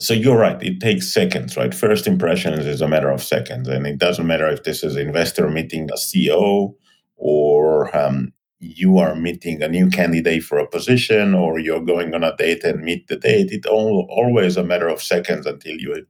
So 0.00 0.12
you're 0.12 0.36
right. 0.36 0.60
It 0.62 0.80
takes 0.80 1.12
seconds, 1.12 1.56
right? 1.56 1.72
First 1.72 2.06
impressions 2.06 2.66
is 2.66 2.80
a 2.80 2.88
matter 2.88 3.10
of 3.10 3.22
seconds, 3.22 3.68
and 3.68 3.86
it 3.86 3.98
doesn't 3.98 4.26
matter 4.26 4.48
if 4.48 4.64
this 4.64 4.82
is 4.82 4.96
an 4.96 5.06
investor 5.06 5.48
meeting 5.48 5.88
a 5.90 5.94
CEO 5.94 6.74
or 7.16 7.94
um, 7.96 8.32
you 8.58 8.98
are 8.98 9.14
meeting 9.14 9.62
a 9.62 9.68
new 9.68 9.88
candidate 9.90 10.42
for 10.42 10.58
a 10.58 10.68
position 10.68 11.34
or 11.34 11.58
you're 11.58 11.84
going 11.84 12.14
on 12.14 12.24
a 12.24 12.34
date 12.36 12.64
and 12.64 12.82
meet 12.82 13.08
the 13.08 13.16
date. 13.16 13.50
It's 13.50 13.66
all, 13.66 14.06
always 14.10 14.56
a 14.56 14.64
matter 14.64 14.88
of 14.88 15.02
seconds 15.02 15.46
until 15.46 15.76
you 15.76 16.06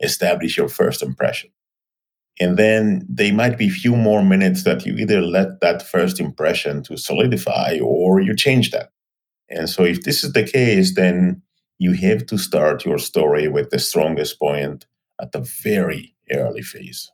establish 0.00 0.56
your 0.56 0.68
first 0.68 1.02
impression. 1.02 1.50
And 2.40 2.56
then 2.56 3.04
they 3.08 3.32
might 3.32 3.58
be 3.58 3.68
few 3.68 3.96
more 3.96 4.22
minutes 4.22 4.62
that 4.64 4.86
you 4.86 4.94
either 4.96 5.20
let 5.20 5.60
that 5.60 5.82
first 5.82 6.20
impression 6.20 6.82
to 6.84 6.96
solidify 6.96 7.78
or 7.82 8.20
you 8.20 8.34
change 8.34 8.70
that. 8.70 8.90
And 9.50 9.68
so 9.68 9.82
if 9.82 10.02
this 10.02 10.22
is 10.22 10.32
the 10.32 10.44
case, 10.44 10.94
then 10.94 11.42
you 11.78 11.92
have 11.94 12.26
to 12.26 12.38
start 12.38 12.84
your 12.84 12.98
story 12.98 13.48
with 13.48 13.70
the 13.70 13.78
strongest 13.78 14.38
point 14.38 14.86
at 15.20 15.32
the 15.32 15.40
very 15.62 16.14
early 16.32 16.62
phase 16.62 17.10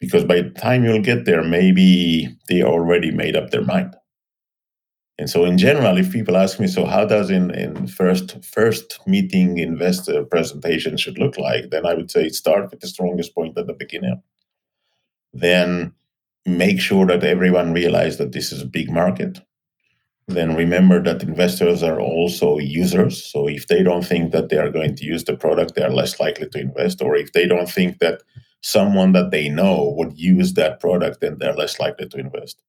because 0.00 0.24
by 0.24 0.42
the 0.42 0.50
time 0.50 0.84
you'll 0.84 1.02
get 1.02 1.24
there, 1.24 1.42
maybe 1.42 2.28
they 2.48 2.62
already 2.62 3.10
made 3.10 3.36
up 3.36 3.50
their 3.50 3.64
mind. 3.64 3.96
And 5.18 5.28
so, 5.28 5.44
in 5.44 5.58
general, 5.58 5.98
if 5.98 6.12
people 6.12 6.36
ask 6.36 6.60
me, 6.60 6.68
so 6.68 6.84
how 6.84 7.04
does 7.04 7.28
in, 7.28 7.50
in 7.50 7.88
first 7.88 8.44
first 8.44 9.00
meeting 9.06 9.58
investor 9.58 10.24
presentation 10.24 10.96
should 10.96 11.18
look 11.18 11.36
like? 11.36 11.70
Then 11.70 11.84
I 11.84 11.94
would 11.94 12.10
say 12.10 12.28
start 12.28 12.70
with 12.70 12.80
the 12.80 12.86
strongest 12.86 13.34
point 13.34 13.58
at 13.58 13.66
the 13.66 13.72
beginning. 13.72 14.22
Then 15.32 15.92
make 16.46 16.80
sure 16.80 17.04
that 17.06 17.24
everyone 17.24 17.72
realizes 17.72 18.18
that 18.18 18.32
this 18.32 18.52
is 18.52 18.62
a 18.62 18.66
big 18.66 18.90
market. 18.90 19.40
Then 20.28 20.54
remember 20.54 21.02
that 21.02 21.22
investors 21.22 21.82
are 21.82 22.00
also 22.00 22.58
users. 22.58 23.24
So 23.24 23.48
if 23.48 23.66
they 23.66 23.82
don't 23.82 24.04
think 24.04 24.30
that 24.32 24.50
they 24.50 24.58
are 24.58 24.70
going 24.70 24.94
to 24.96 25.04
use 25.04 25.24
the 25.24 25.36
product, 25.36 25.74
they 25.74 25.82
are 25.82 25.90
less 25.90 26.20
likely 26.20 26.48
to 26.50 26.60
invest. 26.60 27.02
Or 27.02 27.16
if 27.16 27.32
they 27.32 27.46
don't 27.46 27.68
think 27.68 27.98
that 27.98 28.22
someone 28.62 29.12
that 29.12 29.30
they 29.30 29.48
know 29.48 29.94
would 29.96 30.18
use 30.18 30.54
that 30.54 30.80
product, 30.80 31.20
then 31.20 31.38
they're 31.38 31.54
less 31.54 31.78
likely 31.78 32.08
to 32.08 32.18
invest. 32.18 32.62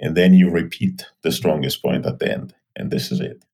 And 0.00 0.16
then 0.16 0.34
you 0.34 0.50
repeat 0.50 1.04
the 1.22 1.32
strongest 1.32 1.82
point 1.82 2.06
at 2.06 2.18
the 2.18 2.32
end. 2.32 2.54
And 2.76 2.90
this 2.90 3.10
is 3.10 3.20
it. 3.20 3.44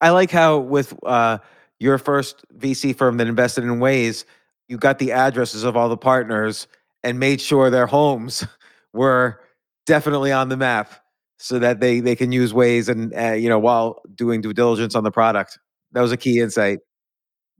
I 0.00 0.10
like 0.10 0.30
how 0.30 0.58
with 0.58 0.94
uh, 1.04 1.38
your 1.78 1.98
first 1.98 2.44
VC 2.56 2.96
firm 2.96 3.16
that 3.16 3.26
invested 3.26 3.64
in 3.64 3.80
Waze, 3.80 4.24
you 4.68 4.78
got 4.78 4.98
the 4.98 5.12
addresses 5.12 5.64
of 5.64 5.76
all 5.76 5.88
the 5.88 5.96
partners 5.96 6.68
and 7.02 7.18
made 7.18 7.40
sure 7.40 7.70
their 7.70 7.86
homes 7.86 8.46
were 8.92 9.40
definitely 9.86 10.32
on 10.32 10.48
the 10.48 10.56
map 10.56 10.92
so 11.38 11.58
that 11.58 11.80
they 11.80 12.00
they 12.00 12.14
can 12.14 12.32
use 12.32 12.52
Waze 12.52 12.88
and 12.88 13.14
uh, 13.14 13.32
you 13.32 13.48
know 13.48 13.58
while 13.58 14.02
doing 14.14 14.40
due 14.40 14.52
diligence 14.52 14.94
on 14.94 15.04
the 15.04 15.10
product. 15.10 15.58
That 15.92 16.02
was 16.02 16.12
a 16.12 16.16
key 16.16 16.38
insight 16.38 16.78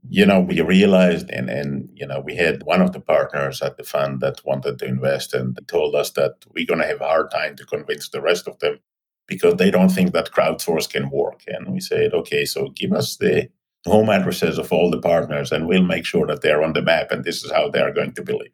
you 0.09 0.25
know 0.25 0.39
we 0.39 0.59
realized 0.61 1.29
and 1.29 1.49
and 1.49 1.89
you 1.93 2.05
know 2.05 2.19
we 2.19 2.35
had 2.35 2.63
one 2.63 2.81
of 2.81 2.91
the 2.91 2.99
partners 2.99 3.61
at 3.61 3.77
the 3.77 3.83
fund 3.83 4.19
that 4.21 4.43
wanted 4.45 4.79
to 4.79 4.85
invest 4.85 5.33
and 5.33 5.55
they 5.55 5.63
told 5.63 5.95
us 5.95 6.11
that 6.11 6.33
we're 6.53 6.65
going 6.65 6.79
to 6.79 6.87
have 6.87 7.01
a 7.01 7.07
hard 7.07 7.29
time 7.29 7.55
to 7.55 7.65
convince 7.65 8.09
the 8.09 8.21
rest 8.21 8.47
of 8.47 8.57
them 8.59 8.79
because 9.27 9.55
they 9.55 9.69
don't 9.69 9.89
think 9.89 10.11
that 10.11 10.31
crowdsource 10.31 10.89
can 10.89 11.09
work. 11.09 11.41
And 11.47 11.71
we 11.71 11.79
said 11.79 12.13
okay 12.13 12.45
so 12.45 12.69
give 12.69 12.93
us 12.93 13.17
the 13.17 13.49
home 13.85 14.09
addresses 14.09 14.57
of 14.57 14.71
all 14.71 14.89
the 14.89 14.99
partners 14.99 15.51
and 15.51 15.67
we'll 15.67 15.83
make 15.83 16.05
sure 16.05 16.27
that 16.27 16.41
they're 16.41 16.63
on 16.63 16.73
the 16.73 16.81
map 16.81 17.11
and 17.11 17.23
this 17.23 17.43
is 17.43 17.51
how 17.51 17.69
they're 17.69 17.93
going 17.93 18.13
to 18.13 18.23
believe. 18.23 18.51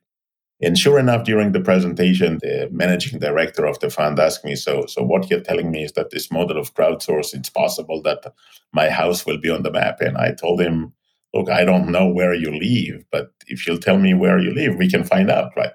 And 0.61 0.77
sure 0.77 0.97
enough 0.99 1.23
during 1.23 1.51
the 1.51 1.61
presentation 1.61 2.39
the 2.41 2.67
managing 2.71 3.19
director 3.19 3.65
of 3.65 3.79
the 3.79 3.89
fund 3.89 4.19
asked 4.19 4.43
me 4.43 4.55
so 4.55 4.85
so 4.85 5.01
what 5.01 5.29
you're 5.29 5.39
telling 5.39 5.71
me 5.71 5.83
is 5.85 5.93
that 5.93 6.09
this 6.09 6.29
model 6.29 6.57
of 6.57 6.73
crowdsource 6.73 7.33
it's 7.33 7.49
possible 7.49 8.01
that 8.01 8.33
my 8.73 8.89
house 8.89 9.25
will 9.25 9.37
be 9.37 9.49
on 9.49 9.63
the 9.63 9.71
map? 9.71 10.01
And 10.01 10.17
i 10.17 10.33
told 10.33 10.59
him 10.59 10.93
look, 11.33 11.49
I 11.49 11.65
don't 11.65 11.91
know 11.91 12.07
where 12.07 12.33
you 12.33 12.51
live, 12.51 13.03
but 13.11 13.31
if 13.47 13.65
you'll 13.67 13.77
tell 13.79 13.97
me 13.97 14.13
where 14.13 14.39
you 14.39 14.53
live, 14.53 14.75
we 14.77 14.89
can 14.89 15.03
find 15.03 15.29
out, 15.29 15.51
right? 15.55 15.73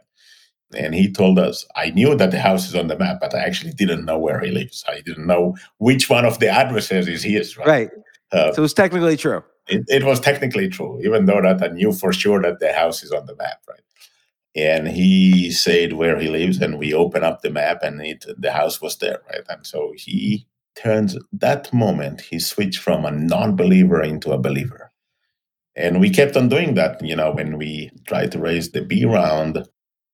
And 0.74 0.94
he 0.94 1.12
told 1.12 1.38
us, 1.38 1.66
I 1.76 1.90
knew 1.90 2.14
that 2.16 2.30
the 2.30 2.40
house 2.40 2.66
is 2.68 2.74
on 2.74 2.88
the 2.88 2.98
map, 2.98 3.18
but 3.20 3.34
I 3.34 3.40
actually 3.40 3.72
didn't 3.72 4.04
know 4.06 4.18
where 4.18 4.40
he 4.40 4.50
lives. 4.50 4.84
I 4.88 5.02
didn't 5.02 5.26
know 5.26 5.56
which 5.78 6.08
one 6.08 6.24
of 6.24 6.38
the 6.38 6.48
addresses 6.48 7.08
is 7.08 7.22
his. 7.22 7.56
Right. 7.58 7.66
Right. 7.66 7.90
Uh, 8.32 8.52
So 8.54 8.64
it's 8.64 8.72
technically 8.72 9.16
true. 9.18 9.42
it, 9.68 9.84
it 9.88 10.04
was 10.04 10.18
technically 10.20 10.68
true, 10.68 10.98
even 11.04 11.26
though 11.26 11.42
that 11.42 11.62
I 11.62 11.68
knew 11.68 11.92
for 11.92 12.12
sure 12.12 12.40
that 12.42 12.58
the 12.60 12.72
house 12.72 13.02
is 13.02 13.12
on 13.12 13.26
the 13.26 13.36
map, 13.36 13.60
right? 13.68 13.80
And 14.54 14.88
he 14.88 15.50
said 15.50 15.94
where 15.94 16.18
he 16.18 16.28
lives, 16.28 16.60
and 16.60 16.78
we 16.78 16.92
open 16.94 17.24
up 17.24 17.40
the 17.42 17.50
map, 17.50 17.82
and 17.82 18.00
it 18.02 18.24
the 18.38 18.52
house 18.52 18.80
was 18.82 18.96
there, 18.98 19.20
right? 19.30 19.44
And 19.48 19.66
so 19.66 19.92
he 19.96 20.46
turns 20.74 21.16
that 21.32 21.72
moment 21.72 22.20
he 22.22 22.38
switched 22.38 22.78
from 22.78 23.04
a 23.04 23.10
non-believer 23.10 24.02
into 24.02 24.30
a 24.32 24.38
believer, 24.38 24.91
and 25.76 26.00
we 26.00 26.10
kept 26.10 26.36
on 26.36 26.48
doing 26.48 26.74
that. 26.74 27.02
You 27.04 27.16
know, 27.16 27.32
when 27.32 27.58
we 27.58 27.90
tried 28.06 28.32
to 28.32 28.38
raise 28.38 28.70
the 28.70 28.82
B 28.82 29.04
round, 29.04 29.66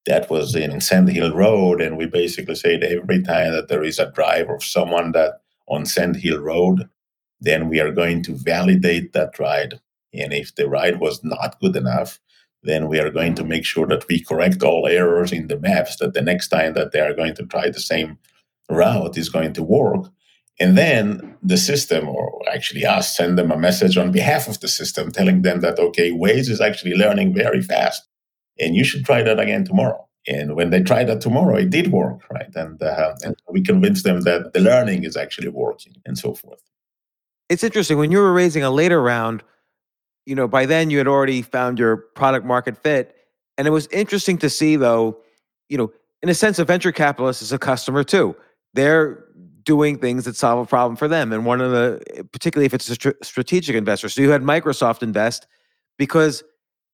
that 0.06 0.30
was 0.30 0.54
in 0.54 0.80
Sand 0.80 1.10
Hill 1.10 1.34
Road, 1.34 1.80
and 1.80 1.96
we 1.98 2.06
basically 2.06 2.54
said 2.54 2.82
every 2.82 3.22
time 3.22 3.52
that 3.52 3.68
there 3.68 3.84
is 3.84 3.98
a 3.98 4.10
drive 4.12 4.48
of 4.48 4.64
someone 4.64 5.12
that 5.12 5.40
on 5.66 5.84
Sand 5.84 6.16
Hill 6.16 6.40
Road 6.40 6.88
then 7.40 7.68
we 7.68 7.80
are 7.80 7.92
going 7.92 8.22
to 8.24 8.34
validate 8.34 9.12
that 9.12 9.38
ride. 9.38 9.80
And 10.12 10.32
if 10.32 10.54
the 10.54 10.68
ride 10.68 11.00
was 11.00 11.22
not 11.22 11.60
good 11.60 11.76
enough, 11.76 12.18
then 12.62 12.88
we 12.88 12.98
are 12.98 13.10
going 13.10 13.34
to 13.36 13.44
make 13.44 13.64
sure 13.64 13.86
that 13.86 14.06
we 14.08 14.22
correct 14.22 14.62
all 14.62 14.86
errors 14.86 15.32
in 15.32 15.46
the 15.46 15.58
maps 15.58 15.96
that 15.96 16.14
the 16.14 16.22
next 16.22 16.48
time 16.48 16.74
that 16.74 16.92
they 16.92 17.00
are 17.00 17.14
going 17.14 17.34
to 17.34 17.46
try 17.46 17.70
the 17.70 17.80
same 17.80 18.18
route 18.68 19.16
is 19.16 19.28
going 19.28 19.52
to 19.54 19.62
work. 19.62 20.06
And 20.60 20.76
then 20.76 21.36
the 21.42 21.56
system, 21.56 22.08
or 22.08 22.42
actually 22.52 22.84
us, 22.84 23.16
send 23.16 23.38
them 23.38 23.52
a 23.52 23.58
message 23.58 23.96
on 23.96 24.10
behalf 24.10 24.48
of 24.48 24.58
the 24.60 24.68
system 24.68 25.10
telling 25.12 25.42
them 25.42 25.60
that, 25.60 25.78
okay, 25.78 26.10
Waze 26.10 26.48
is 26.48 26.60
actually 26.60 26.94
learning 26.94 27.34
very 27.34 27.62
fast 27.62 28.02
and 28.58 28.74
you 28.74 28.84
should 28.84 29.04
try 29.04 29.22
that 29.22 29.38
again 29.38 29.64
tomorrow. 29.64 30.04
And 30.26 30.56
when 30.56 30.70
they 30.70 30.82
tried 30.82 31.04
that 31.04 31.20
tomorrow, 31.20 31.56
it 31.56 31.70
did 31.70 31.92
work, 31.92 32.28
right? 32.30 32.54
And, 32.54 32.82
uh, 32.82 33.14
and 33.22 33.34
we 33.48 33.62
convinced 33.62 34.04
them 34.04 34.22
that 34.22 34.52
the 34.52 34.60
learning 34.60 35.04
is 35.04 35.16
actually 35.16 35.48
working 35.48 35.94
and 36.04 36.18
so 36.18 36.34
forth. 36.34 36.60
It's 37.48 37.64
interesting 37.64 37.96
when 37.96 38.12
you 38.12 38.18
were 38.18 38.32
raising 38.32 38.62
a 38.62 38.70
later 38.70 39.00
round, 39.00 39.42
you 40.26 40.34
know, 40.34 40.46
by 40.46 40.66
then 40.66 40.90
you 40.90 40.98
had 40.98 41.06
already 41.06 41.40
found 41.40 41.78
your 41.78 41.96
product 41.96 42.44
market 42.44 42.76
fit. 42.76 43.14
And 43.56 43.66
it 43.66 43.70
was 43.70 43.86
interesting 43.86 44.38
to 44.38 44.50
see, 44.50 44.76
though, 44.76 45.18
you 45.68 45.78
know, 45.78 45.92
in 46.22 46.28
a 46.28 46.34
sense, 46.34 46.58
a 46.58 46.64
venture 46.64 46.92
capitalist 46.92 47.40
is 47.40 47.52
a 47.52 47.58
customer 47.58 48.04
too. 48.04 48.36
They're 48.74 49.24
doing 49.68 49.98
things 49.98 50.24
that 50.24 50.34
solve 50.34 50.58
a 50.58 50.66
problem 50.66 50.96
for 50.96 51.08
them. 51.08 51.30
And 51.30 51.44
one 51.44 51.60
of 51.60 51.72
the, 51.72 52.26
particularly 52.32 52.64
if 52.64 52.72
it's 52.72 52.88
a 52.88 52.94
str- 52.94 53.10
strategic 53.22 53.76
investor. 53.76 54.08
So 54.08 54.22
you 54.22 54.30
had 54.30 54.40
Microsoft 54.40 55.02
invest 55.02 55.46
because 55.98 56.42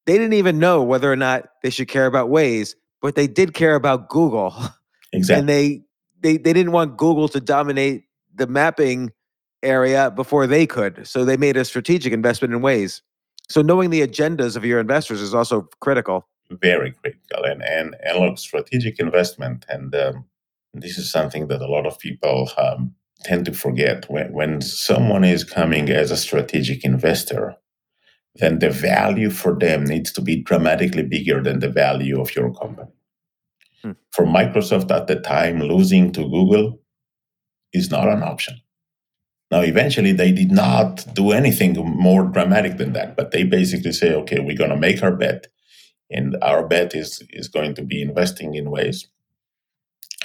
they 0.07 0.15
didn't 0.15 0.33
even 0.33 0.59
know 0.59 0.83
whether 0.83 1.11
or 1.11 1.15
not 1.15 1.45
they 1.63 1.71
should 1.71 1.87
care 1.87 2.07
about 2.07 2.31
Waze, 2.31 2.75
but 3.01 3.15
they 3.15 3.29
did 3.29 3.55
care 3.55 3.77
about 3.77 4.11
Google. 4.11 4.53
Exactly. 5.17 5.39
And 5.39 5.49
they, 5.49 5.83
they, 6.23 6.39
they 6.39 6.53
didn't 6.53 6.73
want 6.73 6.97
Google 6.97 7.29
to 7.29 7.41
dominate 7.41 8.03
the 8.35 8.49
mapping 8.49 9.13
area 9.63 10.11
before 10.11 10.49
they 10.49 10.67
could. 10.67 11.07
So 11.07 11.25
they 11.25 11.37
made 11.37 11.57
a 11.57 11.65
strategic 11.65 12.13
investment 12.13 12.53
in 12.53 12.59
Waze. 12.63 13.01
So 13.49 13.63
knowing 13.63 13.91
the 13.91 14.05
agendas 14.05 14.57
of 14.57 14.65
your 14.65 14.81
investors 14.81 15.21
is 15.21 15.33
also 15.33 15.69
critical. 15.79 16.27
very 16.51 16.91
critical 16.91 17.45
and 17.45 17.63
and, 17.63 17.95
and 18.05 18.19
look 18.19 18.39
strategic 18.39 18.99
investment 18.99 19.65
and 19.69 19.95
um, 19.95 20.25
this 20.83 20.99
is 20.99 21.11
something 21.11 21.49
that 21.49 21.63
a 21.63 21.67
lot 21.67 21.87
of 21.87 21.99
people 21.99 22.51
um, 22.59 22.95
tend 23.23 23.45
to 23.47 23.53
forget. 23.53 24.07
When 24.09 24.33
when 24.33 24.61
someone 24.61 25.25
is 25.25 25.45
coming 25.45 25.89
as 25.91 26.11
a 26.11 26.17
strategic 26.17 26.85
investor 26.85 27.57
then 28.37 28.59
the 28.59 28.71
value 28.71 29.31
for 29.31 29.57
them 29.59 29.85
needs 29.85 30.13
to 30.13 30.21
be 30.21 30.43
dramatically 30.43 31.03
bigger 31.03 31.43
than 31.43 31.61
the 31.61 31.69
value 31.69 32.21
of 32.21 32.35
your 32.35 32.53
company. 32.53 32.91
Hmm. 33.83 33.93
for 34.13 34.25
microsoft 34.25 34.91
at 34.91 35.09
the 35.09 35.17
time 35.17 35.61
losing 35.61 36.11
to 36.13 36.23
google 36.23 36.81
is 37.75 37.91
not 37.91 38.09
an 38.09 38.23
option. 38.23 38.61
Now 39.51 39.61
eventually 39.61 40.13
they 40.13 40.33
did 40.33 40.51
not 40.51 41.05
do 41.15 41.33
anything 41.33 41.75
more 41.75 42.25
dramatic 42.25 42.79
than 42.79 42.95
that 42.95 43.15
but 43.17 43.31
they 43.31 43.45
basically 43.45 43.93
say 43.93 44.15
okay 44.15 44.41
we're 44.41 44.57
going 44.57 44.71
to 44.71 44.87
make 44.89 45.03
our 45.03 45.15
bet 45.15 45.49
and 46.11 46.37
our 46.43 46.67
bet 46.67 46.95
is 46.95 47.23
is 47.31 47.49
going 47.49 47.75
to 47.75 47.83
be 47.83 48.01
investing 48.01 48.55
in 48.55 48.67
Waze 48.67 49.07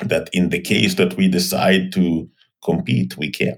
that 0.03 0.29
in 0.33 0.49
the 0.49 0.59
case 0.59 0.95
that 0.95 1.15
we 1.17 1.27
decide 1.27 1.91
to 1.93 2.29
compete 2.63 3.17
we 3.17 3.29
can 3.29 3.57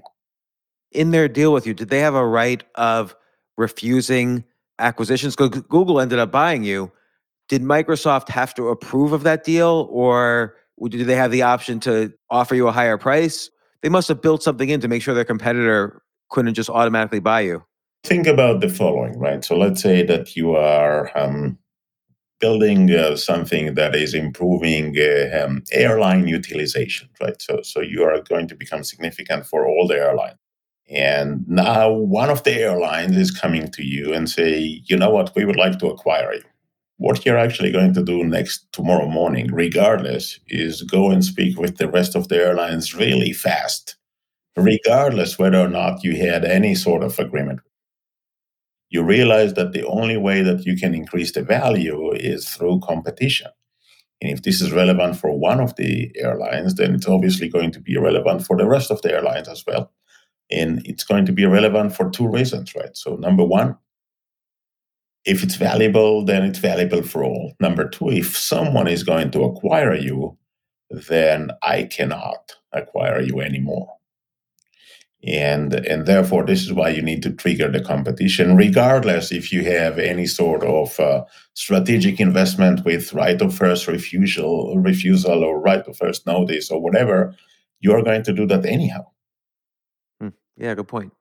In 0.92 1.10
their 1.10 1.28
deal 1.28 1.52
with 1.52 1.66
you, 1.66 1.74
did 1.74 1.88
they 1.88 2.00
have 2.00 2.14
a 2.14 2.26
right 2.26 2.62
of 2.74 3.16
refusing 3.56 4.44
acquisitions? 4.78 5.36
Google 5.36 6.00
ended 6.00 6.18
up 6.18 6.30
buying 6.30 6.64
you. 6.64 6.92
Did 7.48 7.62
Microsoft 7.62 8.28
have 8.28 8.54
to 8.54 8.68
approve 8.68 9.12
of 9.12 9.24
that 9.24 9.44
deal, 9.44 9.88
or 9.90 10.56
did 10.88 11.06
they 11.06 11.16
have 11.16 11.30
the 11.30 11.42
option 11.42 11.80
to 11.80 12.12
offer 12.30 12.54
you 12.54 12.68
a 12.68 12.72
higher 12.72 12.98
price? 12.98 13.50
They 13.82 13.88
must 13.88 14.08
have 14.08 14.22
built 14.22 14.42
something 14.42 14.68
in 14.68 14.80
to 14.80 14.88
make 14.88 15.02
sure 15.02 15.14
their 15.14 15.24
competitor 15.24 16.02
couldn't 16.30 16.54
just 16.54 16.70
automatically 16.70 17.20
buy 17.20 17.40
you. 17.40 17.62
think 18.04 18.26
about 18.26 18.60
the 18.60 18.68
following 18.68 19.16
right 19.18 19.44
so 19.44 19.56
let's 19.56 19.80
say 19.80 20.02
that 20.04 20.34
you 20.34 20.56
are 20.56 21.16
um, 21.16 21.56
building 22.42 22.90
uh, 22.90 23.16
something 23.16 23.74
that 23.74 23.94
is 23.94 24.12
improving 24.14 24.94
uh, 24.98 25.44
um, 25.44 25.62
airline 25.72 26.26
utilization 26.26 27.08
right? 27.22 27.40
So 27.40 27.62
so 27.62 27.80
you 27.80 28.02
are 28.04 28.20
going 28.32 28.48
to 28.48 28.56
become 28.62 28.84
significant 28.84 29.46
for 29.46 29.60
all 29.66 29.86
the 29.86 29.98
airlines 30.06 30.38
and 30.90 31.28
now 31.48 31.90
one 31.90 32.30
of 32.30 32.42
the 32.42 32.54
airlines 32.66 33.16
is 33.16 33.30
coming 33.30 33.70
to 33.76 33.82
you 33.84 34.12
and 34.12 34.28
say 34.28 34.82
you 34.88 34.96
know 34.96 35.10
what? 35.10 35.34
We 35.36 35.44
would 35.46 35.62
like 35.64 35.78
to 35.78 35.90
acquire 35.94 36.34
you. 36.34 36.42
What 36.98 37.24
you're 37.24 37.44
actually 37.46 37.72
going 37.72 37.94
to 37.94 38.04
do 38.04 38.22
next 38.24 38.66
tomorrow 38.72 39.08
morning 39.08 39.46
regardless 39.52 40.38
is 40.48 40.82
go 40.82 41.10
and 41.10 41.24
speak 41.24 41.58
with 41.58 41.78
the 41.78 41.88
rest 41.98 42.14
of 42.16 42.28
the 42.28 42.36
airlines 42.36 42.94
really 42.94 43.32
fast 43.32 43.96
regardless 44.56 45.38
whether 45.38 45.58
or 45.58 45.68
not 45.68 46.04
you 46.04 46.16
had 46.16 46.44
any 46.44 46.74
sort 46.74 47.02
of 47.02 47.18
agreement 47.18 47.60
you 48.92 49.02
realize 49.02 49.54
that 49.54 49.72
the 49.72 49.86
only 49.86 50.18
way 50.18 50.42
that 50.42 50.66
you 50.66 50.76
can 50.76 50.94
increase 50.94 51.32
the 51.32 51.42
value 51.42 52.12
is 52.12 52.46
through 52.50 52.78
competition. 52.80 53.48
And 54.20 54.30
if 54.30 54.42
this 54.42 54.60
is 54.60 54.70
relevant 54.70 55.16
for 55.16 55.36
one 55.36 55.60
of 55.60 55.74
the 55.76 56.12
airlines, 56.16 56.74
then 56.74 56.94
it's 56.94 57.08
obviously 57.08 57.48
going 57.48 57.72
to 57.72 57.80
be 57.80 57.96
relevant 57.96 58.46
for 58.46 58.54
the 58.54 58.68
rest 58.68 58.90
of 58.90 59.00
the 59.00 59.10
airlines 59.10 59.48
as 59.48 59.64
well. 59.66 59.90
And 60.50 60.86
it's 60.86 61.04
going 61.04 61.24
to 61.24 61.32
be 61.32 61.46
relevant 61.46 61.96
for 61.96 62.10
two 62.10 62.28
reasons, 62.28 62.74
right? 62.74 62.94
So, 62.94 63.16
number 63.16 63.42
one, 63.42 63.78
if 65.24 65.42
it's 65.42 65.54
valuable, 65.54 66.22
then 66.22 66.44
it's 66.44 66.58
valuable 66.58 67.02
for 67.02 67.24
all. 67.24 67.54
Number 67.60 67.88
two, 67.88 68.10
if 68.10 68.36
someone 68.36 68.88
is 68.88 69.02
going 69.02 69.30
to 69.30 69.44
acquire 69.44 69.94
you, 69.94 70.36
then 70.90 71.50
I 71.62 71.84
cannot 71.84 72.56
acquire 72.74 73.22
you 73.22 73.40
anymore 73.40 73.96
and 75.24 75.74
and 75.74 76.06
therefore 76.06 76.44
this 76.44 76.62
is 76.62 76.72
why 76.72 76.88
you 76.88 77.02
need 77.02 77.22
to 77.22 77.32
trigger 77.32 77.70
the 77.70 77.80
competition 77.80 78.56
regardless 78.56 79.30
if 79.30 79.52
you 79.52 79.64
have 79.64 79.98
any 79.98 80.26
sort 80.26 80.64
of 80.64 80.98
uh, 80.98 81.22
strategic 81.54 82.18
investment 82.18 82.84
with 82.84 83.12
right 83.12 83.40
of 83.40 83.54
first 83.54 83.86
refusal 83.86 84.76
refusal 84.78 85.44
or 85.44 85.60
right 85.60 85.86
of 85.86 85.96
first 85.96 86.26
notice 86.26 86.70
or 86.70 86.80
whatever 86.80 87.34
you 87.80 87.92
are 87.92 88.02
going 88.02 88.22
to 88.22 88.32
do 88.32 88.46
that 88.46 88.66
anyhow 88.66 89.04
Hmm. 90.20 90.28
Yeah, 90.56 90.74
good 90.74 90.88
point. 90.88 91.12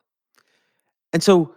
And 1.13 1.23
so 1.23 1.55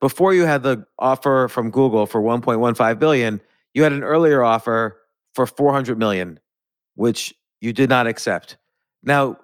before 0.00 0.34
you 0.34 0.44
had 0.44 0.62
the 0.62 0.84
offer 0.98 1.48
from 1.48 1.70
Google 1.70 2.06
for 2.06 2.20
1.15 2.22 2.98
billion, 2.98 3.40
you 3.74 3.82
had 3.82 3.92
an 3.92 4.02
earlier 4.02 4.42
offer 4.42 4.98
for 5.34 5.46
400 5.46 5.98
million, 5.98 6.38
which 6.94 7.32
you 7.60 7.72
did 7.72 7.88
not 7.88 8.06
accept. 8.06 8.58
Now, 9.02 9.38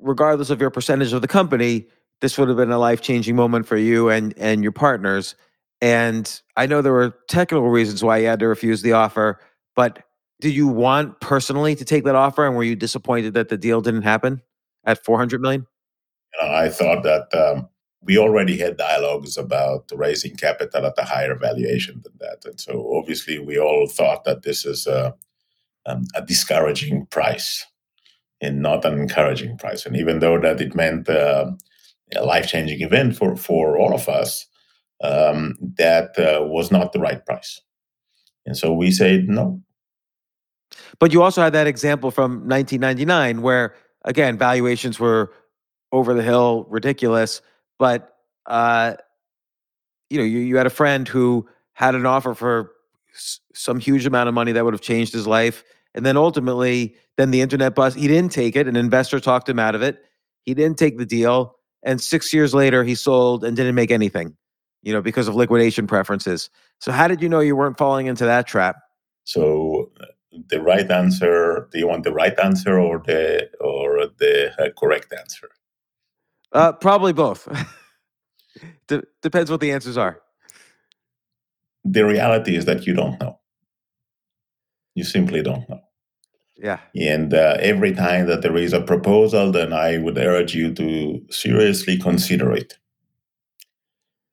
regardless 0.00 0.50
of 0.50 0.60
your 0.60 0.70
percentage 0.70 1.12
of 1.12 1.22
the 1.22 1.28
company, 1.28 1.86
this 2.20 2.38
would 2.38 2.48
have 2.48 2.56
been 2.56 2.70
a 2.70 2.78
life-changing 2.78 3.36
moment 3.36 3.66
for 3.66 3.76
you 3.76 4.08
and 4.08 4.34
and 4.38 4.62
your 4.62 4.72
partners. 4.72 5.34
And 5.80 6.40
I 6.56 6.66
know 6.66 6.80
there 6.80 6.92
were 6.92 7.14
technical 7.28 7.68
reasons 7.68 8.02
why 8.02 8.18
you 8.18 8.26
had 8.26 8.40
to 8.40 8.48
refuse 8.48 8.82
the 8.82 8.92
offer, 8.92 9.40
but 9.76 10.04
did 10.40 10.54
you 10.54 10.68
want 10.68 11.20
personally 11.20 11.74
to 11.74 11.84
take 11.84 12.04
that 12.04 12.14
offer 12.14 12.46
and 12.46 12.56
were 12.56 12.64
you 12.64 12.76
disappointed 12.76 13.34
that 13.34 13.48
the 13.48 13.56
deal 13.56 13.80
didn't 13.80 14.02
happen 14.02 14.42
at 14.84 15.04
400 15.04 15.40
million? 15.40 15.66
You 16.34 16.46
know, 16.46 16.54
I 16.54 16.68
thought 16.68 17.02
that 17.02 17.34
um, 17.34 17.68
we 18.02 18.18
already 18.18 18.56
had 18.58 18.76
dialogues 18.76 19.36
about 19.36 19.90
raising 19.94 20.36
capital 20.36 20.86
at 20.86 20.98
a 20.98 21.04
higher 21.04 21.34
valuation 21.34 22.00
than 22.02 22.12
that, 22.20 22.44
and 22.44 22.60
so 22.60 22.92
obviously 22.96 23.38
we 23.38 23.58
all 23.58 23.86
thought 23.86 24.24
that 24.24 24.42
this 24.42 24.64
is 24.64 24.86
a, 24.86 25.14
um, 25.86 26.04
a 26.14 26.22
discouraging 26.22 27.06
price 27.06 27.66
and 28.44 28.62
not 28.62 28.84
an 28.84 28.98
encouraging 28.98 29.56
price. 29.56 29.86
And 29.86 29.96
even 29.96 30.18
though 30.20 30.38
that 30.40 30.60
it 30.60 30.74
meant 30.74 31.08
uh, 31.08 31.50
a 32.14 32.24
life-changing 32.24 32.80
event 32.80 33.16
for 33.16 33.36
for 33.36 33.78
all 33.78 33.94
of 33.94 34.08
us, 34.08 34.46
um, 35.02 35.56
that 35.78 36.18
uh, 36.18 36.44
was 36.44 36.70
not 36.70 36.92
the 36.92 37.00
right 37.00 37.24
price. 37.24 37.60
And 38.46 38.56
so 38.56 38.72
we 38.72 38.90
said 38.90 39.28
no. 39.28 39.60
But 40.98 41.12
you 41.12 41.22
also 41.22 41.42
had 41.42 41.52
that 41.52 41.66
example 41.66 42.10
from 42.10 42.48
1999 42.48 43.42
where 43.42 43.74
again 44.04 44.36
valuations 44.38 45.00
were 45.00 45.32
over 45.92 46.14
the 46.14 46.22
hill, 46.22 46.66
ridiculous, 46.68 47.40
but 47.78 48.16
uh 48.46 48.94
you 50.10 50.18
know, 50.18 50.24
you, 50.24 50.38
you 50.38 50.56
had 50.56 50.66
a 50.66 50.70
friend 50.70 51.08
who 51.08 51.48
had 51.72 51.94
an 51.94 52.06
offer 52.06 52.34
for 52.34 52.72
s- 53.14 53.40
some 53.54 53.80
huge 53.80 54.06
amount 54.06 54.28
of 54.28 54.34
money 54.34 54.52
that 54.52 54.64
would 54.64 54.74
have 54.74 54.80
changed 54.80 55.12
his 55.12 55.26
life 55.26 55.64
And 55.94 56.04
then 56.04 56.16
ultimately, 56.16 56.96
then 57.16 57.30
the 57.30 57.40
internet 57.40 57.74
bust. 57.74 57.96
He 57.96 58.08
didn't 58.08 58.32
take 58.32 58.56
it. 58.56 58.66
An 58.66 58.76
investor 58.76 59.20
talked 59.20 59.48
him 59.48 59.58
out 59.58 59.74
of 59.74 59.82
it. 59.82 60.02
He 60.44 60.54
didn't 60.54 60.78
take 60.78 60.98
the 60.98 61.06
deal. 61.06 61.56
And 61.82 62.00
six 62.00 62.32
years 62.32 62.54
later, 62.54 62.82
he 62.82 62.94
sold 62.94 63.44
and 63.44 63.56
didn't 63.56 63.74
make 63.74 63.90
anything, 63.90 64.36
you 64.82 64.92
know, 64.92 65.02
because 65.02 65.28
of 65.28 65.34
liquidation 65.34 65.86
preferences. 65.86 66.50
So, 66.80 66.90
how 66.92 67.08
did 67.08 67.22
you 67.22 67.28
know 67.28 67.40
you 67.40 67.54
weren't 67.54 67.78
falling 67.78 68.06
into 68.06 68.24
that 68.24 68.46
trap? 68.46 68.76
So, 69.24 69.92
the 70.48 70.60
right 70.60 70.90
answer. 70.90 71.68
Do 71.72 71.78
you 71.78 71.86
want 71.86 72.04
the 72.04 72.12
right 72.12 72.38
answer 72.42 72.78
or 72.78 73.02
the 73.06 73.50
or 73.60 74.06
the 74.18 74.52
uh, 74.58 74.70
correct 74.78 75.12
answer? 75.18 75.50
Uh, 76.52 76.72
probably 76.72 77.12
both. 77.12 77.48
D- 78.88 79.02
depends 79.22 79.50
what 79.50 79.60
the 79.60 79.72
answers 79.72 79.96
are. 79.96 80.20
The 81.84 82.04
reality 82.04 82.56
is 82.56 82.64
that 82.64 82.86
you 82.86 82.94
don't 82.94 83.20
know. 83.20 83.38
You 84.94 85.04
simply 85.04 85.42
don't 85.42 85.68
know. 85.68 85.80
Yeah. 86.56 86.80
And 86.94 87.34
uh, 87.34 87.56
every 87.60 87.92
time 87.92 88.26
that 88.26 88.42
there 88.42 88.56
is 88.56 88.72
a 88.72 88.80
proposal, 88.80 89.50
then 89.50 89.72
I 89.72 89.98
would 89.98 90.18
urge 90.18 90.54
you 90.54 90.72
to 90.74 91.20
seriously 91.30 91.98
consider 91.98 92.52
it. 92.52 92.74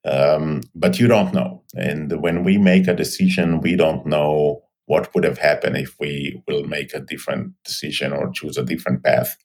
Um, 0.04 0.62
but 0.74 0.98
you 0.98 1.08
don't 1.08 1.34
know. 1.34 1.62
And 1.74 2.22
when 2.22 2.44
we 2.44 2.58
make 2.58 2.88
a 2.88 2.94
decision, 2.94 3.60
we 3.60 3.76
don't 3.76 4.06
know 4.06 4.62
what 4.86 5.14
would 5.14 5.24
have 5.24 5.38
happened 5.38 5.76
if 5.76 5.96
we 6.00 6.42
will 6.46 6.64
make 6.64 6.94
a 6.94 7.00
different 7.00 7.52
decision 7.64 8.12
or 8.12 8.30
choose 8.30 8.56
a 8.56 8.64
different 8.64 9.02
path. 9.04 9.36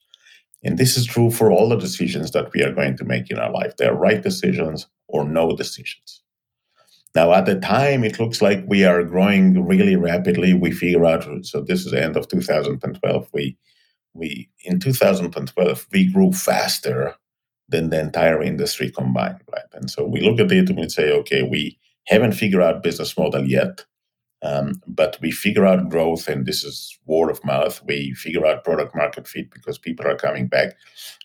And 0.63 0.77
this 0.77 0.97
is 0.97 1.05
true 1.05 1.31
for 1.31 1.51
all 1.51 1.69
the 1.69 1.77
decisions 1.77 2.31
that 2.31 2.51
we 2.53 2.63
are 2.63 2.73
going 2.73 2.97
to 2.97 3.05
make 3.05 3.29
in 3.29 3.37
our 3.37 3.51
life. 3.51 3.77
They 3.77 3.85
are 3.85 3.95
right 3.95 4.21
decisions 4.21 4.87
or 5.07 5.23
no 5.23 5.55
decisions. 5.55 6.23
Now, 7.17 7.33
at 7.33 7.47
the 7.47 7.59
time, 7.59 8.03
it 8.03 8.19
looks 8.19 8.43
like 8.43 8.63
we 8.67 8.83
are 8.83 9.03
growing 9.03 9.65
really 9.65 9.95
rapidly. 9.95 10.53
We 10.53 10.69
figure 10.69 11.03
out, 11.03 11.25
so 11.47 11.61
this 11.61 11.83
is 11.83 11.91
the 11.91 12.03
end 12.03 12.15
of 12.15 12.27
2012. 12.27 13.29
We, 13.33 13.57
we 14.13 14.47
in 14.63 14.79
2012, 14.79 15.87
we 15.91 16.13
grew 16.13 16.31
faster 16.31 17.15
than 17.69 17.89
the 17.89 17.99
entire 17.99 18.43
industry 18.43 18.91
combined, 18.91 19.41
right? 19.51 19.65
And 19.73 19.89
so 19.89 20.05
we 20.05 20.21
look 20.21 20.39
at 20.39 20.51
it 20.51 20.69
and 20.69 20.77
we 20.77 20.89
say, 20.89 21.11
okay, 21.11 21.41
we 21.41 21.79
haven't 22.05 22.33
figured 22.33 22.61
out 22.61 22.83
business 22.83 23.17
model 23.17 23.49
yet, 23.49 23.83
um, 24.43 24.79
but 24.85 25.17
we 25.19 25.31
figure 25.31 25.65
out 25.65 25.89
growth, 25.89 26.27
and 26.27 26.45
this 26.45 26.63
is 26.63 26.99
word 27.07 27.31
of 27.31 27.43
mouth. 27.43 27.81
We 27.87 28.13
figure 28.13 28.45
out 28.45 28.63
product 28.63 28.95
market 28.95 29.27
fit 29.27 29.49
because 29.49 29.79
people 29.79 30.05
are 30.05 30.17
coming 30.17 30.45
back. 30.45 30.75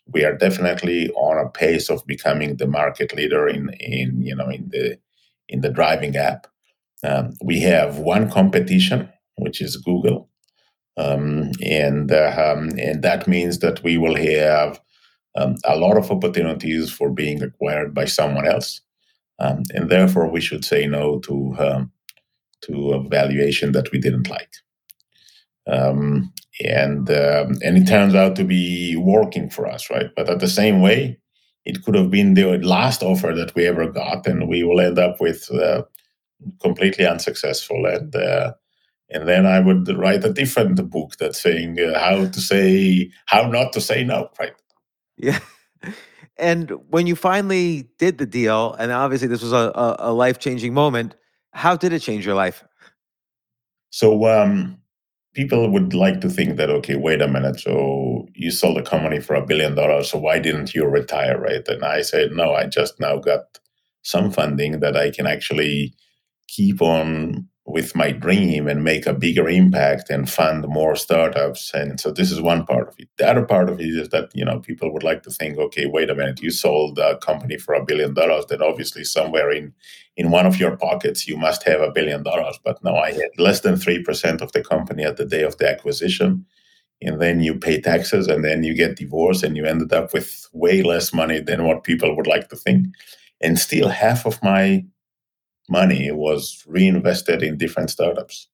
We 0.06 0.24
are 0.24 0.34
definitely 0.34 1.10
on 1.10 1.36
a 1.36 1.50
pace 1.50 1.90
of 1.90 2.06
becoming 2.06 2.56
the 2.56 2.66
market 2.66 3.14
leader 3.14 3.46
in 3.46 3.68
in 3.74 4.22
you 4.22 4.34
know 4.34 4.48
in 4.48 4.70
the 4.70 4.98
in 5.52 5.60
the 5.60 5.70
driving 5.70 6.16
app. 6.16 6.46
Um, 7.04 7.34
we 7.44 7.60
have 7.60 7.98
one 7.98 8.30
competition, 8.30 9.08
which 9.36 9.60
is 9.60 9.76
Google, 9.76 10.30
um, 10.96 11.50
and 11.62 12.12
uh, 12.12 12.34
um, 12.36 12.70
and 12.78 13.02
that 13.02 13.28
means 13.28 13.58
that 13.60 13.82
we 13.82 13.98
will 13.98 14.16
have 14.16 14.80
um, 15.36 15.56
a 15.64 15.76
lot 15.76 15.96
of 15.96 16.10
opportunities 16.10 16.90
for 16.92 17.10
being 17.10 17.42
acquired 17.42 17.94
by 17.94 18.06
someone 18.06 18.46
else, 18.46 18.80
um, 19.40 19.64
and 19.74 19.90
therefore 19.90 20.30
we 20.30 20.40
should 20.40 20.64
say 20.64 20.86
no 20.86 21.18
to 21.20 21.54
um, 21.58 21.92
to 22.62 22.92
a 22.92 23.08
valuation 23.08 23.72
that 23.72 23.90
we 23.92 23.98
didn't 23.98 24.30
like. 24.30 24.52
And 26.64 27.08
and 27.10 27.78
it 27.78 27.86
turns 27.88 28.14
out 28.14 28.36
to 28.36 28.44
be 28.44 28.96
working 28.96 29.50
for 29.50 29.66
us, 29.66 29.90
right? 29.90 30.10
But 30.16 30.30
at 30.30 30.40
the 30.40 30.48
same 30.48 30.80
way, 30.80 31.18
it 31.64 31.84
could 31.84 31.94
have 31.94 32.10
been 32.10 32.34
the 32.34 32.58
last 32.58 33.02
offer 33.02 33.32
that 33.34 33.54
we 33.54 33.66
ever 33.66 33.90
got, 33.90 34.26
and 34.26 34.48
we 34.48 34.62
will 34.64 34.80
end 34.80 34.98
up 34.98 35.20
with 35.20 35.50
uh, 35.52 35.82
completely 36.60 37.06
unsuccessful. 37.06 37.86
And 37.86 38.14
uh, 38.14 38.54
and 39.10 39.28
then 39.28 39.46
I 39.46 39.60
would 39.60 39.88
write 39.96 40.24
a 40.24 40.32
different 40.32 40.90
book 40.90 41.16
that's 41.18 41.40
saying 41.40 41.78
uh, 41.78 41.98
how 41.98 42.26
to 42.26 42.40
say 42.40 43.10
how 43.26 43.48
not 43.48 43.72
to 43.74 43.80
say 43.80 44.04
no, 44.04 44.30
right? 44.38 44.54
Yeah. 45.16 45.38
And 46.38 46.70
when 46.88 47.06
you 47.06 47.14
finally 47.14 47.88
did 47.98 48.18
the 48.18 48.26
deal, 48.26 48.72
and 48.72 48.90
obviously 48.90 49.28
this 49.28 49.42
was 49.42 49.52
a, 49.52 49.70
a, 49.98 50.12
life 50.12 50.38
changing 50.38 50.74
moment, 50.74 51.14
how 51.52 51.76
did 51.76 51.92
it 51.92 52.00
change 52.00 52.24
your 52.26 52.34
life? 52.34 52.64
So 53.90 54.26
um, 54.26 54.78
people 55.34 55.70
would 55.70 55.94
like 55.94 56.20
to 56.20 56.28
think 56.28 56.56
that 56.56 56.70
okay, 56.70 56.96
wait 56.96 57.22
a 57.22 57.28
minute. 57.28 57.60
So 57.60 58.28
you 58.34 58.50
sold 58.50 58.78
a 58.78 58.82
company 58.82 59.20
for 59.20 59.34
a 59.34 59.46
billion 59.46 59.74
dollars. 59.74 60.10
So 60.10 60.18
why 60.18 60.38
didn't 60.38 60.74
you 60.74 60.84
retire, 60.86 61.38
right? 61.40 61.66
And 61.68 61.84
I 61.84 62.02
said, 62.02 62.32
no, 62.32 62.54
I 62.54 62.66
just 62.66 63.00
now 63.00 63.16
got 63.18 63.58
some 64.02 64.30
funding 64.30 64.80
that 64.80 64.96
I 64.96 65.10
can 65.10 65.26
actually 65.26 65.94
keep 66.48 66.82
on 66.82 67.48
with 67.64 67.94
my 67.94 68.10
dream 68.10 68.66
and 68.66 68.82
make 68.82 69.06
a 69.06 69.14
bigger 69.14 69.48
impact 69.48 70.10
and 70.10 70.28
fund 70.28 70.66
more 70.66 70.96
startups. 70.96 71.72
And 71.72 72.00
so 72.00 72.10
this 72.10 72.32
is 72.32 72.40
one 72.40 72.66
part 72.66 72.88
of 72.88 72.94
it. 72.98 73.08
The 73.18 73.28
other 73.28 73.44
part 73.44 73.68
of 73.68 73.80
it 73.80 73.86
is 73.86 74.08
that, 74.08 74.30
you 74.34 74.44
know, 74.44 74.58
people 74.58 74.92
would 74.92 75.04
like 75.04 75.22
to 75.22 75.30
think, 75.30 75.58
okay, 75.58 75.86
wait 75.86 76.10
a 76.10 76.14
minute, 76.14 76.42
you 76.42 76.50
sold 76.50 76.98
a 76.98 77.18
company 77.18 77.56
for 77.58 77.74
a 77.74 77.84
billion 77.84 78.14
dollars, 78.14 78.46
then 78.48 78.62
obviously 78.62 79.04
somewhere 79.04 79.50
in 79.50 79.72
in 80.16 80.30
one 80.30 80.44
of 80.44 80.60
your 80.60 80.76
pockets 80.76 81.26
you 81.26 81.38
must 81.38 81.62
have 81.62 81.80
a 81.80 81.90
billion 81.90 82.22
dollars. 82.22 82.58
But 82.64 82.82
no, 82.84 82.96
I 82.96 83.12
had 83.12 83.30
less 83.38 83.60
than 83.60 83.76
three 83.76 84.02
percent 84.02 84.42
of 84.42 84.52
the 84.52 84.62
company 84.62 85.04
at 85.04 85.16
the 85.16 85.24
day 85.24 85.42
of 85.42 85.56
the 85.58 85.70
acquisition. 85.70 86.44
And 87.00 87.20
then 87.20 87.40
you 87.40 87.54
pay 87.58 87.80
taxes 87.80 88.28
and 88.28 88.44
then 88.44 88.62
you 88.64 88.74
get 88.74 88.96
divorced 88.96 89.42
and 89.42 89.56
you 89.56 89.64
ended 89.64 89.92
up 89.92 90.12
with 90.12 90.48
way 90.52 90.82
less 90.82 91.12
money 91.12 91.40
than 91.40 91.64
what 91.64 91.84
people 91.84 92.14
would 92.16 92.26
like 92.26 92.48
to 92.48 92.56
think. 92.56 92.86
And 93.40 93.58
still 93.58 93.88
half 93.88 94.24
of 94.26 94.40
my 94.42 94.84
money 95.72 96.12
was 96.12 96.62
reinvested 96.68 97.42
in 97.42 97.56
different 97.56 97.90
startups. 97.90 98.46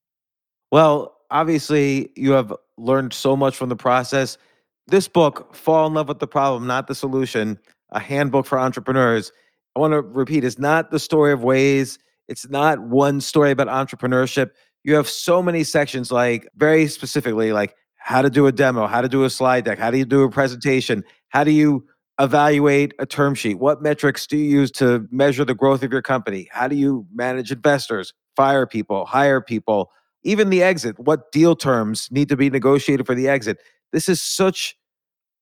Well, 0.71 1.17
obviously, 1.31 2.11
you 2.17 2.33
have 2.33 2.55
learned 2.79 3.13
so 3.13 3.37
much 3.37 3.57
from 3.57 3.69
the 3.69 3.77
process. 3.77 4.39
This 4.87 5.09
book, 5.09 5.55
Fall 5.55 5.89
in 5.89 5.95
Love 5.95 6.09
with 6.09 6.21
the 6.21 6.27
Problem, 6.27 6.67
Not 6.67 6.87
the 6.87 6.95
Solution, 6.95 7.59
a 7.91 8.01
handbook 8.01 8.47
for 8.47 8.59
entrepreneurs. 8.59 9.33
I 9.77 9.81
want 9.81 9.93
to 9.93 10.01
repeat 10.01 10.45
it's 10.45 10.59
not 10.59 10.91
the 10.91 10.99
story 10.99 11.33
of 11.33 11.41
Waze, 11.41 11.99
it's 12.29 12.49
not 12.49 12.81
one 12.81 13.21
story 13.21 13.51
about 13.51 13.69
entrepreneurship. 13.69 14.51
You 14.85 14.95
have 14.95 15.09
so 15.09 15.43
many 15.43 15.65
sections, 15.65 16.13
like 16.13 16.49
very 16.57 16.87
specifically, 16.87 17.53
like 17.53 17.75
how 17.97 18.23
to 18.23 18.31
do 18.31 18.47
a 18.47 18.53
demo, 18.53 18.87
how 18.87 19.01
to 19.01 19.09
do 19.09 19.25
a 19.25 19.31
slide 19.31 19.65
deck, 19.65 19.79
how 19.79 19.91
do 19.91 19.99
you 19.99 20.05
do 20.05 20.23
a 20.23 20.31
presentation, 20.31 21.05
how 21.29 21.45
do 21.45 21.51
you 21.51 21.85
evaluate 22.19 22.95
a 22.99 23.07
term 23.07 23.35
sheet? 23.35 23.59
What 23.59 23.83
metrics 23.83 24.27
do 24.27 24.37
you 24.37 24.45
use 24.45 24.71
to 24.73 25.07
measure 25.11 25.45
the 25.45 25.55
growth 25.55 25.83
of 25.83 25.93
your 25.93 26.03
company? 26.03 26.49
How 26.51 26.69
do 26.69 26.77
you 26.77 27.07
manage 27.13 27.53
investors, 27.53 28.13
fire 28.37 28.67
people, 28.67 29.07
hire 29.07 29.41
people, 29.41 29.91
even 30.25 30.51
the 30.51 30.63
exit? 30.63 30.99
What 30.99 31.31
deal 31.33 31.55
terms 31.55 32.09
need 32.11 32.29
to 32.29 32.37
be 32.37 32.51
negotiated 32.51 33.07
for 33.07 33.15
the 33.15 33.29
exit? 33.29 33.59
This 33.93 34.09
is 34.09 34.21
such 34.21 34.77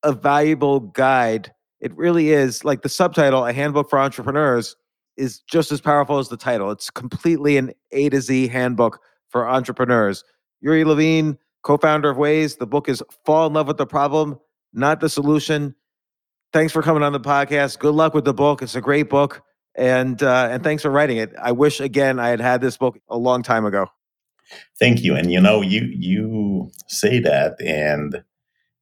a 0.02 0.12
valuable 0.12 0.80
guide. 0.80 1.52
It 1.80 1.96
really 1.96 2.30
is 2.30 2.64
like 2.64 2.82
the 2.82 2.88
subtitle, 2.88 3.44
A 3.44 3.52
Handbook 3.52 3.90
for 3.90 3.98
Entrepreneurs, 3.98 4.76
is 5.16 5.40
just 5.40 5.72
as 5.72 5.80
powerful 5.80 6.18
as 6.18 6.28
the 6.28 6.36
title. 6.36 6.70
It's 6.70 6.90
completely 6.90 7.56
an 7.56 7.72
A 7.92 8.10
to 8.10 8.20
Z 8.20 8.48
handbook 8.48 9.00
for 9.30 9.48
entrepreneurs. 9.48 10.24
Uri 10.60 10.84
Levine, 10.84 11.38
co 11.62 11.78
founder 11.78 12.10
of 12.10 12.18
Waze, 12.18 12.58
the 12.58 12.66
book 12.66 12.88
is 12.88 13.02
Fall 13.24 13.46
in 13.46 13.54
Love 13.54 13.66
with 13.66 13.78
the 13.78 13.86
Problem, 13.86 14.38
Not 14.72 15.00
the 15.00 15.08
Solution 15.08 15.74
thanks 16.52 16.72
for 16.72 16.82
coming 16.82 17.02
on 17.02 17.12
the 17.12 17.20
podcast. 17.20 17.78
Good 17.78 17.94
luck 17.94 18.14
with 18.14 18.24
the 18.24 18.34
book. 18.34 18.62
It's 18.62 18.74
a 18.74 18.80
great 18.80 19.08
book, 19.08 19.42
and 19.74 20.22
uh, 20.22 20.48
and 20.50 20.62
thanks 20.62 20.82
for 20.82 20.90
writing 20.90 21.18
it. 21.18 21.34
I 21.40 21.52
wish 21.52 21.80
again 21.80 22.18
I 22.18 22.28
had 22.28 22.40
had 22.40 22.60
this 22.60 22.76
book 22.76 22.98
a 23.08 23.18
long 23.18 23.42
time 23.42 23.64
ago. 23.64 23.86
Thank 24.78 25.02
you. 25.02 25.14
And 25.14 25.32
you 25.32 25.40
know, 25.40 25.60
you 25.60 25.82
you 25.92 26.70
say 26.86 27.18
that, 27.20 27.60
and 27.60 28.22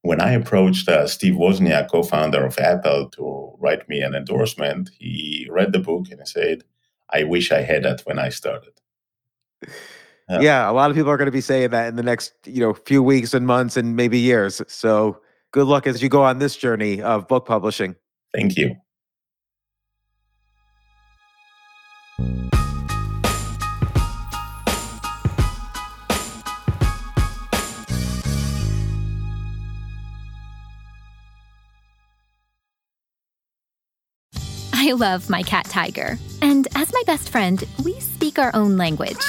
when 0.02 0.20
I 0.20 0.32
approached 0.32 0.88
uh, 0.88 1.06
Steve 1.06 1.34
Wozniak, 1.34 1.90
co-founder 1.90 2.44
of 2.44 2.58
Apple, 2.58 3.08
to 3.10 3.56
write 3.58 3.88
me 3.88 4.00
an 4.00 4.14
endorsement, 4.14 4.90
he 4.98 5.48
read 5.50 5.72
the 5.72 5.78
book 5.78 6.06
and 6.10 6.20
he 6.20 6.26
said, 6.26 6.64
"I 7.10 7.24
wish 7.24 7.50
I 7.50 7.62
had 7.62 7.84
that 7.84 8.02
when 8.02 8.18
I 8.18 8.28
started." 8.28 8.72
Uh, 10.28 10.38
yeah, 10.40 10.70
a 10.70 10.72
lot 10.72 10.90
of 10.90 10.96
people 10.96 11.10
are 11.10 11.16
going 11.16 11.26
to 11.26 11.32
be 11.32 11.40
saying 11.40 11.70
that 11.70 11.88
in 11.88 11.96
the 11.96 12.02
next, 12.02 12.32
you 12.46 12.60
know, 12.60 12.72
few 12.72 13.02
weeks 13.02 13.34
and 13.34 13.46
months 13.46 13.76
and 13.76 13.94
maybe 13.94 14.18
years. 14.18 14.62
So 14.68 15.20
good 15.54 15.68
luck 15.68 15.86
as 15.86 16.02
you 16.02 16.08
go 16.08 16.24
on 16.24 16.40
this 16.40 16.56
journey 16.56 17.00
of 17.00 17.28
book 17.28 17.46
publishing. 17.46 17.94
Thank 18.34 18.56
you. 18.56 18.74
I 34.72 34.92
love 34.92 35.30
my 35.30 35.44
cat 35.44 35.66
Tiger. 35.66 36.18
And 36.42 36.66
as 36.74 36.92
my 36.92 37.02
best 37.06 37.30
friend, 37.30 37.62
we 37.84 37.98
speak 38.00 38.40
our 38.40 38.50
own 38.54 38.76
language. 38.76 39.24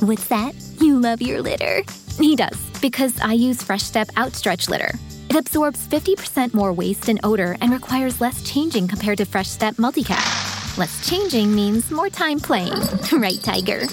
What's 0.00 0.26
that? 0.26 0.54
You 0.80 0.98
love 0.98 1.22
your 1.22 1.40
litter? 1.40 1.84
He 2.18 2.34
does, 2.34 2.58
because 2.80 3.18
I 3.20 3.34
use 3.34 3.62
Fresh 3.62 3.84
Step 3.84 4.08
Outstretch 4.16 4.68
Litter. 4.68 4.92
Absorbs 5.38 5.86
50% 5.86 6.52
more 6.52 6.72
waste 6.72 7.08
and 7.08 7.20
odor 7.22 7.56
and 7.60 7.72
requires 7.72 8.20
less 8.20 8.42
changing 8.42 8.88
compared 8.88 9.18
to 9.18 9.24
Fresh 9.24 9.48
Step 9.48 9.76
Multicat. 9.76 10.76
Less 10.76 11.08
changing 11.08 11.54
means 11.54 11.92
more 11.92 12.10
time 12.10 12.40
playing. 12.40 12.72
right, 13.12 13.40
Tiger? 13.40 13.86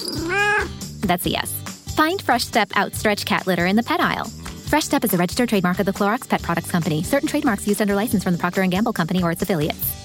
That's 1.01 1.25
a 1.27 1.29
yes. 1.29 1.51
Find 1.95 2.19
Fresh 2.19 2.45
Step 2.45 2.69
Outstretch 2.75 3.25
Cat 3.25 3.45
Litter 3.45 3.67
in 3.67 3.75
the 3.75 3.83
pet 3.83 3.99
aisle. 3.99 4.25
Fresh 4.25 4.85
Step 4.85 5.03
is 5.03 5.13
a 5.13 5.17
registered 5.17 5.49
trademark 5.49 5.79
of 5.79 5.85
the 5.85 5.93
Clorox 5.93 6.27
Pet 6.27 6.41
Products 6.41 6.71
Company. 6.71 7.03
Certain 7.03 7.27
trademarks 7.27 7.67
used 7.67 7.81
under 7.81 7.95
license 7.95 8.23
from 8.23 8.33
the 8.33 8.39
Procter 8.39 8.65
& 8.65 8.67
Gamble 8.67 8.93
Company 8.93 9.21
or 9.21 9.31
its 9.31 9.41
affiliates. 9.43 10.04